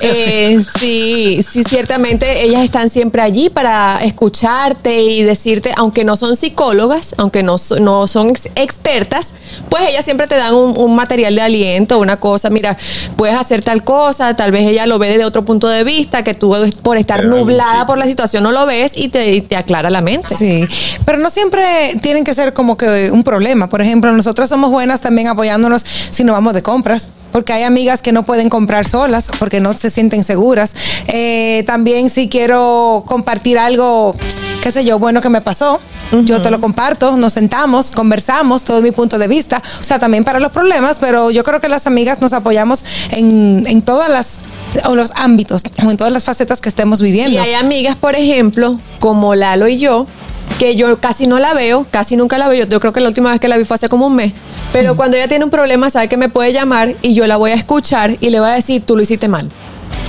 [0.00, 6.34] eh, sí, sí, ciertamente ellas están siempre allí para escucharte y decirte, aunque no son
[6.36, 9.34] psicólogas, aunque no, no son ex- expertas,
[9.68, 12.76] pues ellas siempre te dan un, un material de aliento, una cosa, mira,
[13.16, 16.32] puedes hacer tal cosa, tal vez ella lo ve desde otro punto de vista, que
[16.34, 19.90] tú por estar nublada por la situación no lo ves y te, y te aclara
[19.90, 20.34] la mente.
[20.34, 20.64] Sí,
[21.04, 21.62] pero no siempre
[22.00, 23.68] tienen que ser como que un problema.
[23.68, 25.84] Por ejemplo, nosotras somos buenas también apoyándonos
[26.14, 29.72] si no vamos de compras, porque hay amigas que no pueden comprar solas porque no
[29.72, 30.74] se sienten seguras.
[31.08, 34.14] Eh, también si quiero compartir algo,
[34.62, 35.80] qué sé yo, bueno que me pasó.
[36.12, 39.60] Yo te lo comparto, nos sentamos, conversamos, todo mi punto de vista.
[39.80, 43.64] O sea, también para los problemas, pero yo creo que las amigas nos apoyamos en,
[43.66, 44.40] en todas las
[44.86, 47.32] o los ámbitos o en todas las facetas que estemos viviendo.
[47.32, 50.06] Y hay amigas, por ejemplo, como Lalo y yo,
[50.58, 52.64] que yo casi no la veo, casi nunca la veo.
[52.64, 54.32] Yo, yo creo que la última vez que la vi fue hace como un mes.
[54.72, 57.52] Pero cuando ella tiene un problema, sabe que me puede llamar y yo la voy
[57.52, 59.50] a escuchar y le voy a decir, tú lo hiciste mal.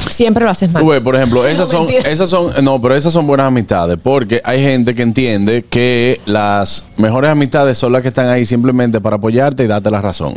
[0.09, 0.83] Siempre lo haces mal.
[1.01, 2.09] Por ejemplo, esas son, mentira.
[2.09, 6.85] esas son, no, pero esas son buenas amistades, porque hay gente que entiende que las
[6.97, 10.35] mejores amistades son las que están ahí simplemente para apoyarte y darte la razón.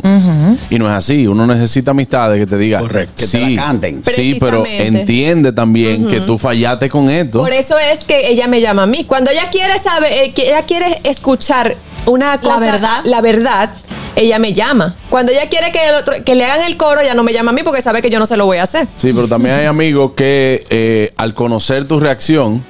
[0.69, 4.03] Y no es así, uno necesita amistades que te digan, que te sí, la canten.
[4.03, 7.39] sí, pero entiende también que tú fallaste con esto.
[7.39, 9.05] Por eso es que ella me llama a mí.
[9.05, 13.01] Cuando ella quiere saber, eh, que ella quiere escuchar una cosa, verdad.
[13.05, 13.69] la verdad,
[14.15, 14.95] ella me llama.
[15.09, 17.51] Cuando ella quiere que, el otro, que le hagan el coro, ella no me llama
[17.51, 18.87] a mí porque sabe que yo no se lo voy a hacer.
[18.97, 22.63] Sí, pero también hay amigos que eh, al conocer tu reacción,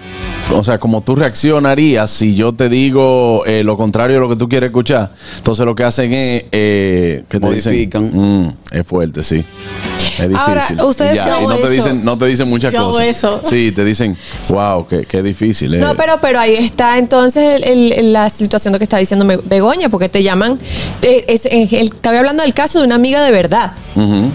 [0.53, 4.35] o sea, como tú reaccionarías si yo te digo eh, lo contrario de lo que
[4.35, 8.03] tú quieres escuchar, entonces lo que hacen es eh, que te Modifican.
[8.05, 9.43] dicen, "Mm, es fuerte, sí.
[10.20, 10.38] Es difícil.
[10.38, 11.72] Ahora, ustedes ya, yo y hago no te eso.
[11.72, 13.05] dicen, no te dicen muchas Yo hago cosas.
[13.07, 13.41] eso.
[13.43, 14.17] Sí, te dicen,
[14.49, 15.74] wow, qué, qué difícil.
[15.74, 15.78] eh".
[15.80, 19.89] No, pero, pero ahí está entonces el- el- la situación de que está diciendo Begoña,
[19.89, 20.59] porque te llaman.
[21.01, 23.72] eh, es- el- estaba hablando del caso de una amiga de verdad.
[23.95, 24.32] Ujú.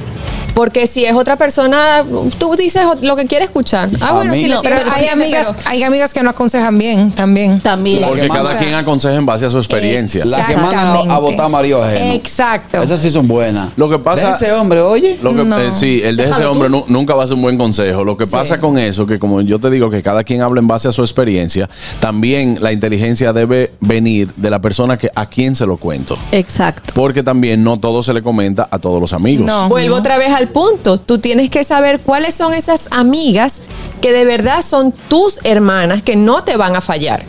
[0.55, 2.05] Porque si es otra persona,
[2.39, 3.89] tú dices lo que quiere escuchar.
[4.01, 6.31] Ah, A bueno, mí- si le No, sirve, hay amigas, pero- hay amigas que no
[6.31, 7.61] aconsejan bien también.
[7.61, 8.05] También.
[8.07, 10.25] Porque cada quien aconseja en base a su experiencia.
[10.25, 12.13] La que mandan a, a votar marido ajeno.
[12.15, 12.81] Exacto.
[12.83, 13.71] Esas sí son buenas.
[13.77, 14.37] Lo que pasa.
[14.37, 15.19] De ese hombre, oye.
[15.23, 15.59] Lo que, No.
[15.59, 18.05] eh, sí, el de ese hombre nunca va a ser un buen consejo.
[18.05, 20.69] Lo que pasa con eso, que como yo te digo, que cada quien habla en
[20.69, 21.69] base a su experiencia,
[22.01, 26.17] también la inteligencia debe venir de la persona que a quien se lo cuento.
[26.33, 26.93] Exacto.
[26.95, 29.51] Porque también no todo se le comenta a todos los amigos.
[29.69, 30.99] Vuelvo otra vez al punto.
[30.99, 33.63] Tú tienes que saber cuáles son esas amigas
[34.01, 37.25] que de verdad son tus hermanas, que no te van a fallar.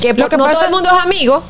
[0.00, 1.42] Que Lo que no pasa- todo el mundo es amigo.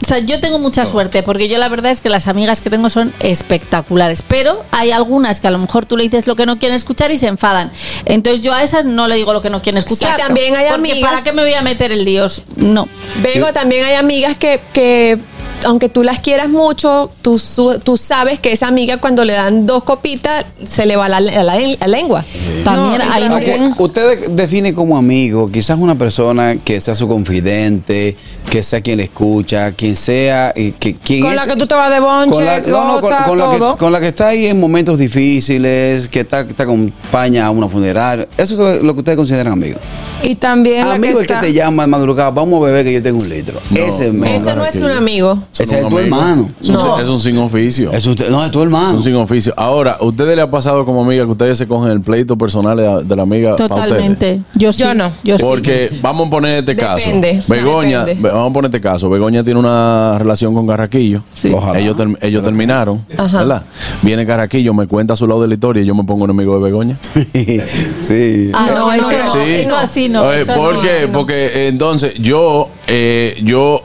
[0.00, 2.70] O sea, yo tengo mucha suerte porque yo la verdad es que las amigas que
[2.70, 6.46] tengo son espectaculares, pero hay algunas que a lo mejor tú le dices lo que
[6.46, 7.70] no quieren escuchar y se enfadan.
[8.06, 10.16] Entonces yo a esas no le digo lo que no quieren escuchar.
[10.18, 12.42] Sí, también hay Porque amigas- ¿Para qué me voy a meter en líos?
[12.56, 12.88] No.
[13.22, 15.18] Vego, también hay amigas que, que
[15.64, 19.66] aunque tú las quieras mucho, tú, su- tú sabes que esa amiga cuando le dan
[19.66, 22.24] dos copitas se le va la, la- la lengua.
[22.64, 28.16] También hay Ok, Usted define como amigo, quizás una persona que sea su confidente,
[28.50, 31.66] que sea quien le escucha, quien sea, y que, quien Con es- la que tú
[31.66, 33.72] te vas de bonche, con la, no, no, con- goza, con la todo.
[33.74, 37.50] que, con la que está ahí en momentos difíciles, que está, que te acompaña a
[37.50, 38.26] una funeraria.
[38.36, 39.78] Eso es lo, lo que ustedes consideran amigo.
[40.22, 42.92] Y también la Amigo que el que te llama de madrugada, vamos a beber que
[42.94, 43.58] yo tengo un litro.
[43.72, 45.38] ese es Eso no es un amigo.
[45.52, 46.48] Ese es un tu hermano.
[46.60, 47.92] Es un, es un sin oficio.
[47.92, 48.90] Es un- no, es tu hermano.
[48.90, 49.54] Es un sin oficio.
[49.56, 52.76] Ahora, ¿a ustedes le ha pasado como amiga que ustedes se cogen el pleito personal
[52.76, 53.56] de, de la amiga?
[53.56, 54.40] Totalmente.
[54.54, 54.82] Yo sí.
[54.82, 55.10] Yo no.
[55.24, 55.44] Yo sí.
[55.44, 57.52] Porque vamos a poner este Depende, caso.
[57.52, 58.28] Begoña, depende.
[58.30, 59.08] vamos a poner este caso.
[59.10, 61.22] Begoña tiene una relación con Carraquillo.
[61.52, 61.78] Ojalá.
[61.78, 63.04] Ellos, ellos terminaron.
[63.16, 63.38] Ajá.
[63.38, 63.62] ¿Verdad?
[64.02, 66.60] Viene Carraquillo, me cuenta su lado de la historia y yo me pongo enemigo de
[66.64, 66.98] Begoña.
[68.00, 68.50] sí.
[68.54, 69.32] Ah, no, eso no.
[69.32, 69.38] Sí.
[69.50, 69.76] Eso
[70.08, 70.22] no.
[70.56, 71.06] ¿Por qué?
[71.06, 71.12] no.
[71.12, 73.82] Porque entonces yo, eh, yo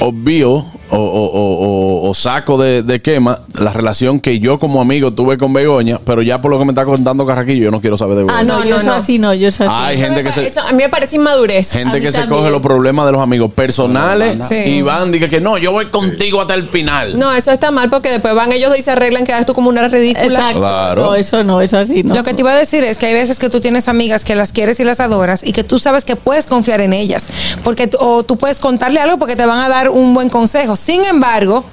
[0.00, 4.80] obvio o, o- o- o- o saco de, de quema la relación que yo como
[4.80, 7.80] amigo tuve con Begoña, pero ya por lo que me está contando Carraquillo, yo no
[7.80, 8.38] quiero saber de Begoña.
[8.40, 9.72] Ah, no, No, yo no, así no, yo eso así.
[9.76, 10.46] Hay gente que se...
[10.46, 11.72] Eso a mí me parece inmadurez.
[11.72, 14.54] Gente que se coge los problemas de los amigos personales Sí.
[14.54, 17.18] y van y que, que no, yo voy contigo hasta el final.
[17.18, 19.88] No, eso está mal porque después van ellos y se arreglan, quedas tú como una
[19.88, 20.24] ridícula.
[20.26, 20.58] Exacto.
[20.60, 21.04] Claro.
[21.06, 22.14] No, eso no, eso así no.
[22.14, 24.34] Lo que te iba a decir es que hay veces que tú tienes amigas que
[24.34, 27.28] las quieres y las adoras y que tú sabes que puedes confiar en ellas.
[27.64, 30.75] Porque, o tú puedes contarle algo porque te van a dar un buen consejo.
[30.76, 31.64] Sin embargo,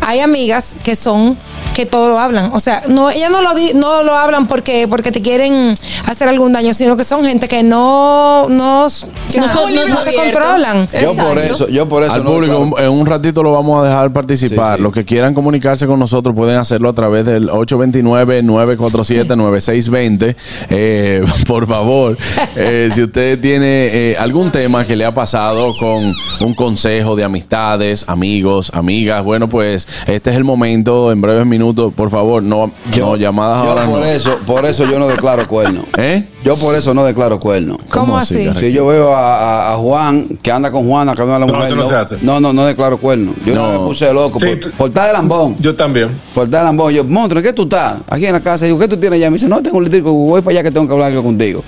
[0.00, 1.36] hay amigas que son
[1.76, 2.52] que todo lo hablan.
[2.54, 5.74] O sea, no, ellas no lo, di- no lo hablan porque, porque te quieren
[6.06, 9.10] hacer algún daño, sino que son gente que no, no, sea,
[9.42, 10.88] no son no se controlan.
[11.02, 13.86] Yo por eso, yo por eso Al no público, en un ratito lo vamos a
[13.86, 14.76] dejar participar.
[14.76, 14.82] Sí, sí.
[14.84, 20.34] Los que quieran comunicarse con nosotros pueden hacerlo a través del 829-947-9620.
[20.70, 22.16] Eh, por favor,
[22.56, 27.24] eh, si usted tiene eh, algún tema que le ha pasado con un consejo de
[27.24, 32.70] amistades, amigos, amigas, bueno, pues este es el momento, en breves minutos, por favor, no,
[32.98, 34.04] no llamadas yo ahora por no.
[34.04, 35.84] eso, por eso yo no declaro cuerno.
[35.98, 36.28] ¿Eh?
[36.44, 37.76] Yo por eso no declaro cuerno.
[37.90, 38.50] ¿Cómo así?
[38.54, 39.36] Si yo veo a,
[39.70, 41.94] a- a Juan que anda con Juana, que anda la No, mujer, eso no se
[41.94, 42.18] hace.
[42.22, 43.32] no, no, no declaro cuerno.
[43.44, 43.80] Yo no, No.
[43.80, 45.56] me puse loco Sí, por, por estar de lambón.
[45.60, 46.10] Yo también.
[46.34, 46.92] Por estar de lambón.
[46.92, 47.96] Yo, monstruo, ¿en qué tú estás?
[48.08, 48.64] Aquí en la casa.
[48.64, 49.30] Digo, ¿qué tú tienes allá?
[49.30, 51.62] Me dice, no, tengo un litrico, voy para allá que tengo que hablar algo contigo.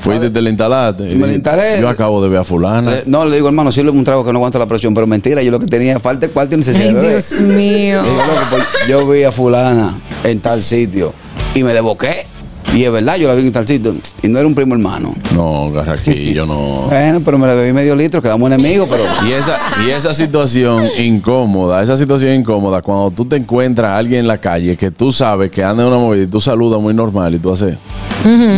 [0.00, 1.10] Fuiste y te la instalaste.
[1.12, 1.80] Y Me la instalé.
[1.80, 2.96] Yo acabo de ver a fulana.
[2.98, 5.42] Eh, No, le digo, hermano, sirve un trago que no aguanta la presión, pero mentira,
[5.42, 7.08] yo lo que tenía falta es cuarto y necesidad Ay, de.
[7.10, 8.02] Dios mío.
[8.02, 9.92] Digo, loco, pues, yo vi a fulana
[10.24, 11.12] en tal sitio
[11.54, 12.26] y me desboqué.
[12.74, 13.94] Y es verdad, yo la vi en tal sitio.
[14.22, 15.12] Y no era un primo hermano.
[15.34, 16.82] No, Garraquillo, no.
[16.88, 19.02] Bueno, pero me la bebí medio litro, quedamos enemigos, pero.
[19.28, 19.56] Y esa,
[19.86, 24.38] y esa situación incómoda, esa situación incómoda, cuando tú te encuentras a alguien en la
[24.38, 27.38] calle que tú sabes que anda en una movida y tú saludas muy normal y
[27.38, 27.76] tú haces,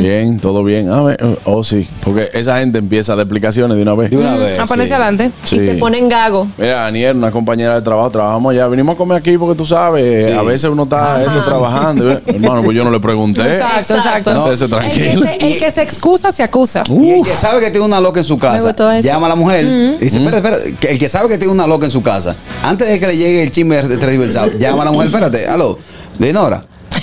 [0.01, 3.95] bien, todo bien, ah, me- oh sí, porque esa gente empieza de explicaciones de una
[3.95, 4.11] vez.
[4.11, 4.59] De una vez.
[4.59, 4.73] A sí.
[4.75, 5.31] adelante.
[5.45, 5.57] Sí.
[5.57, 6.47] Y se ponen gago.
[6.59, 10.25] Mira, Aniel, una compañera de trabajo, trabajamos allá, venimos a comer aquí porque tú sabes,
[10.25, 10.31] Sí.
[10.33, 12.13] a veces uno está esto, trabajando.
[12.27, 13.43] y, Hermano, pues yo no le pregunté.
[13.43, 14.51] Exacto, exacto.
[14.51, 15.23] El que, tranquilo.
[15.23, 16.83] se, el que se excusa, se acusa.
[16.89, 19.07] Y el que sabe que tiene una loca en su Me casa, gustó eso.
[19.07, 21.67] llama a la mujer y dice, espera, espera, que el que sabe que tiene una
[21.67, 24.85] loca en su casa, antes de que le llegue el chisme de transversal, llama a
[24.87, 25.79] la mujer, espérate, aló,
[26.19, 26.63] Dinora.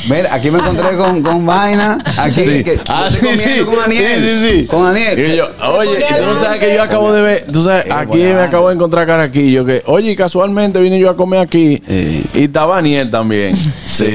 [0.09, 2.63] Mira, aquí me encontré con, con vaina, aquí Sí.
[2.63, 3.75] que Ah, estoy sí, comiendo sí.
[3.75, 4.67] con Aniel, Sí, sí, sí.
[4.67, 5.19] con Aniel.
[5.19, 8.17] Y yo, oye, y tú no sabes que yo acabo de ver, tú sabes, aquí
[8.19, 12.77] me acabo de encontrar Caraquillo, que, oye, casualmente vine yo a comer aquí y estaba
[12.77, 13.55] Aniel también.
[13.87, 14.05] Sí.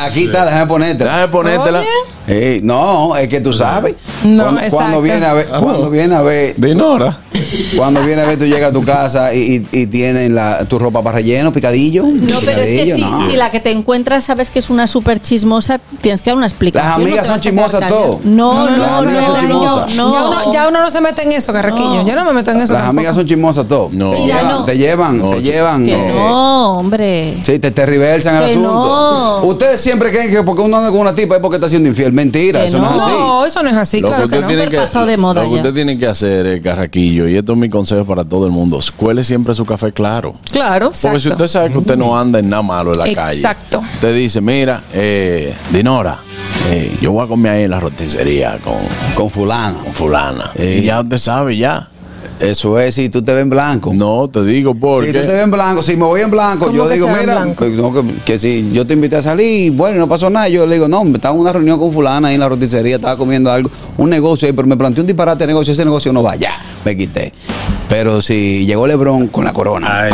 [0.00, 1.04] Aquí está, déjame ponerte.
[1.04, 1.82] Déjame ponértela.
[2.62, 3.94] No, es que tú sabes.
[4.22, 7.18] No, cuando, cuando viene a ver, cuando viene a ver, Dinora.
[7.76, 10.78] Cuando viene a ver, tú llegas a tu casa y, y, y tienen la, tu
[10.78, 12.04] ropa para relleno, picadillo.
[12.04, 13.30] No, pero es que si, no.
[13.30, 16.46] si la que te encuentras sabes que es una súper chismosa, tienes que dar una
[16.46, 16.90] explicación.
[16.90, 18.20] Las amigas no son chismosas todo.
[18.24, 20.12] No, no, no, no, no.
[20.12, 22.06] Ya, uno, ya uno no se mete en eso, Carraquillo.
[22.06, 22.72] Yo no me meto en eso.
[22.72, 22.98] Las tampoco.
[22.98, 23.90] amigas son chismosas todo.
[23.92, 24.10] No.
[24.12, 24.64] Te llevan, no.
[24.64, 25.86] te llevan, te llevan.
[25.86, 27.38] Que eh, no, hombre.
[27.44, 29.40] Sí, te, te reversan el asunto.
[29.42, 29.46] no.
[29.48, 32.12] Ustedes siempre creen que porque uno anda con una tipa es porque está siendo infiel.
[32.12, 33.10] Mentira, Que eso no, es así.
[33.10, 35.34] No, eso no es así, Lo que claro que no.
[35.34, 38.46] lo que usted tiene que hacer, eh, Carraquillo, y esto es mi consejo para todo
[38.46, 40.34] el mundo, cuele siempre su café claro.
[40.50, 43.36] Claro, Porque si usted sabe que usted no anda en nada malo en la calle.
[43.36, 43.82] Exacto.
[43.94, 46.18] Usted dice, mira, eh, Dinora,
[46.70, 48.74] eh, yo voy a comer ahí en la roticería con,
[49.14, 49.78] Con fulano.
[49.84, 50.50] con fulana.
[50.56, 50.80] Eh.
[50.82, 51.88] Y ya usted sabe, ya.
[52.40, 53.92] Eso es si tú te ves en blanco.
[53.92, 55.08] No, te digo porque...
[55.08, 57.08] Si tú te ves en blanco, si me voy en blanco, ¿Cómo yo que digo,
[57.08, 57.64] mira, blanco?
[57.64, 60.64] que, no, que- que si yo te invité a salir, bueno, no pasó nada, yo
[60.64, 63.50] le digo, no, estaba en una reunión con fulana ahí en la roticería, estaba comiendo
[63.50, 66.36] algo, un negocio ahí, pero me planteé un disparate de negocio, ese negocio no va,
[66.88, 67.32] me quité.
[67.88, 70.12] Pero si llegó Lebron con la corona, Ay.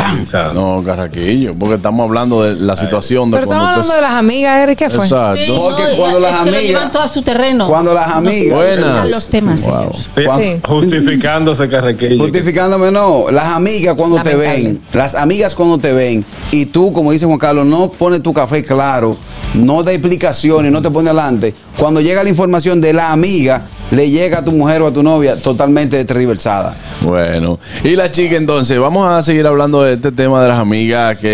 [0.53, 3.95] No, Carraquillo, porque estamos hablando de la situación de Pero estamos hablando usted...
[3.97, 5.03] de las amigas, Eric, ¿qué fue?
[5.03, 5.35] Exacto.
[5.45, 7.67] Sí, Porque no, cuando es las amigas- llevan todo a su terreno.
[7.67, 9.09] cuando las No amigas- Buenas.
[9.11, 9.81] los temas Wow.
[9.83, 10.09] ellos.
[10.15, 10.61] Sí, Sí.
[10.65, 12.23] Justificándose Carrequillo.
[12.23, 13.25] Justificándome, no.
[13.31, 17.37] Las amigas cuando te ven, las amigas cuando te ven, y tú, como dice Juan
[17.39, 19.17] Carlos, no pones tu café claro,
[19.53, 21.53] no da explicaciones, no te pone adelante.
[21.77, 25.03] Cuando llega la información de la amiga, le llega a tu mujer o a tu
[25.03, 26.75] novia totalmente tergiversada.
[27.01, 31.17] Bueno, y la chica entonces, vamos a seguir hablando de este tema de las amigas
[31.19, 31.27] que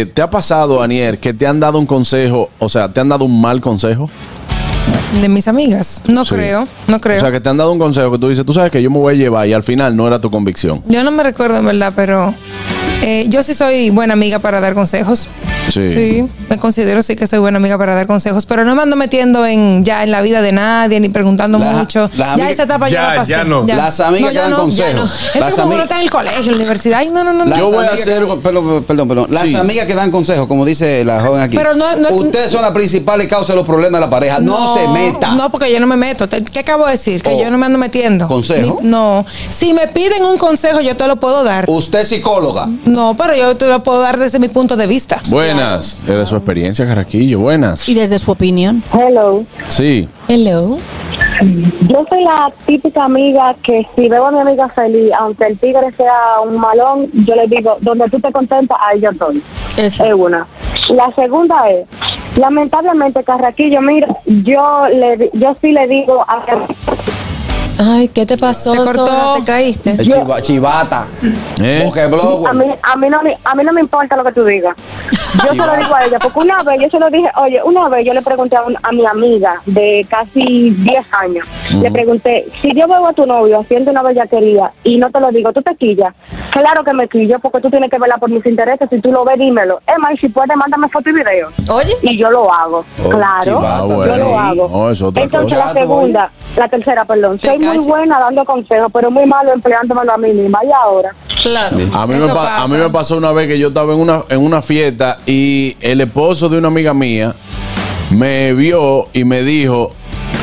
[0.00, 3.08] eh, te ha pasado, Anier, que te han dado un consejo, o sea, te han
[3.08, 4.08] dado un mal consejo.
[5.20, 6.02] De mis amigas.
[6.06, 6.34] No Sí.
[6.36, 7.18] creo, no creo.
[7.18, 8.90] O sea, que te han dado un consejo que tú dices, tú sabes que yo
[8.90, 10.82] me voy a llevar y al final no era tu convicción.
[10.86, 12.32] Yo no me recuerdo en verdad, pero
[13.02, 15.28] eh, yo sí soy buena amiga para dar consejos.
[15.68, 16.26] Sí.
[16.48, 19.46] me considero sí que soy buena amiga para dar consejos, pero no me ando metiendo
[19.46, 22.10] en ya en la vida de nadie ni preguntando La- mucho.
[22.36, 23.30] ya esa etapa ya, Ya, la pasé.
[23.30, 23.64] ya no.
[23.64, 24.94] Las amigas ya que dan no, ya consejos.
[24.96, 25.04] no.
[25.04, 26.98] Eso Las es como uno está en el colegio, en la universidad.
[26.98, 27.44] Ay, no, no, no.
[27.44, 29.26] Las Yo voy a hacer- que- perdón, perdón, perdón.
[29.30, 29.54] Las Sí.
[29.54, 31.56] amigas que dan consejos, como dice la joven aquí.
[31.56, 34.40] Pero no- no- Ustedes son las principales causas de los problemas de la pareja.
[34.40, 35.34] No, se meta.
[35.34, 36.28] No, porque yo no me meto.
[36.28, 37.22] ¿Qué acabo de decir?
[37.22, 37.40] Que Oh.
[37.44, 38.26] yo no me ando metiendo.
[38.26, 38.80] ¿Consejo?
[38.82, 39.24] Ni- no.
[39.50, 41.66] Si me piden un consejo, yo te lo puedo dar.
[41.68, 42.66] Usted es psicóloga.
[42.90, 45.20] No, pero yo te lo puedo dar desde mi punto de vista.
[45.30, 47.88] Buenas, es de su experiencia, Carraquillo, buenas.
[47.88, 48.82] Y desde su opinión.
[48.92, 49.44] Hello.
[49.68, 50.08] Sí.
[50.26, 50.76] Hello.
[51.88, 55.92] Yo soy la típica amiga que si veo a mi amiga feliz, aunque el tigre
[55.96, 59.42] sea un malón, yo le digo, donde tú te contentas, ahí yo estoy.
[59.76, 60.06] Esa.
[60.06, 60.46] Es una.
[60.88, 61.86] La segunda es,
[62.36, 66.42] lamentablemente, Carraquillo, mira, yo le, di- yo sí le digo a
[67.82, 68.72] Ay, ¿qué te pasó?
[68.72, 69.34] Se cortó.
[69.38, 69.96] ¿Te caíste?
[69.96, 71.06] Chiva- chivata.
[71.62, 71.80] ¿Eh?
[71.84, 74.44] Porque a mí, a mí no me, a mí no me importa lo que tú
[74.44, 74.76] digas.
[75.44, 77.88] Yo se lo digo a ella, porque una vez yo se lo dije, oye, una
[77.88, 81.46] vez yo le pregunté a, un- a mi amiga de casi 10 años,
[81.80, 85.28] le pregunté, si yo veo a tu novio haciendo una bellaquería y no te lo
[85.30, 86.12] digo, ¿tú te quillas?
[86.50, 89.24] Claro que me quillo, porque tú tienes que verla por mis intereses, si tú lo
[89.24, 89.80] ves, dímelo.
[89.86, 91.48] Emma, y si puedes, mándame foto y video.
[91.70, 91.92] Oye.
[92.02, 94.16] Y yo lo hago, Oh, claro, chivata, yo bueno.
[94.16, 94.68] lo hago.
[94.68, 95.66] No, es otra Entonces cosa.
[95.66, 100.12] la segunda, la tercera, perdón, Te soy muy buena dando consejos, pero muy malo empleándomelo
[100.12, 100.60] a mí misma.
[100.64, 101.76] Y ahora, Claro.
[101.94, 104.40] A mí, me a mí me pasó una vez que yo estaba en una, en
[104.40, 107.34] una fiesta y el esposo de una amiga mía
[108.10, 109.94] me vio y me dijo,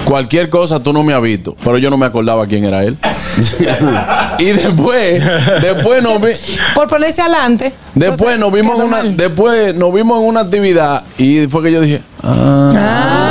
[0.05, 2.97] cualquier cosa tú no me has visto, pero yo no me acordaba quién era él.
[4.39, 5.23] y después,
[5.61, 6.31] después nos vi,
[6.73, 7.71] Por ponerse adelante.
[7.93, 9.17] después entonces, nos vimos en una, mal.
[9.17, 13.26] después nos vimos en una actividad y fue que yo dije, ah, Ah,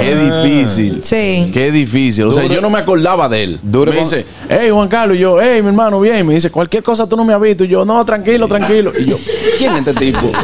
[0.00, 1.00] qué difícil.
[1.04, 1.50] Sí.
[1.52, 2.24] Qué difícil.
[2.24, 3.60] O sea, Duro- yo no me acordaba de él.
[3.62, 6.26] Duro me con- dice, hey Juan Carlos, y yo, hey mi hermano, bien.
[6.26, 7.64] Me dice, cualquier cosa tú no me has visto.
[7.64, 8.92] Y yo, no, tranquilo, tranquilo.
[8.98, 9.16] Y yo,
[9.58, 10.30] ¿quién es este tipo?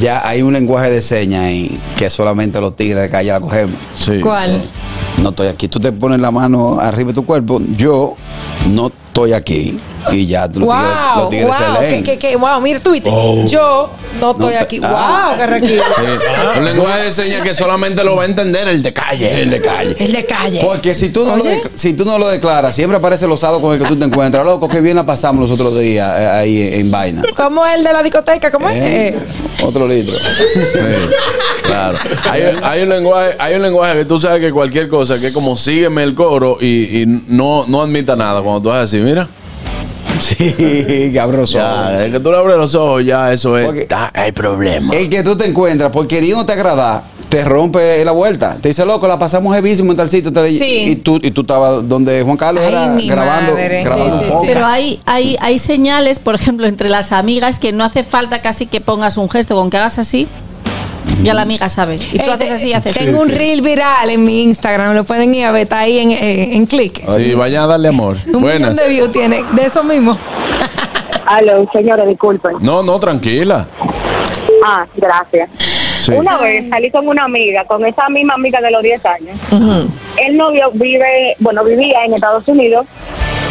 [0.00, 3.76] Ya hay un lenguaje de señas ahí que solamente los tigres de calle la cogemos.
[3.98, 4.18] Sí.
[4.20, 4.60] ¿Cuál?
[5.22, 5.68] No estoy aquí.
[5.68, 7.60] Tú te pones la mano arriba de tu cuerpo.
[7.76, 8.16] Yo
[8.68, 9.78] no estoy aquí.
[10.12, 12.04] Y ya los tigres, Wow, los tigres wow, se que, leen.
[12.04, 13.08] que, que, wow, mira, tú viste,
[13.46, 13.90] yo
[14.20, 14.78] no estoy aquí.
[14.82, 15.28] ah.
[15.30, 15.82] Wow, Carraquillo.
[15.96, 16.58] Sí.
[16.58, 19.40] Un lenguaje de señas que solamente lo va a entender el de calle.
[19.42, 19.96] El de calle.
[19.98, 20.60] El de calle.
[20.62, 21.52] Porque si tú, no lo Oye.
[21.52, 24.04] de- si tú no lo declaras, siempre aparece el osado con el que tú te
[24.04, 24.44] encuentras.
[24.44, 27.22] Loco, que bien la pasamos los otros días eh, ahí en, en vaina.
[27.34, 28.50] ¿Cómo es el de la discoteca?
[28.50, 28.76] ¿Cómo es?
[28.76, 29.18] Eh, Eh,
[29.62, 30.14] Otro litro.
[31.64, 31.98] Claro.
[32.30, 35.32] Hay, hay un lenguaje, hay un lenguaje que tú sabes que cualquier cosa, que es
[35.32, 38.42] como sígueme el coro y, y no, no admita nada.
[38.42, 39.28] Cuando tú vas a decir, mira,
[40.20, 41.44] Sí, cabrón.
[41.46, 43.66] ya, es que tú le abres los ojos, ya eso es.
[43.66, 44.94] Porque- está- problema.
[44.94, 48.56] El que tú te encuentras por queriendo te agradar, te rompe la vuelta.
[48.60, 50.32] Te dice, loco, la pasamos heavísimo en tal sitio.
[50.32, 50.84] tal- y- Sí.
[50.90, 53.82] Y, tú, y tú estabas donde Juan Carlos Ay, era grabando, madre.
[53.82, 54.46] grabando Sí, un sí.
[54.46, 58.66] Pero hay, hay, hay señales, por ejemplo, entre las amigas que no hace falta casi
[58.66, 60.28] que pongas un gesto con que hagas así.
[61.22, 61.94] Ya la amiga sabe.
[61.96, 65.32] Y tú Eh, haces así, haces Tengo un reel viral en mi Instagram, lo pueden
[65.34, 67.02] ir a ver, está ahí en, eh, en clic.
[67.16, 68.16] Sí, vayan a darle amor.
[68.26, 68.76] Un millón Buenas.
[68.76, 70.16] de views tiene, de eso mismo.
[71.26, 72.52] Aló, señora, disculpen.
[72.60, 73.66] No, no, tranquila.
[74.64, 75.48] Ah, gracias.
[76.02, 76.12] Sí.
[76.12, 79.38] Una vez salí con una amiga, con esa misma amiga de los 10 años.
[80.18, 82.86] El novio vive, bueno, vivía en Estados Unidos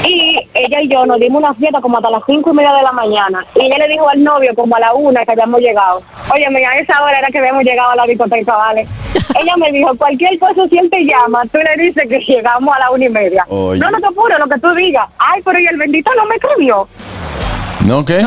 [0.05, 2.83] y ella y yo nos dimos una fiesta como hasta las cinco y media de
[2.83, 3.45] la mañana.
[3.55, 6.01] Y ella le dijo al novio como a la una que habíamos llegado.
[6.33, 8.87] Oye, mira, a esa hora era que habíamos llegado a la discoteca, ¿vale?
[9.41, 12.79] ella me dijo, cualquier cosa, si él te llama, tú le dices que llegamos a
[12.79, 13.45] la una y media.
[13.49, 13.79] Oye.
[13.79, 15.09] No, no te apures, lo que tú digas.
[15.17, 16.87] Ay, pero y el bendito no me escribió.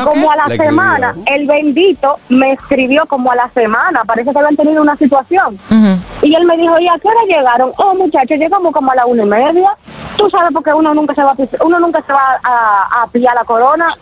[0.05, 4.55] Como a la semana, el bendito me escribió como a la semana, parece que habían
[4.55, 5.57] tenido una situación.
[6.21, 7.71] Y él me dijo, ¿y a qué hora llegaron?
[7.77, 9.69] Oh, muchachos, llegamos como a la una y media.
[10.15, 13.35] Tú sabes porque uno nunca se va a, uno nunca se va a, a pillar
[13.35, 13.95] la corona.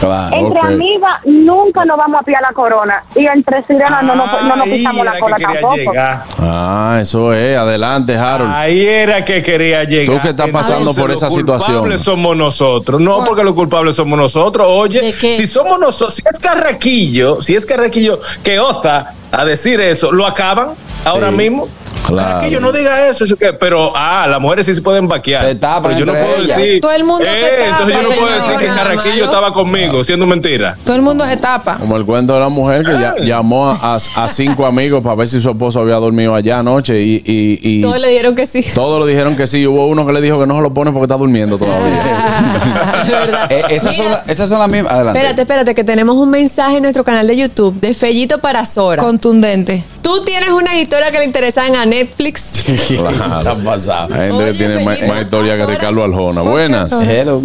[0.00, 0.36] Claro.
[0.36, 0.64] Entre ok.
[0.66, 3.02] amigas nunca nos vamos a pillar la corona.
[3.14, 5.76] Y entre sirenas no, nos- no nos pisamos la era cola que quería tampoco.
[5.76, 6.24] llegar.
[6.38, 7.56] Ah, eso es.
[7.58, 8.52] Adelante, Harold.
[8.54, 10.16] Ahí era que quería llegar.
[10.16, 11.78] Tú que estás pasando por esa los situación.
[11.78, 13.00] culpables somos nosotros.
[13.00, 14.66] No, porque los culpables somos nosotros.
[14.70, 20.12] Oye, si somos nosotros, si es Carraquillo, si es Carraquillo que osa a decir eso,
[20.12, 20.70] lo acaban
[21.08, 21.34] ahora Sí.
[21.36, 21.68] mismo.
[22.06, 22.28] Claro.
[22.36, 25.44] Carraquillo, no diga eso, eso que- pero ah, las mujeres sí se pueden vaquear.
[25.44, 26.56] Se tapan pero yo no puedo ellas.
[26.56, 26.80] decir.
[26.80, 28.66] Todo el mundo se eh, tapa, entonces yo no puedo decir que.
[28.66, 30.76] Carraquillo estaba conmigo, siendo mentira.
[30.84, 31.76] Todo el mundo se tapa.
[31.76, 35.16] Como el cuento de la mujer que ya- llamó a, a- a cinco amigos para
[35.16, 38.46] ver si su esposo había dormido allá anoche y, y, y Todos le dieron que
[38.46, 38.64] sí.
[38.74, 39.66] todos le dijeron que sí.
[39.66, 42.04] Hubo uno que le dijo que no se lo pone porque está durmiendo todavía.
[43.50, 44.92] Eh, esas, son la- esas son las mismas.
[44.92, 45.18] Adelante.
[45.18, 49.02] Espérate, espérate, que tenemos un mensaje en nuestro canal de YouTube de Fellito para Sora.
[49.02, 49.82] Contundente.
[50.02, 52.64] Tú tienes una historia que le interesan a Netflix.
[52.98, 53.58] Claro.
[53.64, 54.14] pasado.
[54.14, 56.42] Hay gente que tiene más, más historia que Ricardo Arjona.
[56.42, 56.90] Buenas.
[57.02, 57.42] Hello.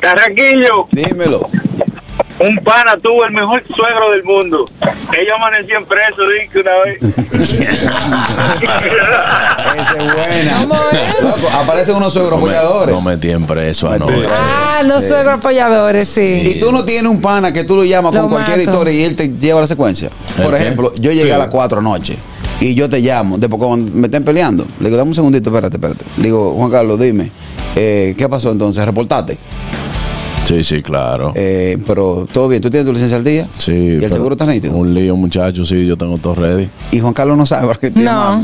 [0.00, 1.48] Carraquillo, Dímelo.
[2.40, 4.64] Un pana tuvo el mejor suegro del mundo.
[5.12, 6.98] Ellos amanecían presos, dije una vez.
[8.60, 10.66] Esa es buena.
[11.22, 12.94] Loco, aparecen unos suegros No me, apoyadores.
[12.94, 14.26] no metí en preso anoche.
[14.36, 16.42] Ah, los suegros apoyadores, sí.
[16.56, 18.70] Y tú no tienes un pana que tú lo llamas Lo con cualquier mato.
[18.70, 20.10] historia y él te lleva la secuencia.
[20.36, 20.62] Por qué?
[20.62, 21.30] ejemplo, yo llegué Sí.
[21.32, 22.16] a las 4 anoche
[22.60, 25.76] y yo te llamo, después cuando me estén peleando, le digo, dame un segundito, espérate,
[25.76, 26.04] espérate.
[26.18, 27.30] Le digo, Juan Carlos, dime,
[27.76, 28.84] eh, ¿qué pasó entonces?
[28.84, 29.38] ¿Reportaste?
[30.44, 31.32] Sí, sí, claro.
[31.36, 33.48] Eh, pero todo bien, ¿tú tienes tu licencia al día?
[33.56, 33.72] Sí.
[33.72, 34.74] ¿Y el seguro está nítido?
[34.74, 35.64] Un lío, muchacho.
[35.64, 36.68] Sí, yo tengo todo ready.
[36.90, 38.42] Y Juan Carlos no sabe por qué te No.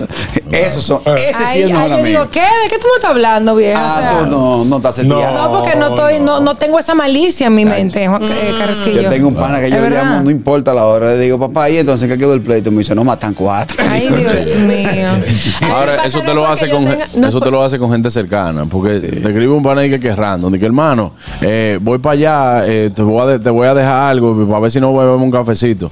[0.52, 2.06] Esos son, este sí Ay, es mejor ay, yo amigo.
[2.08, 2.40] digo, ¿qué?
[2.40, 3.82] ¿De qué tú me estás hablando, vieja?
[3.82, 5.34] O Ah, sea, tú no, no estás seteado.
[5.48, 9.02] no, porque no estoy, no, no tengo esa malicia en mi mente, Juan eh, Carrasquillo.
[9.02, 10.04] Yo tengo un pana que yo le verdad.
[10.04, 12.70] llamo, no importa la hora, le digo, papá, y entonces ¿qué quedó el pleito?
[12.70, 13.76] Me dice, no matan cuatro.
[13.90, 15.08] Ay, Dios mío.
[15.74, 19.00] Ahora, eso te lo hace con eso es te lo hace con gente cercana, porque
[19.00, 22.90] te escribe un pana y que es random, que hermano, eh, voy para allá, eh,
[22.94, 25.30] te voy a de- te voy a dejar algo para ver si no bebemos un
[25.30, 25.90] cafecito.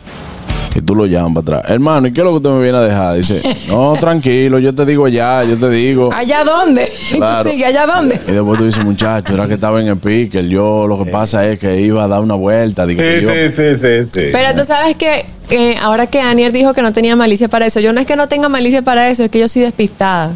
[0.76, 1.72] Y tú lo llamas para atrás.
[1.72, 3.14] Hermano, ¿y qué es lo que usted me viene a dejar?
[3.16, 6.10] Dice, no, tranquilo, yo te digo allá, yo te digo.
[6.12, 6.92] ¿Allá dónde?
[7.12, 7.44] Y Claro.
[7.44, 8.20] tú sigues, ¿allá dónde?
[8.26, 10.48] Y después tú dices, muchacho, era que estaba en el pique.
[10.48, 12.86] Yo lo que pasa es que iba a dar una vuelta.
[12.88, 14.20] Sí, yo- sí, sí, sí, sí.
[14.32, 17.78] Pero tú sabes que eh, ahora que Anier dijo que no tenía malicia para eso,
[17.78, 20.32] yo no es que no tenga malicia para eso, es que yo soy despistada.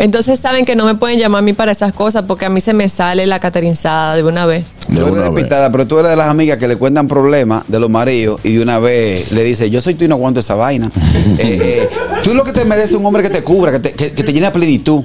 [0.00, 2.60] Entonces saben que no me pueden llamar a mí para esas cosas porque a mí
[2.60, 4.64] se me sale la caterinzada de una vez.
[4.88, 5.46] De una vez.
[5.70, 8.62] pero tú eres de las amigas que le cuentan problemas de los maridos y de
[8.62, 10.90] una vez le dice, yo soy tú y no aguanto esa vaina.
[11.38, 11.88] Eh, eh,
[12.24, 14.22] tú lo que te mereces es un hombre que te cubra, que te, que, que
[14.24, 15.02] te llene de plenitud.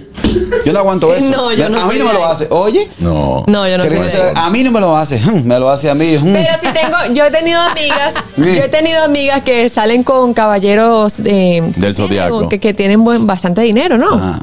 [0.65, 1.29] Yo no aguanto eso.
[1.29, 2.47] No, yo no a mí no me lo hace.
[2.49, 3.43] Oye, No.
[3.47, 3.91] No, yo no ahí.
[4.35, 5.19] a mí no me lo hace.
[5.19, 6.17] "Hmm, Me lo hace a mí.
[6.17, 6.33] hmm".
[6.33, 11.19] Pero si tengo, yo he tenido amigas, yo he tenido amigas que salen con caballeros
[11.25, 12.49] eh, Del zodiaco.
[12.49, 14.07] que, que tienen buen, bastante dinero, ¿no?
[14.11, 14.39] Ah.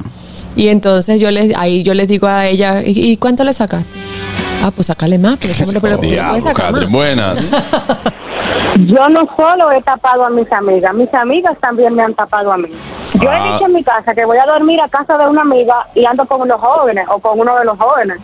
[0.57, 3.99] Y entonces yo les, ahí yo les digo a ella, ¿y, cuánto le sacaste?
[4.65, 6.91] Ah, pues sacarle más, pero ¿cómo le- pero ¿cómo le Diablo, sacar más?
[6.91, 7.51] buenas.
[8.79, 12.57] Yo no solo he tapado a mis amigas, mis amigas también me han tapado a
[12.57, 12.69] mí.
[13.21, 13.37] Yo Ah.
[13.49, 16.05] he dicho en mi casa que voy a dormir a casa de una amiga y
[16.07, 18.17] ando con los jóvenes o con uno de los jóvenes.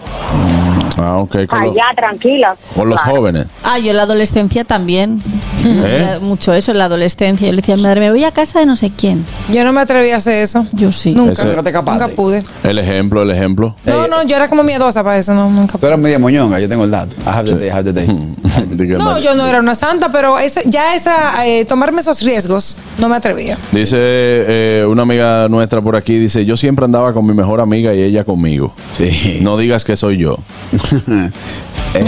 [0.99, 1.46] Ah, ok.
[1.46, 2.57] Con, los- Allá, tranquila.
[2.74, 3.16] con los Claro.
[3.18, 3.46] jóvenes.
[3.62, 5.22] Ah, yo en la adolescencia también.
[5.64, 6.18] ¿Eh?
[6.22, 7.46] Mucho eso en la adolescencia.
[7.46, 9.24] Yo le decía a mi madre, me voy a casa de no sé quién.
[9.51, 10.66] Yo no me atreví a hacer eso.
[10.72, 11.12] Yo sí.
[11.14, 11.32] Nunca.
[11.32, 11.72] Ese- Nunca te.
[11.72, 12.42] Nunca pude.
[12.64, 13.74] El ejemplo, el ejemplo.
[13.84, 16.68] No, no, yo era como miedosa para eso, no, nunca Tú eres media moñonga, yo
[16.68, 17.14] tengo el dato.
[17.24, 18.07] I have the day, I have the day.
[18.70, 22.22] Di que No, yo no era una santa, pero esa, ya esa, eh, tomarme esos
[22.22, 23.57] riesgos, no me atrevía.
[23.72, 27.94] Dice eh, una amiga nuestra por aquí, dice, yo siempre andaba con mi mejor amiga
[27.94, 28.72] y ella conmigo.
[28.96, 29.38] Sí.
[29.42, 30.36] No digas que soy yo.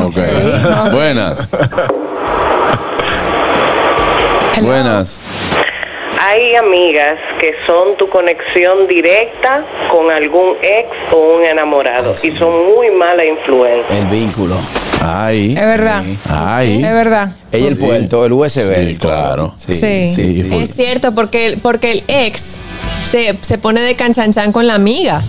[0.02, 0.16] Ok.
[0.92, 1.50] Buenas.
[4.56, 4.68] Hello.
[4.68, 5.22] Buenas.
[6.22, 12.66] Hay amigas que son tu conexión directa con algún ex o un enamorado y son
[12.74, 13.98] muy mala influencia.
[13.98, 14.56] El vínculo.
[15.00, 15.54] Ay.
[15.56, 16.04] Es verdad.
[16.26, 16.84] Ay.
[16.84, 17.32] Es verdad.
[17.52, 18.86] Ella el puerto, el USB.
[18.86, 19.54] Sí, claro.
[19.56, 20.14] Sí.
[20.52, 22.58] Es cierto, porque el, porque el ex
[23.10, 25.22] se, se pone de canchanchan con la amiga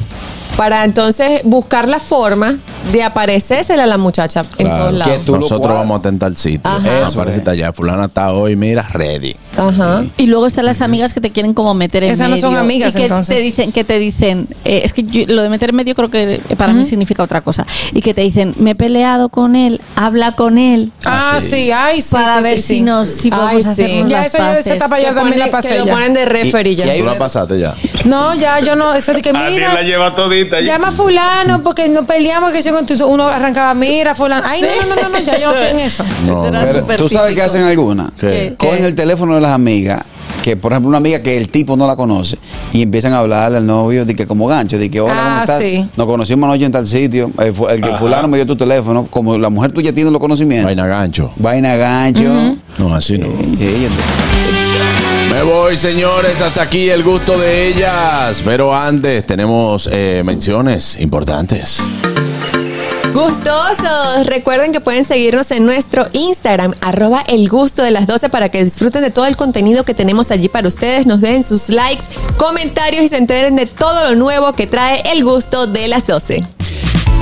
[0.58, 2.58] para entonces buscar la forma
[2.92, 5.28] de aparecérsela a la muchacha en todos lados.
[5.28, 6.62] Nosotros vamos a tentar sitio.
[6.64, 7.08] Ajá.
[7.08, 7.72] Eso Aparece allá.
[7.74, 9.36] Fulana está hoy, mira, ready.
[9.58, 10.04] Ajá.
[10.18, 12.48] Y luego están las amigas que te quieren como meter en Esas no medio.
[12.48, 13.36] son amigas, y que entonces.
[13.36, 16.10] Te dicen, que te dicen, eh, es que yo- lo de meter en medio creo
[16.10, 17.66] que para mí significa otra cosa.
[17.94, 20.92] Y que te dicen, me he peleado con él, habla con él.
[21.06, 22.12] Ah, sí, ay, sí.
[22.14, 22.82] Para sí, ver sí, si sí.
[22.82, 23.70] nos si Ay, podemos sí.
[23.70, 25.94] hacernos Ya las eso ya de esa etapa yo también la pasé que lo ya.
[25.94, 26.96] ponen de referee ya.
[26.96, 27.76] Tú la pasaste ya.
[28.06, 30.62] No, ya yo no, eso de que mira, la lleva todita.
[30.62, 34.44] llama a fulano porque no peleamos que yo tu- uno arrancaba, mira fulano.
[34.46, 36.04] Ay, no, no, no, no, no, ya yo no estoy en eso.
[36.26, 36.44] No,
[36.88, 38.12] Pero, ¿Tú sabes qué hacen algunas?
[38.20, 38.56] ¿Qué?
[38.58, 40.04] Cogen el teléfono de las amigas,
[40.44, 42.38] que por ejemplo una amiga que el tipo no la conoce,
[42.74, 45.40] y empiezan a hablarle al novio de que como gancho, de que hola, ¿cómo Ah,
[45.42, 45.60] estás?
[45.62, 45.86] sí.
[45.98, 49.38] Nos conocimos anoche en tal sitio, eh, el que fulano me dio tu teléfono, como
[49.38, 50.66] la mujer tuya tiene los conocimientos.
[50.66, 51.32] Vaina gancho.
[51.38, 52.56] Vaina gancho.
[52.78, 53.28] No, así no.
[53.28, 53.90] Eh, ella-
[55.32, 56.42] Me voy, señores.
[56.42, 58.42] Hasta aquí el gusto de ellas.
[58.44, 61.82] Pero antes tenemos eh, menciones importantes.
[63.14, 64.26] Gustosos.
[64.26, 68.64] Recuerden que pueden seguirnos en nuestro Instagram, arroba el gusto de las 12 para que
[68.64, 71.06] disfruten de todo el contenido que tenemos allí para ustedes.
[71.06, 72.06] Nos dejen sus likes,
[72.38, 76.61] comentarios y se enteren de todo lo nuevo que trae el gusto de las 12.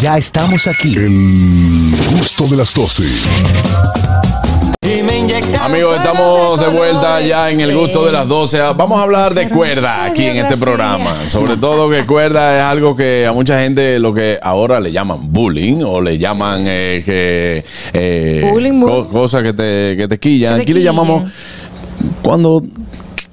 [0.00, 0.94] Ya estamos aquí.
[0.96, 3.02] El gusto de las 12.
[5.60, 8.58] Amigos, estamos de vuelta ya en el gusto de las 12.
[8.76, 11.28] Vamos a hablar de cuerda aquí en este programa.
[11.28, 15.32] Sobre todo que cuerda es algo que a mucha gente lo que ahora le llaman
[15.32, 19.04] bullying o le llaman eh, que eh, Bullying, bullying.
[19.04, 20.60] co- cosas que te, que te quillan.
[20.60, 21.30] Aquí le llamamos
[22.22, 22.62] cuando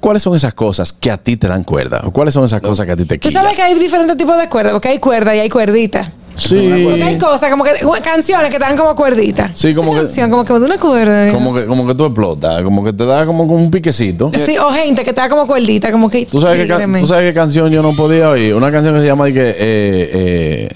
[0.00, 2.02] ¿Cuáles son esas cosas que a ti te dan cuerda?
[2.04, 3.42] ¿O ¿Cuáles son esas cosas que a ti te Tú quillan?
[3.42, 6.04] sabes que hay diferentes tipos de cuerdas, porque hay cuerda y hay cuerdita.
[6.38, 6.84] Sí.
[6.84, 9.50] Porque hay cosas como que canciones que te dan como cuerdita.
[9.54, 11.32] Sí, como Esa que- canción, como que me da una cuerda.
[11.32, 14.30] Como que, como que tú explotas, como que te da como un piquecito.
[14.46, 16.24] Sí, o gente que te da como cuerdita, como que.
[16.26, 17.00] ¿Tú sabes, qué, ca- tígreme.
[17.00, 18.54] ¿Tú sabes qué canción yo no podía oír?
[18.54, 20.68] Una canción que se llama de que, eh, eh,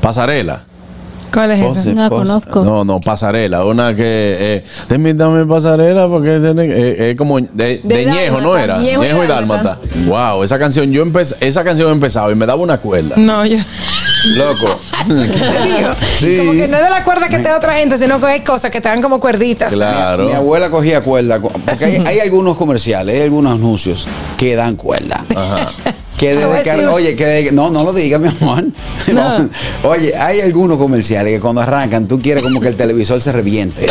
[0.00, 0.62] Pasarela.
[1.32, 1.68] ¿Cuál es esa?
[1.68, 2.64] Pose, No la conozco.
[2.64, 3.64] No, no, Pasarela.
[3.64, 4.02] Una que.
[4.04, 4.64] Eh,
[4.94, 8.78] invítame pasarela porque eh, es como de, de Ñejo, ¿no era?
[8.78, 9.26] Ñejo y.
[9.28, 9.78] Dálmata.
[10.06, 13.14] Wow, esa canción, yo empecé, esa canción empezaba y me daba una cuerda.
[13.16, 13.58] No, yo.
[14.36, 14.80] Loco.
[15.08, 16.36] Te digo, Sí.
[16.38, 18.40] Como que no es de la cuerda que te da otra gente, sino que hay
[18.40, 19.74] cosas que te dan como cuerditas.
[19.74, 20.26] Claro.
[20.26, 24.06] Mi abuela cogía cuerda, porque hay, hay algunos comerciales, hay algunos anuncios
[24.36, 25.24] que dan cuerda.
[26.20, 28.64] Que desde que, oye, que no, no lo diga, mi amor.
[29.10, 29.48] No.
[29.84, 33.86] Oye, hay algunos comerciales que cuando arrancan tú quieres como que el televisor se reviente.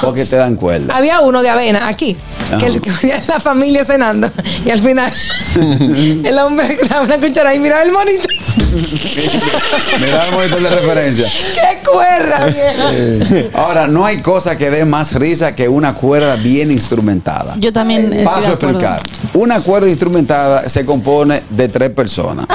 [0.00, 0.96] Porque te dan cuerda.
[0.96, 2.16] Había uno de avena aquí,
[2.46, 2.58] Ajá.
[2.58, 2.90] que el que
[3.28, 4.30] la familia cenando.
[4.64, 5.12] Y al final,
[6.24, 8.26] el hombre daba una cuchara y miraba el monito.
[10.00, 11.26] Mira el monitor de referencia.
[11.54, 13.50] ¡Qué cuerda, vieja!
[13.54, 17.54] Ahora, no hay cosa que dé más risa que una cuerda bien instrumentada.
[17.58, 19.00] Yo también estoy Paso a explicar.
[19.34, 22.46] Una cuerda instrumentada se compone de tres personas,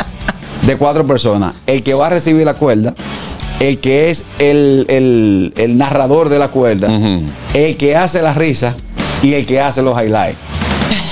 [0.66, 1.54] de cuatro personas.
[1.68, 2.96] El que va a recibir la cuerda,
[3.60, 6.88] el que es el, el- el narrador de la cuerda,
[7.54, 8.74] el que hace la risa
[9.22, 10.38] y el que hace los highlights.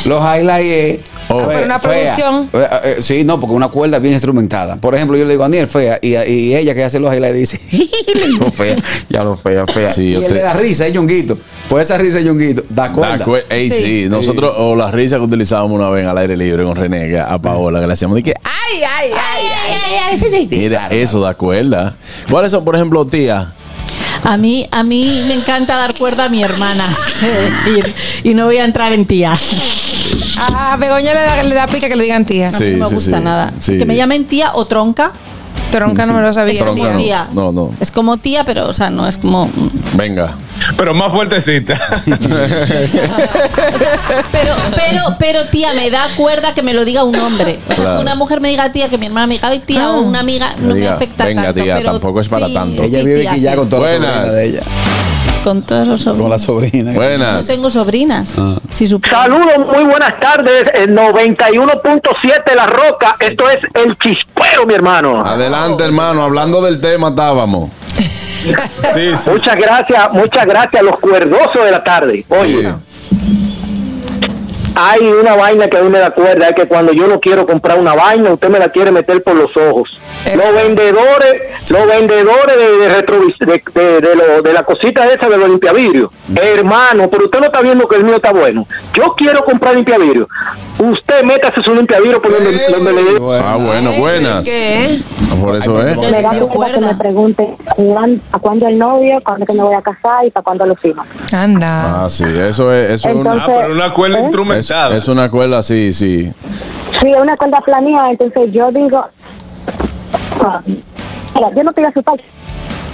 [0.06, 1.00] Los highlights es.
[1.34, 1.40] Oh.
[1.40, 2.50] Ah, pero una producción.
[2.54, 4.76] Eh, sí, no, porque una cuerda bien instrumentada.
[4.78, 7.36] Por ejemplo, yo le digo a Aniel, fea, y, y ella que hace los highlights
[7.38, 7.60] dice,
[8.16, 8.76] le digo, fea,
[9.10, 9.92] ya lo fea, fea.
[9.94, 11.38] Sí, y te- de la risa es Yonguito.
[11.70, 13.18] Pues esa risa es Yonguito, da cuerda.
[13.26, 14.08] Da Ey, sí.
[14.10, 17.38] nosotros, o la risa que utilizábamos una vez al aire libre con René, que a
[17.38, 20.48] Paola, que le hacíamos de que, Ay, ay, ay, ay, ay, ay.
[20.52, 21.96] mira, eso da cuerda.
[22.30, 23.54] ¿Cuáles son, por ejemplo, tía?
[24.24, 26.86] A mí, a mí me encanta dar cuerda a mi hermana.
[28.24, 29.34] y, y no voy a entrar en tía.
[30.38, 32.50] A Begoña le da, le da pica que le digan tía.
[32.50, 33.52] A mí no me gusta nada.
[33.60, 33.78] sí.
[33.78, 35.12] Que me llamen tía o tronca.
[35.72, 36.60] Tronca no me lo sabía.
[36.64, 36.98] Tronca tía, no.
[37.00, 37.28] tía.
[37.32, 37.72] No, no.
[37.80, 39.50] Es como tía, pero, o sea, no es como.
[39.94, 40.34] Venga.
[40.78, 41.80] Pero más fuertecita.
[44.32, 47.60] Pero, pero, pero, tía, me da cuerda que me lo diga un hombre.
[47.70, 47.96] O sea, Claro.
[47.98, 50.20] que una mujer me diga tía, que mi hermana me diga "Ay, tía, o una
[50.20, 51.64] amiga, no me Diga, afecta venga, tanto.
[51.64, 52.84] tía, pero tampoco es para sí, tanto.
[52.84, 53.58] Ella sí, vive tía, aquí ya sí.
[53.58, 54.62] con toda la de ella.
[55.44, 56.42] Con todos los Con la sobrinos.
[56.42, 56.92] sobrina.
[56.92, 57.48] No Buenas.
[57.48, 58.36] tengo sobrinas.
[58.38, 58.58] Ah.
[58.74, 58.88] Si.
[58.88, 60.66] Saludos, muy buenas tardes.
[60.76, 63.16] En 91.7 La Roca.
[63.20, 65.26] Esto es El Chispero, mi hermano.
[65.26, 66.24] Adelante, hermano.
[66.24, 67.70] Hablando del tema estábamos.
[69.32, 72.26] Muchas gracias, muchas gracias a los cuerdosos de la tarde.
[72.30, 72.74] Oye,
[74.76, 77.46] hay una vaina que a mí me da cuerda, es que cuando yo no quiero
[77.46, 79.90] comprar una vaina, usted me la quiere meter por los ojos.
[80.36, 81.36] Los vendedores,
[81.72, 85.50] los vendedores de, de, retrovis- de, de- de lo- de la cosita esa de los
[85.50, 86.10] limpiavidrios.
[86.36, 88.66] Hermano, pero usted no está viendo que el mío está bueno.
[88.94, 90.28] Yo quiero comprar limpiavidrio.
[90.80, 93.02] Usted métase su limpiavidrio por donde, donde le
[93.44, 94.48] Ah, bueno, buenas.
[95.42, 95.98] Por eso es.
[95.98, 97.58] Me da que me pregunten
[98.32, 101.06] a cuándo el novio, cuándo que me voy a casar y para cuándo los hijos.
[101.34, 102.06] Anda.
[102.06, 102.92] Ah, sí, eso es.
[102.92, 104.24] Eso es una, Entonces, Ah, pero una cuerda ¿eh?
[104.24, 104.96] instrumentada.
[104.98, 106.32] Es, es una cuerda, sí, sí.
[107.00, 109.10] Sí, es una cuenta planeada, entonces yo digo, ah,
[110.66, 112.16] mira, yo no te voy a asustar.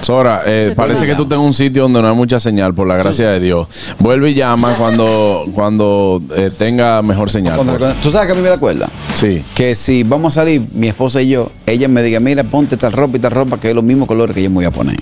[0.02, 2.88] Sora, eh, parece que tú estás en un sitio donde no hay mucha señal, por
[2.88, 3.68] la gracia de Dios.
[3.99, 7.56] Vuelve y llama cuando, cuando eh, tenga mejor señal.
[7.56, 8.88] Cuando- cuando- ¿Tú sabes que a mí me da cuerda?
[9.14, 9.44] Sí.
[9.53, 12.94] Que si vamos a salir, mi esposa y yo, ella me diga, mira, ponte tal
[12.94, 14.95] ropa y tal ropa, que es los mismos colores que yo me voy a poner.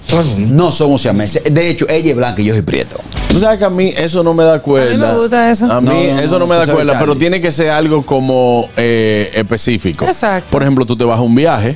[0.47, 1.43] No somos siameses.
[1.53, 2.95] De hecho, ella es blanca y yo soy prieto.
[3.27, 4.91] Tú sabes que a mí eso no me da cuerda.
[4.91, 5.71] A mí me gusta eso.
[5.71, 7.05] A mí No, no, eso no, no, me tú da sabes, cuerda, Charlie.
[7.07, 10.05] pero tiene que ser algo como eh, específico.
[10.05, 10.47] Exacto.
[10.49, 11.75] Por ejemplo, tú te vas a un viaje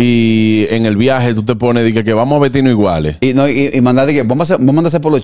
[0.00, 3.16] y en el viaje tú te pones que, que vamos a vestirnos iguales.
[3.20, 5.00] Y, no, y, y mandar de que vamos a, hacer- vamos a mandar a hacer
[5.00, 5.22] por los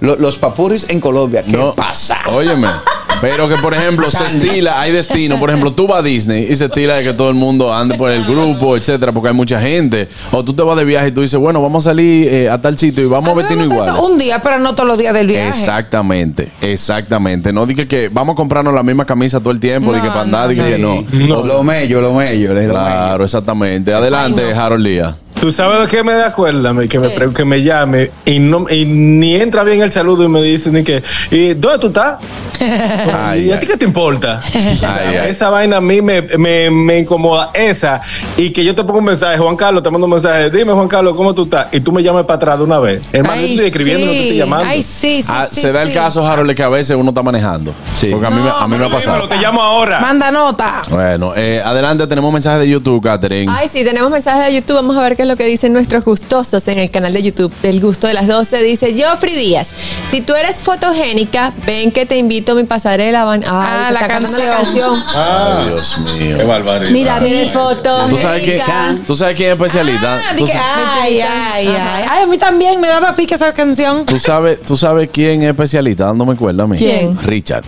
[0.00, 2.18] Los, papuris en Colombia, ¿qué No, pasa?
[2.30, 2.68] Óyeme.
[3.20, 5.38] Pero que, por ejemplo, se estila, hay destino.
[5.38, 7.96] Por ejemplo, tú vas a Disney y se estila de que todo el mundo ande
[7.96, 10.08] por el grupo, etcétera, porque hay mucha gente.
[10.30, 12.60] O tú te vas de viaje y tú dices, bueno, vamos a salir eh, a
[12.60, 13.94] tal sitio y vamos a, vestirnos iguales.
[13.94, 15.48] Eso un día, pero no todos los días del viaje.
[15.48, 17.52] Exactamente, exactamente.
[17.52, 20.22] No dije que vamos a comprarnos la misma camisa todo el tiempo, dije que para
[20.22, 21.04] andar, dije que no.
[21.12, 22.54] No, lo mello, lo mello.
[22.54, 23.92] Claro, exactamente.
[23.92, 25.16] Adelante, Harold Díaz.
[25.40, 26.72] ¿Tú sabes lo que me da cuerda?
[26.72, 30.28] Me- Que me, que me llame y, no, y ni entra bien el saludo y
[30.28, 31.00] me dice ni que,
[31.30, 32.16] ¿y dónde tú estás?
[33.14, 34.40] Ay, ¿Y a ti qué te importa?
[34.52, 35.28] Ay.
[35.28, 37.50] Esa vaina a mí me, me, me incomoda.
[37.54, 38.00] Esa.
[38.36, 40.88] Y que yo te pongo un mensaje, Juan Carlos, te mando un mensaje, dime Juan
[40.88, 41.68] Carlos, ¿cómo tú estás?
[41.70, 43.00] Y tú me llamas para atrás de una vez.
[43.12, 44.38] Hermano, yo estoy escribiendo, no te estoy sí.
[44.38, 44.64] llamando.
[44.68, 45.94] Ay, sí, sí, Ah, sí, se da el sí.
[45.94, 47.72] caso, Harold, que a veces uno está manejando.
[48.10, 49.18] Porque a mí, me- a mí me ha pasado.
[49.18, 50.00] Dímelo, te llamo ahora.
[50.00, 50.82] Manda nota.
[50.90, 53.52] Bueno, eh, adelante, tenemos mensajes de YouTube, Catherine.
[53.54, 54.74] Ay, sí, tenemos mensajes de YouTube.
[54.74, 57.80] Vamos a ver qué lo que dicen nuestros gustosos en el canal de YouTube del
[57.80, 58.62] gusto de las 12.
[58.62, 59.72] Dice Joffrey Díaz:
[60.10, 63.24] Si tú eres fotogénica, ven que te invito a mi pasarela.
[63.24, 64.38] Van, ay, Ah, la canción.
[64.48, 65.02] la canción.
[65.14, 66.38] Ah, Ay, Dios mío.
[66.38, 66.90] qué barbaridad.
[66.90, 68.06] Mira, Mi foto.
[68.08, 68.60] ¿Tú sabes, quién,
[69.06, 70.16] ¿Tú sabes quién es especialista?
[70.16, 72.04] Ah, ¿Tú, di que, sa- ay, ay, ay.
[72.10, 74.06] Ay, a mí también me daba pique esa canción.
[74.06, 76.06] tú sabes, ¿Tú sabes quién es especialista?
[76.06, 76.76] Dándome cuerda a mí.
[76.78, 77.18] ¿Quién?
[77.22, 77.64] Richard.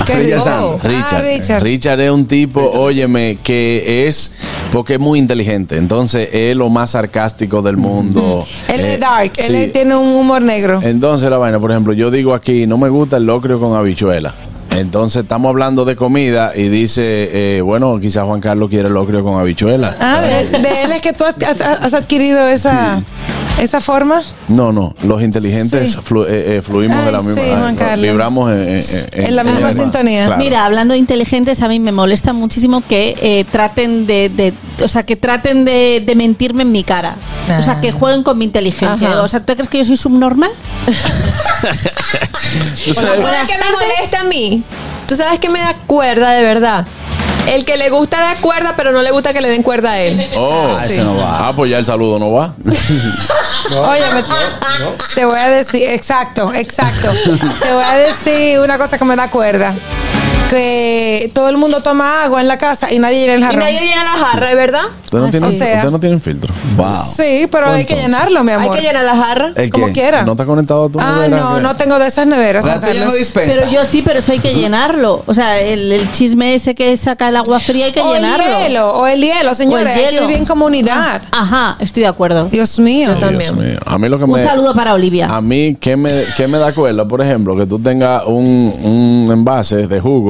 [0.06, 0.42] Richard.
[0.46, 1.22] Ah, Richard.
[1.24, 1.62] Richard.
[1.62, 4.34] Richard es un tipo, óyeme, que es
[4.72, 5.76] porque es muy inteligente.
[5.76, 8.46] Entonces es lo más sarcástico del mundo.
[8.68, 9.54] Él Eh, es dark, sí.
[9.54, 10.80] él tiene un humor negro.
[10.82, 14.34] Entonces la vaina, por ejemplo, yo digo aquí, no me gusta el locrio con habichuela.
[14.76, 19.36] Entonces estamos hablando de comida y dice, eh, bueno, quizás Juan Carlos quiere locrio con
[19.38, 19.96] habichuela.
[20.00, 23.02] Ah, de, de él es que tú has, has- has adquirido esa,
[23.62, 24.22] esa forma.
[24.48, 25.98] No, no, los inteligentes Sí.
[25.98, 28.02] flu- eh, eh, fluimos Ay, de la misma sí, Juan Carlos.
[28.02, 30.26] Vibramos en, en- En la misma sintonía.
[30.26, 30.42] Claro.
[30.42, 34.54] Mira, hablando de inteligentes, a mí me molesta muchísimo que eh, traten de, de-
[34.84, 37.16] o sea, que traten de, de mentirme en mi cara.
[37.58, 39.08] O sea, que jueguen con mi inteligencia.
[39.12, 39.22] Ajá.
[39.22, 40.50] O sea, ¿tú crees que yo soy subnormal?
[42.84, 44.62] Tú sabes- ¿Sabes qué me molesta a mí?
[45.06, 46.86] ¿Tú sabes que me da cuerda de verdad?
[47.46, 50.00] El que le gusta dar cuerda, pero no le gusta que le den cuerda a
[50.00, 50.24] él.
[50.36, 51.48] Oh, Ah, ese no va.
[51.48, 52.54] Ah, pues ya el saludo no va.
[52.64, 54.24] Oye, me-
[55.14, 57.10] te voy a decir, exacto, exacto.
[57.62, 59.74] te voy a decir una cosa que me da cuerda.
[60.48, 63.60] Que todo el mundo toma agua en la casa y nadie llena el Y jarrón.
[63.60, 64.80] nadie llena la jarra, ¿es verdad?
[65.04, 66.54] Ustedes no, tienen, o sea- ustedes no tienen filtro.
[66.76, 66.92] Wow.
[67.16, 68.76] Sí, pero hay que llenarlo, mi Hay amor.
[68.76, 69.52] que llenar la jarra.
[69.54, 69.92] ¿El Como qué?
[69.92, 70.22] quiera.
[70.22, 71.40] ¿No está conectado a tu Ah, nevera?
[71.40, 71.60] no, ¿Qué?
[71.62, 72.64] no tengo de esas neveras.
[72.64, 73.14] Juan Carlos.
[73.34, 75.22] Pero yo sí, pero eso hay que llenarlo.
[75.26, 78.22] O sea, el, el chisme ese que saca el agua fría hay que o el
[78.22, 78.44] llenarlo.
[78.66, 79.86] hielo, o el hielo, señores.
[79.86, 80.22] O el Hay que hielo.
[80.26, 81.22] vivir en comunidad.
[81.30, 82.46] Ajá, estoy de acuerdo.
[82.46, 83.14] Dios mío.
[83.14, 83.78] Dios mío.
[83.86, 84.44] A mí lo que Un me...
[84.44, 85.26] saludo para Olivia.
[85.28, 87.04] A mí, ¿qué me, qué me da cuerda?
[87.06, 90.29] Por ejemplo, que tú tengas un, un envase de jugo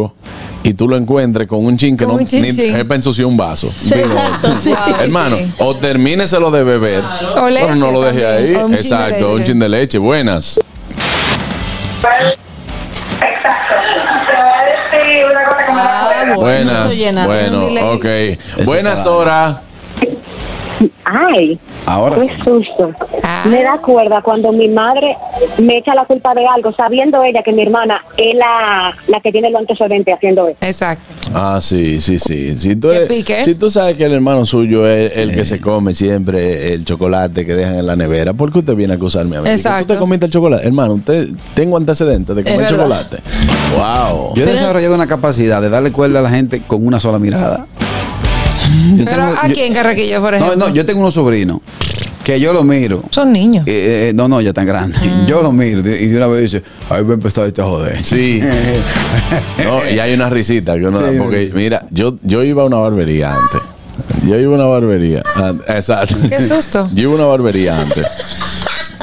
[0.62, 2.74] y tú lo encuentres con un chin que Con no chin, ni- chin.
[2.96, 3.68] ensuciar un vaso.
[3.78, 4.68] Sí, Digo, exacto, sí.
[4.70, 5.52] Wow, Hermano, sí.
[5.58, 7.02] o termíneselo de beber.
[7.36, 8.62] O leche Pero no lo deje también, ahí.
[8.62, 9.98] o un chin de Exacto, un chin de leche.
[9.98, 10.60] Buenas.
[15.72, 16.34] Ah, bueno.
[16.40, 16.96] Buenas.
[16.96, 17.60] llena, Bueno,
[17.92, 18.06] ok.
[18.64, 19.56] Buenas horas.
[21.04, 22.32] Ay, Ahora qué sí.
[22.44, 22.92] susto.
[23.22, 23.44] Ah.
[23.46, 25.16] Me da cuerda cuando mi madre
[25.60, 29.30] me echa la culpa de algo, sabiendo ella que mi hermana es la, la que
[29.32, 30.58] tiene los antecedentes haciendo eso.
[30.62, 31.10] Exacto.
[31.34, 32.54] Ah, sí, sí, sí.
[32.58, 33.42] Si tú, ¿Qué eres- pique?
[33.42, 35.34] si tú sabes que el hermano suyo es el Eh.
[35.34, 38.94] que se come siempre el chocolate que dejan en la nevera, ¿por qué usted viene
[38.94, 39.50] a acusarme a mí?
[39.50, 39.86] Exacto.
[39.88, 40.66] ¿Tú te comiste el chocolate?
[40.66, 43.18] Hermano, usted tengo antecedentes de comer chocolate.
[43.76, 44.34] Wow.
[44.34, 47.66] Yo he desarrollado una capacidad de darle cuerda a la gente con una sola mirada.
[48.96, 50.68] Yo Pero tengo- ¿a yo- quién, Carraquillo, por No, ejemplo?
[50.68, 51.60] no, yo tengo unos sobrinos
[52.24, 53.02] Que yo lo miro.
[53.10, 53.66] Son niños.
[53.66, 54.96] Eh, eh, no, no, ya tan grande.
[55.26, 57.64] Yo lo miro de- y de una vez dice, ahí va a empezar este a
[57.64, 58.04] joder.
[58.04, 58.40] Sí.
[59.64, 60.74] No, y hay una risita.
[60.78, 61.16] Que uno- Sí.
[61.18, 63.60] porque, mira, yo, yo iba a una barbería antes.
[64.26, 65.22] Yo iba a una barbería.
[65.36, 66.16] Ah, Exacto.
[66.28, 66.88] Qué susto.
[66.94, 68.06] Yo iba a una barbería antes.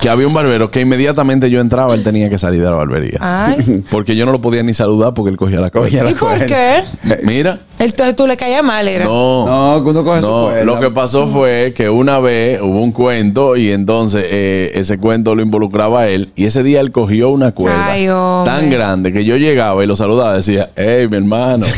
[0.02, 3.18] Que había un barbero que inmediatamente yo entraba, él tenía que salir de la barbería.
[3.20, 3.84] Ay.
[3.92, 6.08] Porque yo no lo podía ni saludar porque él cogía la cabeza.
[6.10, 6.84] ¿Y por qué?
[7.24, 7.60] Mira.
[7.80, 9.06] Entonces tú le caías mal, era.
[9.06, 10.64] No, No, uno coge su no, cuerda.
[10.64, 15.36] lo que pasó fue que una vez hubo un cuento y entonces eh, ese cuento
[15.36, 18.08] lo involucraba a él y ese día él cogió una cuerda Ay,
[18.46, 21.66] tan grande que yo llegaba y lo saludaba y decía, hey, mi hermano.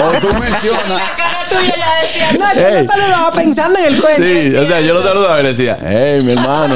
[0.00, 0.88] O tú mencionas.
[0.88, 4.22] La cara tuya ya decía, no, yo lo saludaba pensando en el cuento.
[4.22, 6.74] Sí, o sea, yo lo saludaba y le decía, hey, mi hermano,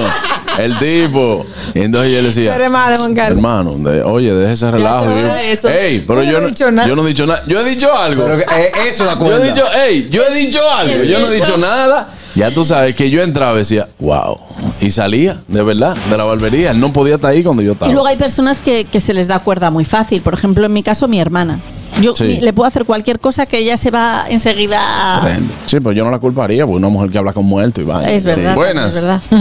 [0.59, 1.47] el tipo.
[1.74, 3.36] Y entonces yo le decía, Pero hermano, Juan Carlos.
[3.36, 5.05] hermano, de- oye, deja ese relajo.
[5.06, 5.69] se Y yo, va de eso.
[5.69, 6.89] Ey, pero Yo yo, no he no, dicho nada.
[6.89, 7.43] yo no he dicho nada.
[7.47, 8.24] Yo he dicho algo.
[8.24, 9.44] Pero que, eh, eso da Yo cuenta.
[9.47, 11.05] he dicho, hey, yo he dicho algo.
[11.05, 12.09] Yo no he dicho nada.
[12.35, 14.39] Ya tú sabes que yo entraba y decía, wow.
[14.81, 16.70] Y salía, de verdad, de la barbería.
[16.70, 17.90] Él no podía estar ahí cuando yo estaba.
[17.90, 20.23] Y luego hay personas que, que se les da cuerda muy fácil.
[20.23, 21.60] Por ejemplo, en mi caso, mi hermana.
[22.03, 22.39] Yo Sí.
[22.41, 24.79] le puedo hacer cualquier cosa que ella se va enseguida.
[25.24, 27.85] a- Sí, pero yo no la culparía, porque una mujer que habla con muerto y
[27.85, 28.05] va.
[28.11, 28.55] Es verdad.
[28.55, 28.97] Buenas.
[28.97, 29.20] Es verdad.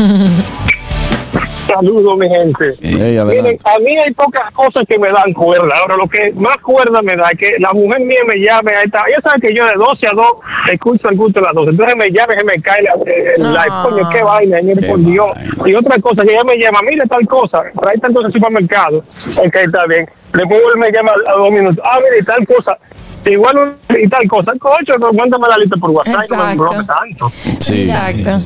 [1.68, 2.74] Saludos, mi gente.
[2.82, 5.74] Miren, a mí hay pocas cosas que me dan cuerda.
[5.80, 8.82] Ahora, lo que más cuerda me da es que la mujer mía me llame a
[8.84, 9.04] esta.
[9.08, 10.26] Ella sabe que yo de 12 a 2
[10.74, 11.70] escucho el gusto de las 12.
[11.72, 12.94] Entonces me llama y se me cae la,
[13.38, 13.76] el live.
[13.84, 15.28] Coño, qué vaina, mire, por Dios.
[15.66, 18.98] Y otra cosa, que ella me llama, mire tal cosa, trae tal cosa al supermercado.
[19.38, 20.10] Ok, está bien.
[20.34, 21.78] Después me llama a dos minutos.
[21.84, 22.78] Ah, mire, tal cosa.
[23.26, 24.52] Igual y tal cosa.
[24.60, 26.30] Cocho, no, mándame la lista por WhatsApp.
[26.32, 26.86] No me Exacto.
[26.86, 27.32] tanto.
[27.60, 27.88] Sí.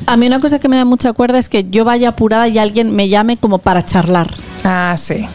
[0.06, 2.58] A mí una cosa que me da mucha cuerda es que yo vaya apurada y
[2.58, 4.28] alguien me llame como para charlar.
[4.64, 5.26] Ah, sí.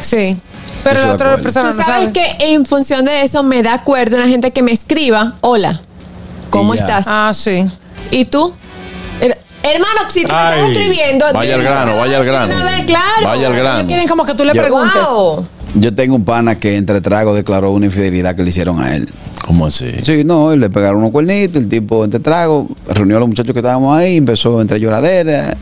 [0.00, 0.36] Sí.
[0.84, 2.12] Pero Eso la otra persona Tú no sabes sabe.
[2.12, 5.80] que en función de eso me da acuerdo una gente que me escriba, hola,
[6.50, 7.06] ¿cómo estás?
[7.08, 7.66] Ah, sí.
[8.10, 8.54] ¿Y tú?
[9.20, 11.26] Her- Hermano, si tú me estás Ay, escribiendo...
[11.32, 12.54] vaya al grano, vaya al grano.
[12.54, 13.04] Una vez, claro.
[13.24, 13.86] Vaya al grano.
[13.88, 15.02] Quieren como que tú le preguntes.
[15.08, 15.48] Wow.
[15.74, 19.08] Yo tengo un pana que entre tragos declaró una infidelidad que le hicieron a él.
[19.44, 19.90] ¿Cómo así?
[20.02, 23.58] Sí, no, le pegaron unos cuernitos, el tipo entre tragos, reunió a los muchachos que
[23.58, 25.56] estábamos ahí, empezó entre lloradera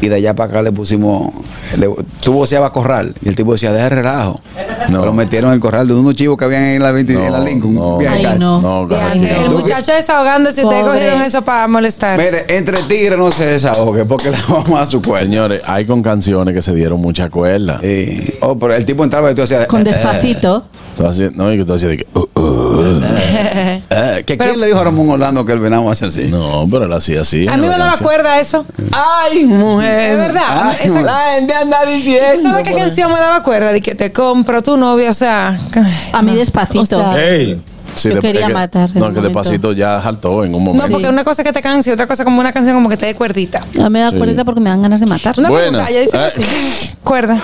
[0.00, 1.32] y de allá para acá le pusimos,
[1.76, 1.88] le,
[2.22, 4.40] tú voceabas corral y el tipo decía, deja el relajo.
[4.88, 7.40] Lo metieron en el corral de unos chivos que habían en la, 20 en la
[7.40, 7.98] Lincoln.
[7.98, 8.88] bien Ay, no.
[8.90, 12.18] El muchacho desahogándose, ustedes cogieron eso para molestar.
[12.18, 15.26] Mire, entre tigres no se desahogue porque le vamos a su cuerda.
[15.26, 17.78] Señores, hay con canciones que se dieron mucha cuerda.
[17.80, 18.34] Sí.
[18.40, 19.66] Oh, pero el tipo entraba y tú hacías.
[19.66, 20.64] Con despacito.
[20.89, 22.06] Tú hacías- no, y que tú hacías de que.
[22.14, 22.80] uh, uh.
[23.92, 26.22] Eh, ¿que ¿Quién le dijo a Ramón Orlando que el venado hace así?
[26.28, 27.46] No, pero él hacía así.
[27.48, 28.64] A mí me daba cuerda eso.
[28.92, 30.12] Ay, mujer.
[30.12, 30.42] Es verdad.
[30.48, 32.26] Ay, Esa- la gente anda diciendo.
[32.36, 33.72] ¿Tú sabes qué canción me daba cuerda?
[33.72, 35.58] De que te compro tu novia, o sea.
[36.12, 37.02] A mí despacito.
[38.00, 40.72] Sí, Yo de- quería es que- matar No, que despacito ya saltó en un No,
[40.72, 40.90] momento.
[40.92, 42.96] porque una cosa es que te canse y otra cosa como una canción como que
[42.96, 43.60] te dé cuerdita.
[43.78, 44.16] A mí me da Sí.
[44.16, 45.34] cuerda porque me dan ganas de matar.
[45.38, 46.96] Una pregunta, ella dice que sí.
[47.04, 47.42] Cuerda.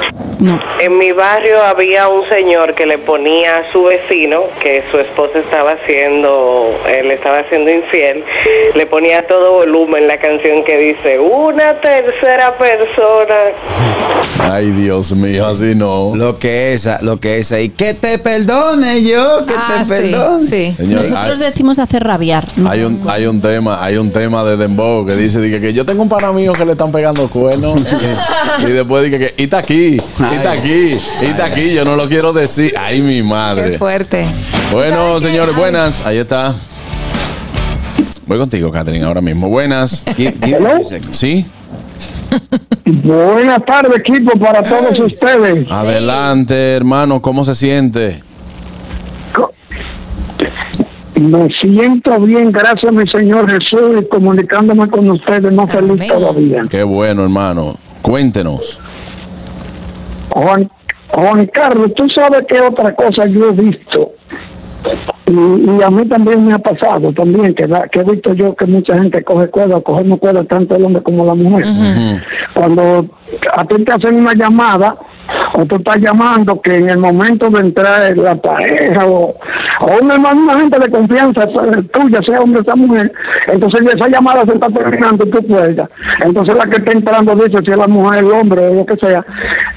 [0.80, 5.38] En mi barrio había un señor que le ponía a su vecino, que su esposa
[5.40, 8.22] estaba haciendo, él estaba siendo infiel,
[8.74, 13.34] le ponía a todo volumen la canción que dice, una tercera persona.
[14.38, 16.12] Ay, Dios mío, así no.
[16.14, 17.58] Lo que esa, lo que esa.
[17.60, 20.45] Y que te perdone yo, que Ah, te sí, perdone.
[20.46, 20.74] Sí.
[20.76, 22.46] Señores, Nosotros hay, decimos hacer rabiar.
[22.56, 22.70] ¿no?
[22.70, 26.02] hay un, hay un tema, hay un tema de Dembow que dice que yo tengo
[26.02, 27.80] un pana mío que le están pegando cuernos.
[28.60, 31.84] y, y después dije que, y está aquí, y está aquí, y está aquí, yo
[31.84, 32.72] no lo quiero decir.
[32.78, 33.78] Ay, mi Qué madre.
[33.78, 34.26] fuerte.
[34.72, 36.04] Bueno, señores, buenas.
[36.06, 36.54] Ahí está.
[38.26, 39.48] Voy contigo, Catherine, ahora mismo.
[39.48, 40.04] Buenas.
[41.10, 41.46] ¿Sí?
[42.84, 45.70] Buenas tardes, equipo, para todos ustedes.
[45.70, 48.22] Adelante, hermano, ¿cómo se siente?
[51.20, 56.64] Me siento bien, gracias a mi Señor Jesús, y comunicándome con ustedes más feliz todavía.
[56.68, 57.74] Qué bueno, hermano.
[58.02, 58.78] Cuéntenos.
[60.28, 60.70] Juan,
[61.08, 64.12] Juan Carlos, tú sabes que otra cosa yo he visto,
[65.26, 68.66] y, y a mí también me ha pasado, también, que, que he visto yo que
[68.66, 71.66] mucha gente coge cuerda, cogemos cuerda tanto el hombre como la mujer.
[72.54, 73.06] Cuando
[73.52, 74.94] a ti te hacen una llamada,
[75.54, 79.34] o tú estás llamando que en el momento de entrar la pareja o,
[79.80, 81.46] o una, una gente de confianza
[81.92, 83.12] tuya, sea hombre o sea mujer,
[83.48, 85.88] entonces esa llamada se está terminando y tú cuelgas.
[86.22, 88.96] Entonces la que está entrando dice si es la mujer, el hombre o lo que
[88.96, 89.24] sea.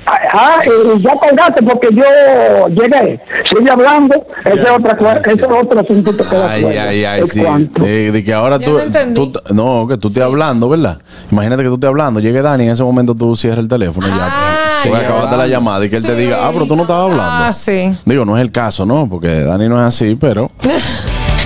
[0.05, 3.19] Ah, ah, eh, ya colgaste porque yo llegué.
[3.49, 7.21] Sigue hablando, ese es otra cosa, ese es otro asunto que da Ay, ay, ay,
[7.27, 7.41] sí.
[7.79, 10.97] De, de que ahora tú, no tú- No, que tú estés hablando, ¿verdad?
[11.31, 14.11] Imagínate que tú estés hablando, llegue Dani, en ese momento tú cierras el teléfono y
[14.11, 14.17] ya.
[14.21, 14.97] Ah, ya.
[14.97, 17.45] acabaste la llamada y que él te diga, ah, pero tú no estabas hablando.
[17.45, 17.95] Ah, sí.
[18.05, 19.07] Digo, no es el caso, ¿no?
[19.09, 20.51] Porque Dani no es así, pero.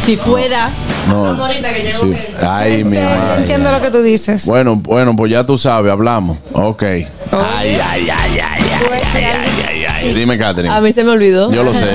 [0.03, 0.67] Si fuera.
[1.07, 1.33] No.
[1.47, 2.11] sí.
[2.41, 3.37] Ay, mi Yo madre.
[3.37, 4.45] entiendo lo que tú dices.
[4.45, 6.39] Bueno, bueno, pues ya tú sabes, hablamos.
[6.51, 6.83] Ok.
[6.83, 10.13] Ay, ay, ay, ay, ay, ay, ay, ay.
[10.13, 10.73] Dime, Catherine.
[10.75, 11.49] A mí se me olvidó.
[11.53, 11.87] Yo lo sé,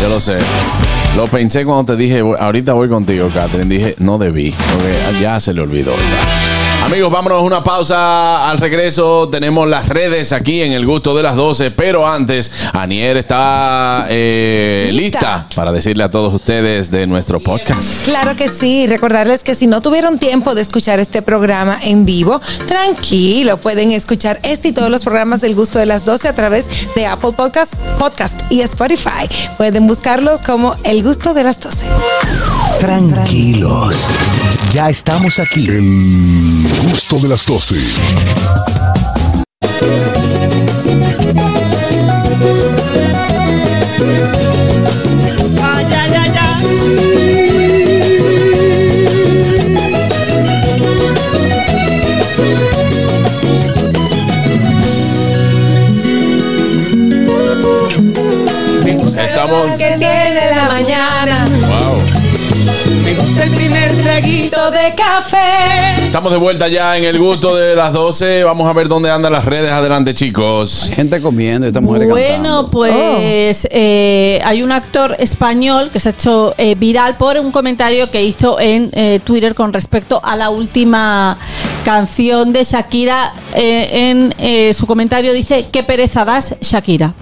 [0.00, 0.38] yo lo sé.
[1.16, 3.72] Lo pensé cuando te dije, "Voy- ahorita voy contigo, Catherine.
[3.72, 5.92] Dije, no debí, porque ya se le olvidó.
[6.84, 8.50] Amigos, vámonos a una pausa.
[8.50, 11.70] Al regreso tenemos las redes aquí en el gusto de las 12.
[11.70, 15.18] Pero antes, Anier está eh, Lista.
[15.18, 18.04] lista para decirle a todos ustedes de nuestro podcast.
[18.04, 22.38] Claro que sí, recordarles que si no tuvieron tiempo de escuchar este programa en vivo,
[22.66, 26.68] tranquilo, pueden escuchar este y todos los programas del gusto de las 12 a través
[26.94, 29.26] de Apple Podcast, Podcast y Spotify.
[29.56, 31.86] Pueden buscarlos como El gusto de las 12.
[32.78, 34.06] Tranquilos.
[34.74, 35.68] Ya estamos aquí.
[35.68, 37.76] El gusto de las 12.
[45.62, 46.64] Ay, ay, ay, ay.
[59.16, 59.78] Estamos.
[59.78, 61.46] Que tiene la mañana.
[61.68, 62.23] Wow.
[63.40, 66.06] El primer traguito de café.
[66.06, 68.44] Estamos de vuelta ya en el gusto de las 12.
[68.44, 69.70] Vamos a ver dónde andan las redes.
[69.70, 70.90] Adelante, chicos.
[70.94, 76.54] Gente comiendo, esta mujer Bueno, pues eh, hay un actor español que se ha hecho
[76.58, 81.36] eh, viral por un comentario que hizo en eh, Twitter con respecto a la última
[81.84, 83.34] canción de Shakira.
[83.54, 87.14] Eh, en eh, su comentario dice, ¿qué pereza das, Shakira?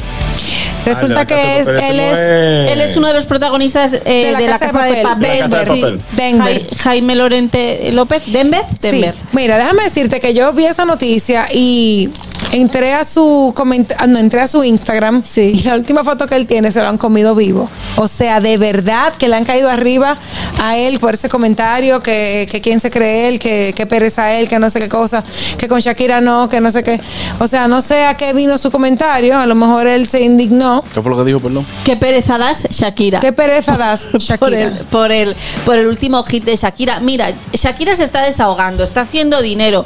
[0.85, 2.19] Resulta Ah, que es, él es,
[2.73, 5.59] Él es uno de los protagonistas eh, de, la Casa, de Papel, De la Casa
[5.59, 5.81] de sí.
[5.81, 6.01] Papel.
[6.13, 6.69] Denver.
[6.69, 9.15] Jai- Jaime Lorente López, Denver, Denver.
[9.15, 12.11] Sí, mira, déjame decirte que yo vi esa noticia y
[12.51, 13.55] entré a su
[13.97, 16.89] ah, no, entré a su Instagram y la última foto que él tiene se lo
[16.89, 17.71] han comido vivo.
[17.97, 20.19] O sea, de verdad que le han caído arriba
[20.61, 24.49] a él por ese comentario, que, que quién se cree él, que, que pereza él,
[24.49, 25.25] que no sé qué cosa,
[25.59, 27.01] que con Shakira no, que no sé qué.
[27.39, 30.85] O sea, no sé a qué vino su comentario, a lo mejor él se indignó.
[30.93, 31.67] ¿Qué fue lo que dijo, perdón?
[31.85, 33.21] ¿Qué pereza das, Shakira?
[33.21, 34.39] ¿Qué pereza das, Shakira?
[34.39, 37.01] Por el, por, el, por el último hit de Shakira.
[37.01, 39.85] Mira, Shakira se está desahogando, está haciendo dinero.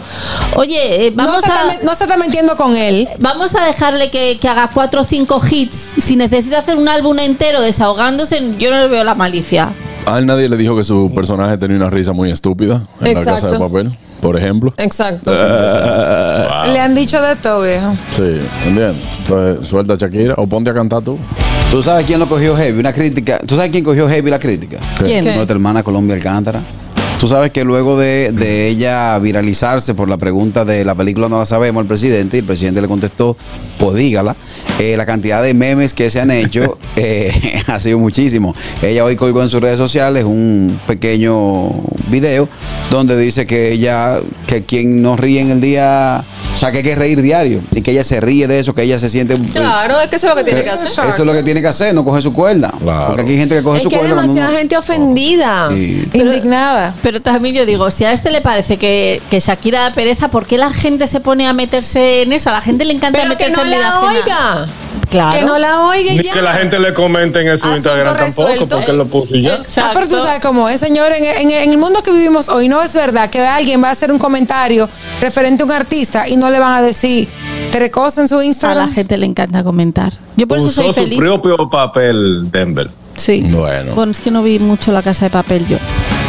[0.56, 1.54] Oye, eh, vamos no, se a...
[1.54, 2.16] está, no se está
[2.54, 3.08] con él.
[3.18, 5.94] Vamos a dejarle que, que haga cuatro o cinco hits.
[5.98, 9.72] Si necesita hacer un álbum entero desahogándose, yo no le veo la malicia.
[10.06, 13.24] A él nadie le dijo que su personaje tenía una risa muy estúpida en la
[13.24, 14.72] casa de papel, por ejemplo.
[14.76, 15.32] Exacto.
[16.72, 17.92] Le han dicho de todo, viejo.
[18.14, 18.94] Sí, ¿entiendes?
[19.22, 21.18] Entonces, suelta a Shakira o ponte a cantar tú.
[21.72, 22.78] ¿Tú sabes quién lo cogió heavy?
[22.78, 23.40] Una crítica.
[23.44, 24.78] ¿Tú sabes quién cogió heavy la crítica?
[25.02, 25.24] ¿Quién?
[25.24, 25.34] ¿Qué?
[25.34, 26.60] Nuestra hermana Colombia Alcántara.
[27.18, 31.38] Tú sabes que luego de, de ella viralizarse por la pregunta de la película No
[31.38, 33.38] la sabemos al presidente, y el presidente le contestó,
[33.78, 34.36] pues dígala,
[34.78, 38.54] eh, la cantidad de memes que se han hecho eh, ha sido muchísimo.
[38.82, 41.70] Ella hoy colgó en sus redes sociales un pequeño
[42.08, 42.48] video
[42.90, 46.22] donde dice que ella, que quien no ríe en el día,
[46.54, 48.82] o sea, que hay que reír diario y que ella se ríe de eso, que
[48.82, 49.38] ella se siente...
[49.52, 50.88] Claro, es que eso es lo que tiene que hacer.
[50.88, 52.72] Eso es lo que tiene que hacer, no coge su cuerda.
[53.06, 54.16] Porque aquí hay gente que coge Es su que hay cuerda.
[54.16, 55.68] cuando demasiada uno- gente ofendida.
[55.70, 56.08] Sí.
[56.12, 56.94] Indignada.
[57.06, 60.44] Pero también yo digo, si a este le parece que, que Shakira da pereza, ¿por
[60.44, 62.50] qué la gente se pone a meterse en eso?
[62.50, 64.08] A la gente le encanta Pero que no en vida la ajena.
[64.10, 64.66] oiga.
[65.08, 65.38] Claro.
[65.38, 66.32] Que no la oiga y Ni ya.
[66.32, 69.60] que la gente le comente en su Asunto Instagram tampoco, porque lo puso y ya.
[69.76, 71.12] Ah, pero tú sabes cómo es, señor.
[71.12, 73.92] En, en- en el mundo que vivimos hoy, no es verdad que alguien va a
[73.92, 74.88] hacer un comentario
[75.20, 77.28] referente a un artista y no le van a decir
[77.70, 78.92] tres cosas en su A la Instagram.
[78.92, 80.12] gente le encanta comentar.
[80.36, 81.20] Yo por eso Usó soy su feliz.
[81.20, 82.90] propio papel, Denver.
[83.14, 83.42] Sí.
[83.48, 83.94] Bueno.
[83.94, 85.78] Bueno, es que no vi mucho la casa de papel yo.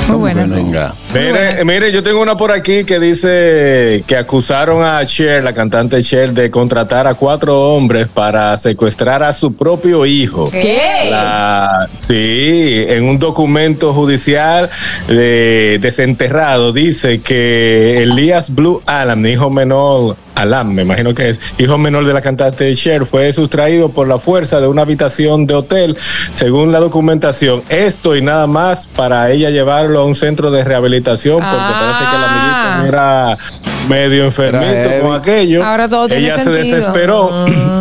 [0.08, 0.46] Muy buena.
[0.46, 0.94] Venga.
[1.14, 6.02] Mire, mire, yo tengo una por aquí que dice que acusaron a Cher, la cantante
[6.02, 10.50] Cher, de contratar a cuatro hombres para secuestrar a su propio hijo.
[10.50, 10.78] ¿Qué?
[11.12, 14.70] La- sí, en un documento judicial
[15.08, 21.80] de desenterrado dice que Elías Blue Alam, hijo menor, Alam, me imagino que es hijo
[21.80, 25.98] menor de la cantante Cher, fue sustraído por la fuerza de una habitación de hotel,
[26.32, 27.64] según la documentación.
[27.70, 32.18] Esto y nada más para ella llevarlo a un centro de rehabilitación, porque parece que
[32.18, 33.38] la amiguita era
[33.90, 35.64] medio enfermito con aquello.
[35.66, 37.32] Ahora todo tiene ella se desesperó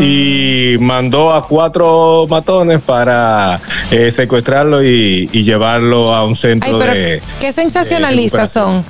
[0.01, 3.61] y mandó a cuatro matones para
[3.91, 7.21] eh, secuestrarlo y, y llevarlo a un Ay, centro pero de...
[7.39, 8.83] qué sensacionalistas son.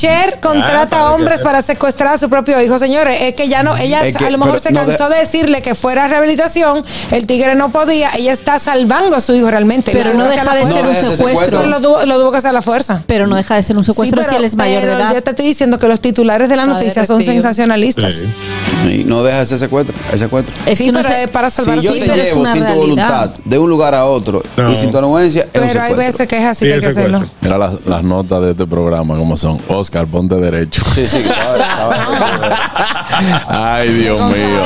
[0.00, 2.78] Cher contrata Ah, a hombres que- para secuestrar a su propio hijo.
[2.78, 5.08] Señores, es que ya no, ella Es que- a lo mejor pero se no cansó
[5.08, 9.20] de- de decirle que fuera a rehabilitación, el tigre no podía, ella está salvando a
[9.20, 9.92] su hijo realmente.
[9.92, 11.10] Pero Lo no tuvo que deja de la ser fuerza.
[11.10, 11.58] un secuestro.
[11.58, 13.02] Pero Lo tuvo, lo tuvo que hacer a la fuerza.
[13.06, 15.14] Pero no deja de ser un secuestro Sí, si él es mayor de pero edad.
[15.14, 18.24] Yo te estoy diciendo que los titulares de la noticia son sensacionalistas.
[18.88, 20.54] Y no deja ese secuestro, ese secuestro.
[20.66, 22.12] Es Sí, que no pero sé- es para salvar Si a yo su te hijo.
[22.14, 24.72] pero es llevo sin tu voluntad de un lugar a otro No.
[24.72, 26.80] y sin tu anuencia, es un Pero hay veces que es así Sí, que hay
[26.80, 27.24] que hacerlo.
[27.40, 29.60] Mira las, las notas de este programa, como son.
[29.82, 30.82] Oscar, ponte derecho.
[30.94, 31.56] Sí, sí, estaba-
[32.36, 34.62] estaba- Ay, Dios mío.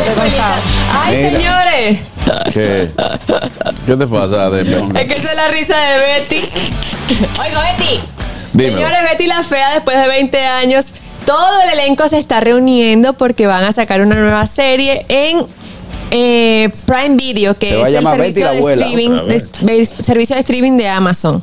[0.93, 1.31] Ay, Mira.
[1.31, 1.99] señores.
[2.53, 2.91] ¿Qué,
[3.87, 4.99] ¿Qué te pasa, Demi?
[4.99, 6.41] Es que esa es la risa de Betty.
[7.41, 8.01] Oiga, Betty.
[8.53, 8.75] Dime.
[8.75, 10.87] Señores, Betty la Fea, después de 20 años,
[11.25, 15.39] todo el elenco se está reuniendo porque van a sacar una nueva serie en
[16.11, 20.77] eh, Prime Video, que Se es el servicio de, streaming, de- de- servicio de streaming
[20.79, 21.43] de Amazon.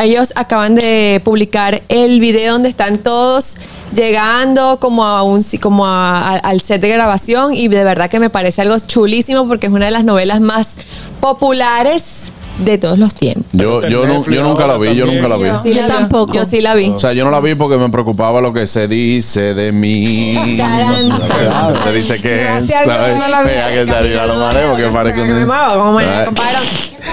[0.00, 3.56] Ellos acaban de publicar el video donde están todos
[3.94, 8.30] llegando como a un como a- al set de grabación y de verdad que me
[8.30, 10.76] parece algo chulísimo porque es una de las novelas más
[11.20, 13.44] populares de todos los tiempos.
[13.52, 15.46] Yo, yo, nu- yo nunca la vi, yo nunca la vi.
[15.46, 15.92] Yo, sí Yo la vi.
[15.92, 16.32] tampoco.
[16.34, 16.88] Yo sí la vi.
[16.90, 20.56] O sea, yo no la vi porque me preocupaba lo que se dice de mí.
[20.56, 21.74] Caramba.
[21.84, 23.14] Se dice que Gracias, ¿sabes?
[23.16, 23.48] yo no la vi.
[23.48, 26.24] Que salir a los mareos porque parece que Me muevo, como me Ay.
[26.26, 26.62] comparan.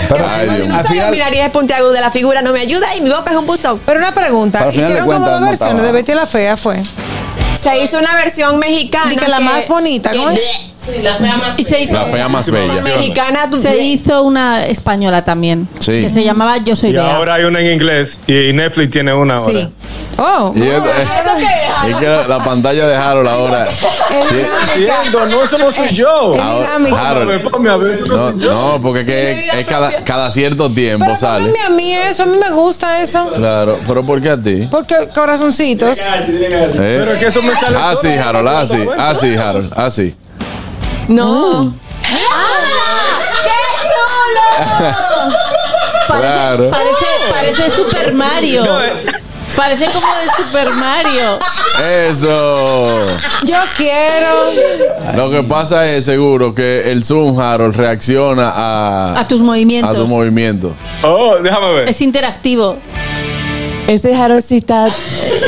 [0.08, 1.18] Pero Ay, Dios al final-
[2.02, 3.80] la figura no me ayuda y mi boca es un buzón.
[3.86, 6.26] Pero una pregunta, Pero al final de hicieron como dos versiones estaba- de Betty la
[6.26, 6.82] Fea, fue.
[7.60, 9.12] Se hizo una versión mexicana.
[9.14, 10.40] Y que la más bonita, ¿cómo es?
[11.58, 12.82] Y se hizo, La fea más bella.
[12.82, 13.50] Mexicana.
[13.62, 15.68] se hizo una española también.
[15.80, 16.02] Sí.
[16.02, 17.16] Que se llamaba Yo Soy Y Bea.
[17.16, 19.52] ahora hay una en inglés y Netflix tiene una ahora.
[19.54, 19.70] Sí.
[20.22, 23.68] Oh, Y es, es- es que la pantalla de Harold ahora.
[24.30, 24.36] Sí.
[24.76, 26.10] Entiendo, no, eso no soy yo.
[26.42, 26.70] Ahora.
[27.00, 27.44] Harold.
[28.08, 28.32] No No,
[28.78, 29.06] no, porque es,
[29.52, 31.46] que es cada, cada cierto tiempo Pero sale.
[31.46, 33.32] pónganme a mí eso, a mí me gusta eso.
[33.36, 34.68] Claro, pero ¿por qué a ti?
[34.70, 36.00] Porque corazoncitos.
[36.00, 36.74] ¿Eh?
[36.76, 38.66] Pero es que eso me sale Ah, sí, Harold, ah,
[39.16, 39.36] sí,
[39.76, 39.90] ah,
[41.10, 41.70] Harold, ah.
[41.70, 41.74] No.
[43.44, 44.46] ¡Qué chulo!
[46.08, 46.70] Claro.
[46.70, 48.66] Parece, parece Super Mario.
[48.66, 48.94] No, eh.
[49.56, 51.38] Parece como de Super Mario.
[52.08, 53.06] Eso.
[53.44, 54.52] Yo quiero.
[55.16, 59.96] Lo que pasa es seguro que el Zoom, Harold, reacciona a, A tus a movimientos.
[59.96, 60.74] tu movimiento.
[61.04, 61.90] Oh, déjame ver.
[61.90, 62.78] Es interactivo.
[63.90, 64.88] Ese Harold sí está.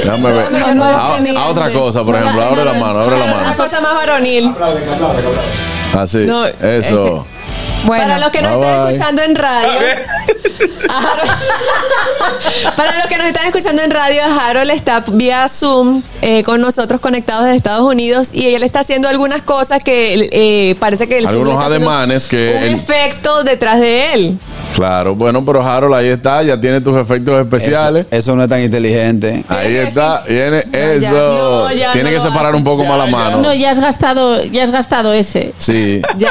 [0.03, 0.51] Déjame ver.
[0.51, 2.99] No, no a, tenía a otra cosa, por No, ejemplo, no, abre la no, mano,
[3.01, 3.55] abre la Una mano.
[3.57, 4.53] cosa más varonil.
[5.97, 6.17] Así.
[6.19, 7.25] No, Eso.
[7.83, 8.91] Bueno, Para los que nos Bye, están bye.
[8.91, 9.69] escuchando en radio.
[10.87, 11.31] Harold-
[12.75, 17.01] Para los que nos están escuchando en radio, Harold está vía Zoom eh, con nosotros
[17.01, 21.29] conectados desde Estados Unidos y él está haciendo algunas cosas que eh, parece que Zoom
[21.29, 24.39] Algunos ademanes que un el- efecto detrás de él.
[24.75, 28.05] Claro, bueno, pero Harold ahí está, ya tiene tus efectos especiales.
[28.09, 29.43] Eso, eso no es tan inteligente.
[29.49, 31.11] Ahí está, viene eso.
[31.67, 33.41] no, ya tiene no que separar un poco más la mano.
[33.41, 35.53] No, ya has gastado, ya has gastado ese.
[35.57, 36.01] Sí.
[36.17, 36.29] Ya.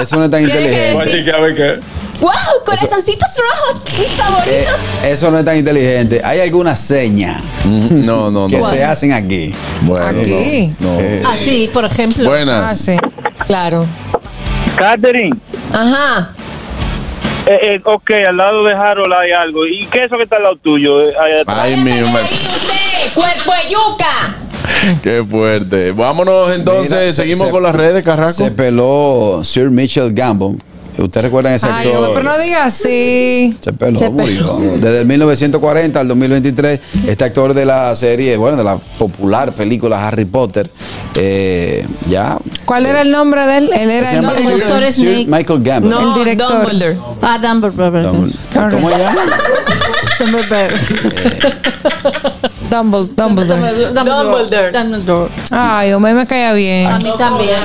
[0.00, 1.54] Eso no es tan que inteligente.
[1.54, 1.80] Qué.
[2.20, 2.30] ¡Wow!
[2.64, 4.74] Corazoncitos rojos, mis Eh, favoritos.
[5.04, 6.22] eso no es tan inteligente.
[6.24, 8.70] Hay algunas señas Mm, No, no, que no.
[8.70, 9.54] se hacen aquí.
[9.82, 10.74] Bueno, Aquí.
[10.80, 10.92] no.
[10.94, 11.00] no.
[11.00, 12.24] Eh, Así, por ejemplo.
[12.24, 12.78] Ah, Buenas.
[12.78, 12.96] sí.
[13.46, 13.84] Claro.
[14.78, 15.36] Catherine,
[15.72, 16.30] Ajá.
[17.46, 19.66] Eh, eh, ok, al lado de Harold hay algo.
[19.66, 21.00] ¿Y qué es eso que está al lado tuyo?
[21.02, 21.14] Eh?
[21.46, 21.90] Ay, mi
[23.14, 24.36] cuerpo de yuca.
[25.02, 25.92] Qué fuerte.
[25.92, 28.32] Vámonos entonces, Mira, se- seguimos se- con las redes, Carraco.
[28.32, 30.56] Se peló Sir Mitchell Gamble.
[30.98, 31.96] ¿Ustedes recuerdan ese Ay, actor?
[32.04, 33.56] hombre, pero no digas así.
[33.60, 34.58] Se peló, Se murió.
[34.76, 40.06] Desde el 1940 al 2023, este actor de la serie, bueno, de la popular película
[40.06, 40.70] Harry Potter,
[41.14, 42.38] eh, ya.
[42.64, 43.70] ¿Cuál era el nombre de él?
[43.74, 45.26] Él era el llama nombre Sir, Doctor Sir.
[45.28, 45.90] Michael Gamble.
[45.90, 46.52] No, El director.
[46.62, 46.96] Dumbledore.
[47.22, 48.02] Ah, Dumbledore.
[48.02, 48.76] Dumbledore.
[48.76, 48.96] ¿Cómo se
[50.24, 50.38] llama?
[52.70, 53.14] Dumbledore.
[53.14, 53.92] Dumbledore.
[53.94, 54.72] Dumbledore.
[54.72, 55.30] Dumbledore.
[55.50, 56.86] Ay, hombre, me caía bien.
[56.90, 57.56] A mí también.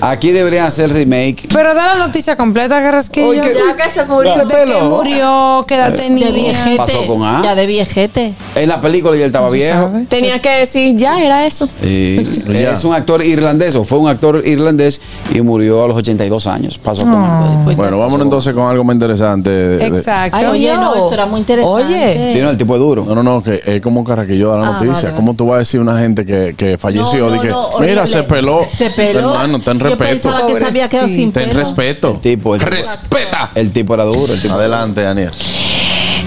[0.00, 1.48] Aquí deberían hacer remake.
[1.52, 3.28] Pero da la noticia completa, Carrasquillo.
[3.30, 4.32] Oye, ¿qué- Ya que se murió.
[4.46, 5.64] ¿De qué murió?
[5.66, 6.30] ¿Qué edad De tenía?
[6.30, 6.76] viejete.
[6.76, 7.42] Pasó con A.
[7.42, 8.34] Ya de viejete.
[8.54, 9.74] En la película ya él estaba viejo.
[9.90, 10.04] ¿Sabe?
[10.06, 11.68] Tenía que decir, ya era eso.
[11.82, 12.20] Y
[12.54, 15.00] es un actor irlandés, o fue un actor irlandés
[15.34, 16.78] y murió a los 82 años.
[16.78, 17.60] Pasó con Ah.
[17.64, 19.50] Pues Bueno, vámonos entonces con algo más interesante.
[19.50, 20.36] de- de- Exacto.
[20.38, 21.84] Ay, Oye, no, esto era muy interesante.
[21.84, 21.93] Oye.
[22.32, 23.04] Sí, no, el tipo es duro.
[23.04, 24.92] No, no, no, que es como Carraquillo da la Ah, noticia.
[24.92, 25.16] vale, vale.
[25.16, 27.30] ¿Cómo tú vas a decir una gente que, que falleció?
[27.30, 28.60] No, que, no, mira, se peló.
[28.76, 29.18] Se peló.
[29.34, 30.10] Hermano, ten Yo respeto.
[30.10, 31.58] pensaba que se había quedado sin Ten pelo.
[31.60, 32.10] respeto.
[32.12, 32.70] El tipo, el tipo.
[32.74, 33.50] Respeta.
[33.54, 34.32] El tipo era duro.
[34.32, 35.30] El tipo Adelante, Aniel.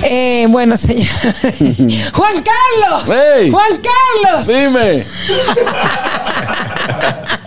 [0.03, 1.05] Eh, bueno, señor.
[2.13, 3.09] Juan Carlos.
[3.09, 3.51] ¡Ey!
[3.51, 4.47] Juan Carlos.
[4.47, 5.03] Dime.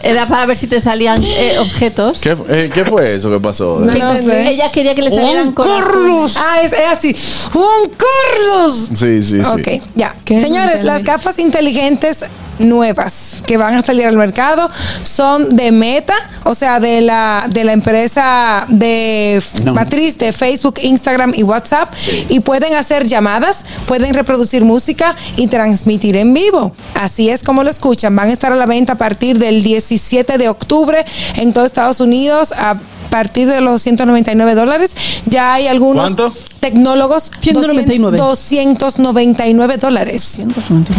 [0.03, 2.21] era para ver si te salían eh, objetos.
[2.21, 3.79] ¿Qué, eh, qué fue eso que pasó?
[3.81, 4.51] No, no sé.
[4.51, 7.17] Ella quería que le salieran con Ah, es, es así.
[7.53, 8.89] ¡Juan Carlos!
[8.95, 9.51] Sí, sí, sí.
[9.51, 10.15] Ok, ya.
[10.27, 12.25] Señores, las gafas inteligentes
[12.61, 14.69] nuevas que van a salir al mercado
[15.03, 16.15] son de Meta,
[16.45, 19.75] o sea, de la, de la empresa de No.
[19.75, 21.93] matriz de Facebook, Instagram y WhatsApp.
[22.29, 26.73] Y pueden hacer llamadas, pueden reproducir música y transmitir en vivo.
[26.95, 28.15] Así es como lo escuchan.
[28.15, 31.05] Van a estar a la venta a partir del 17 de octubre
[31.37, 32.53] en todo Estados Unidos.
[32.53, 32.77] A
[33.11, 34.95] partir de los 199 dólares.
[35.27, 36.33] Ya hay algunos ¿Cuánto?
[36.61, 38.19] tecnólogos 199.
[38.19, 40.39] 299 dólares.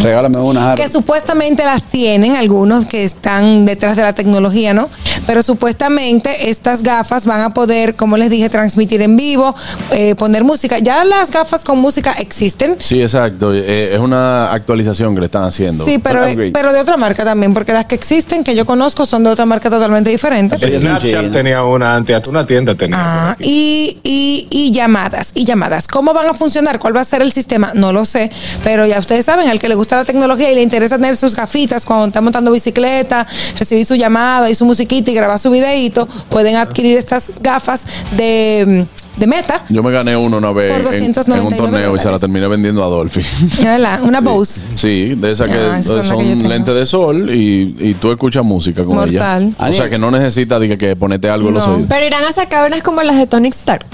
[0.02, 0.76] Regálame una.
[0.76, 4.90] Que supuestamente las tienen algunos que están detrás de la tecnología, ¿no?
[5.28, 9.56] Pero supuestamente estas gafas van a poder, como les dije, transmitir en vivo,
[9.92, 10.80] eh, poner música.
[10.80, 12.76] Ya las gafas con música existen.
[12.80, 13.54] Sí, exacto.
[13.54, 15.86] Eh, es una actualización que le están haciendo.
[15.86, 16.52] Sí, pero, upgrade.
[16.52, 19.46] pero de otra marca también, porque las que existen, que yo conozco, son de otra
[19.46, 20.58] marca totalmente diferente.
[20.58, 22.76] Snapchat tenía una antes, una tienda.
[22.94, 25.88] Ah, y, y, y llamadas, y llamadas.
[25.88, 26.80] ¿Cómo van a funcionar?
[26.80, 27.72] ¿Cuál va a ser el sistema?
[27.74, 28.32] No lo sé,
[28.64, 31.36] pero ya ustedes saben, al que le gusta la tecnología y le interesa tener sus
[31.36, 36.08] gafitas cuando está montando bicicleta, recibir su llamada y su musiquita y grabar su videíto,
[36.30, 37.86] pueden adquirir estas gafas
[38.18, 38.86] de,
[39.22, 39.62] de Meta.
[39.70, 42.18] Yo me gané uno una vez Por en- en, un 299 torneo y se la
[42.18, 43.22] terminé vendiendo a Dolphy.
[43.64, 44.02] ¿verdad?
[44.04, 44.60] Una Bose.
[44.76, 48.84] Sí, de esas que Ah, son que lentes de sol y, y tú escuchas música
[48.84, 49.54] con Mortal.
[49.58, 49.70] ella.
[49.70, 51.86] O sea que no necesitas que, que ponerte algo en los oídos.
[51.88, 53.86] Pero irán a sacar unas como las de Tonic Star.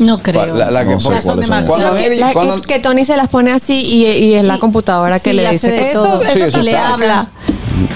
[0.00, 0.46] No creo.
[0.56, 1.64] La, la que No sé pone- cuáles son.
[1.66, 4.58] cuando que, la- cuando- que- que Tony se las pone así y, y es la
[4.58, 6.22] computadora que Sí, le dice de todo.
[6.22, 7.26] eso- Sí, eso y le habla.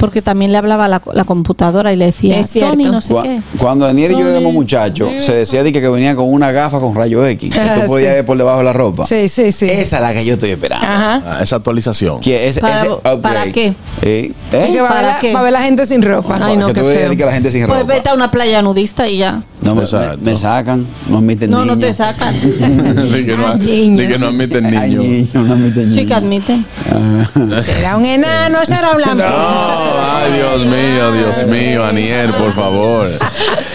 [0.00, 2.72] Porque también le hablaba la, la computadora y le decía, Es cierto.
[2.72, 3.40] Tony, no sé qué.
[3.58, 6.80] Cuando Daniel y yo éramos muchachos, se decía de que, que venía con una gafa
[6.80, 8.14] con rayo X, que Ah, tú podías sí.
[8.16, 9.04] ver por debajo de la ropa.
[9.06, 9.66] Sí, sí, sí.
[9.66, 10.86] Esa es la que yo estoy esperando.
[10.86, 11.22] Ajá.
[11.26, 12.20] Ah, esa actualización.
[12.20, 13.20] Que es- ¿Para- ese upgrade.
[13.22, 13.74] para qué?
[14.02, 14.72] Eh, Es ¿eh?
[14.72, 15.32] que va a, ver ¿Para la, qué?
[15.32, 16.38] va a ver la gente sin ropa.
[16.40, 17.10] Ay, no, que qué feo.
[17.16, 17.92] que la gente sin Pues ropa.
[17.94, 19.42] vete a una playa nudista y ya.
[19.66, 21.80] No, me, me- me sacan, no admiten No, no niños.
[21.90, 22.34] te sacan.
[23.12, 23.96] de, que no, Ay, niño.
[24.02, 25.04] de que no admiten niños.
[25.04, 26.18] niños, no admiten Sí que niños.
[26.18, 26.66] admiten.
[26.90, 27.60] Ah.
[27.60, 29.28] Será un enano, será un No, lampiño.
[29.28, 33.10] ay Dios mío, Dios mío, Aniel, por favor.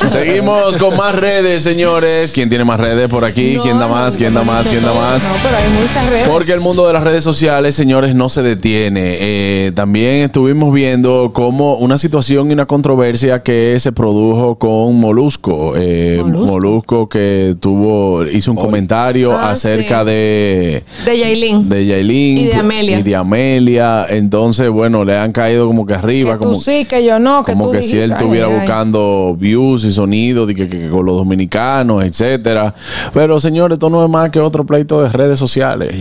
[0.10, 2.32] Seguimos con más redes, señores.
[2.32, 3.58] ¿Quién tiene más redes por aquí?
[3.62, 4.18] ¿Quién da más?
[4.18, 4.68] ¿Quién da más?
[4.68, 5.24] ¿Quién da más?
[5.24, 6.28] No, pero hay muchas redes.
[6.28, 9.18] Porque el mundo de las redes sociales, señores, no se detiene.
[9.20, 15.76] Eh, también estuvimos viendo como una situación y una controversia que se produjo con Molusco.
[15.84, 17.08] Eh, Molusco.
[17.10, 20.06] que tuvo, hizo un comentario Ah, acerca sí.
[20.08, 21.68] de De Yailin.
[21.70, 23.00] de Yailin Y de Amelia.
[23.00, 24.06] y de Amelia.
[24.10, 27.44] Entonces, bueno, le han caído como que arriba, que como, tú sí, que yo no,
[27.44, 30.68] que como tú que si él ay, estuviera ay, buscando views y sonidos y que,
[30.70, 32.74] que- que con los dominicanos, etcétera.
[33.14, 35.92] Pero señores, esto no es más que otro pleito de redes sociales.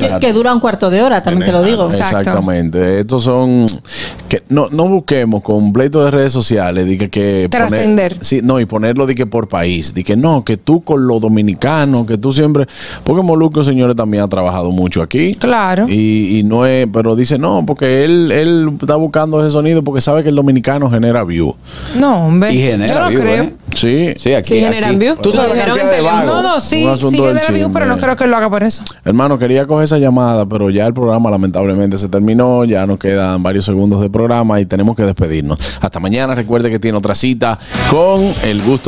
[0.00, 1.88] Que, que dura un cuarto de hora, también te lo digo.
[1.88, 3.00] Exactamente.
[3.00, 3.66] Estos son
[4.28, 8.16] que no, no busquemos con pleito de redes sociales de que, Trascender.
[8.20, 11.20] sí, no, y ponerlo de que por país, de que no, que tú con los
[11.20, 12.66] dominicanos, que tú siempre,
[13.02, 15.34] porque Moluco, señores, también ha trabajado mucho aquí.
[15.34, 15.86] Claro.
[15.88, 20.00] Y, y no es, pero dice no, porque él, él está buscando ese sonido porque
[20.00, 21.56] sabe que el dominicano genera view.
[21.98, 22.54] No, hombre.
[22.54, 23.42] Y genera yo no view, creo.
[23.42, 23.54] ¿eh?
[23.74, 24.12] Sí.
[24.16, 24.54] Sí, aquí.
[24.54, 24.98] Sí, generan.
[25.22, 26.26] Tú sabes la de vagos.
[26.26, 28.82] No, no, sí, sí genera view, pero no creo que lo haga por eso.
[29.04, 32.64] Hermano, quería coger esa llamada, pero ya el programa lamentablemente se terminó.
[32.64, 35.58] Ya nos quedan varios segundos de programa y tenemos que despedirnos.
[35.80, 36.34] Hasta mañana.
[36.34, 37.58] Recuerde que tiene otra cita
[37.90, 38.87] con el gusto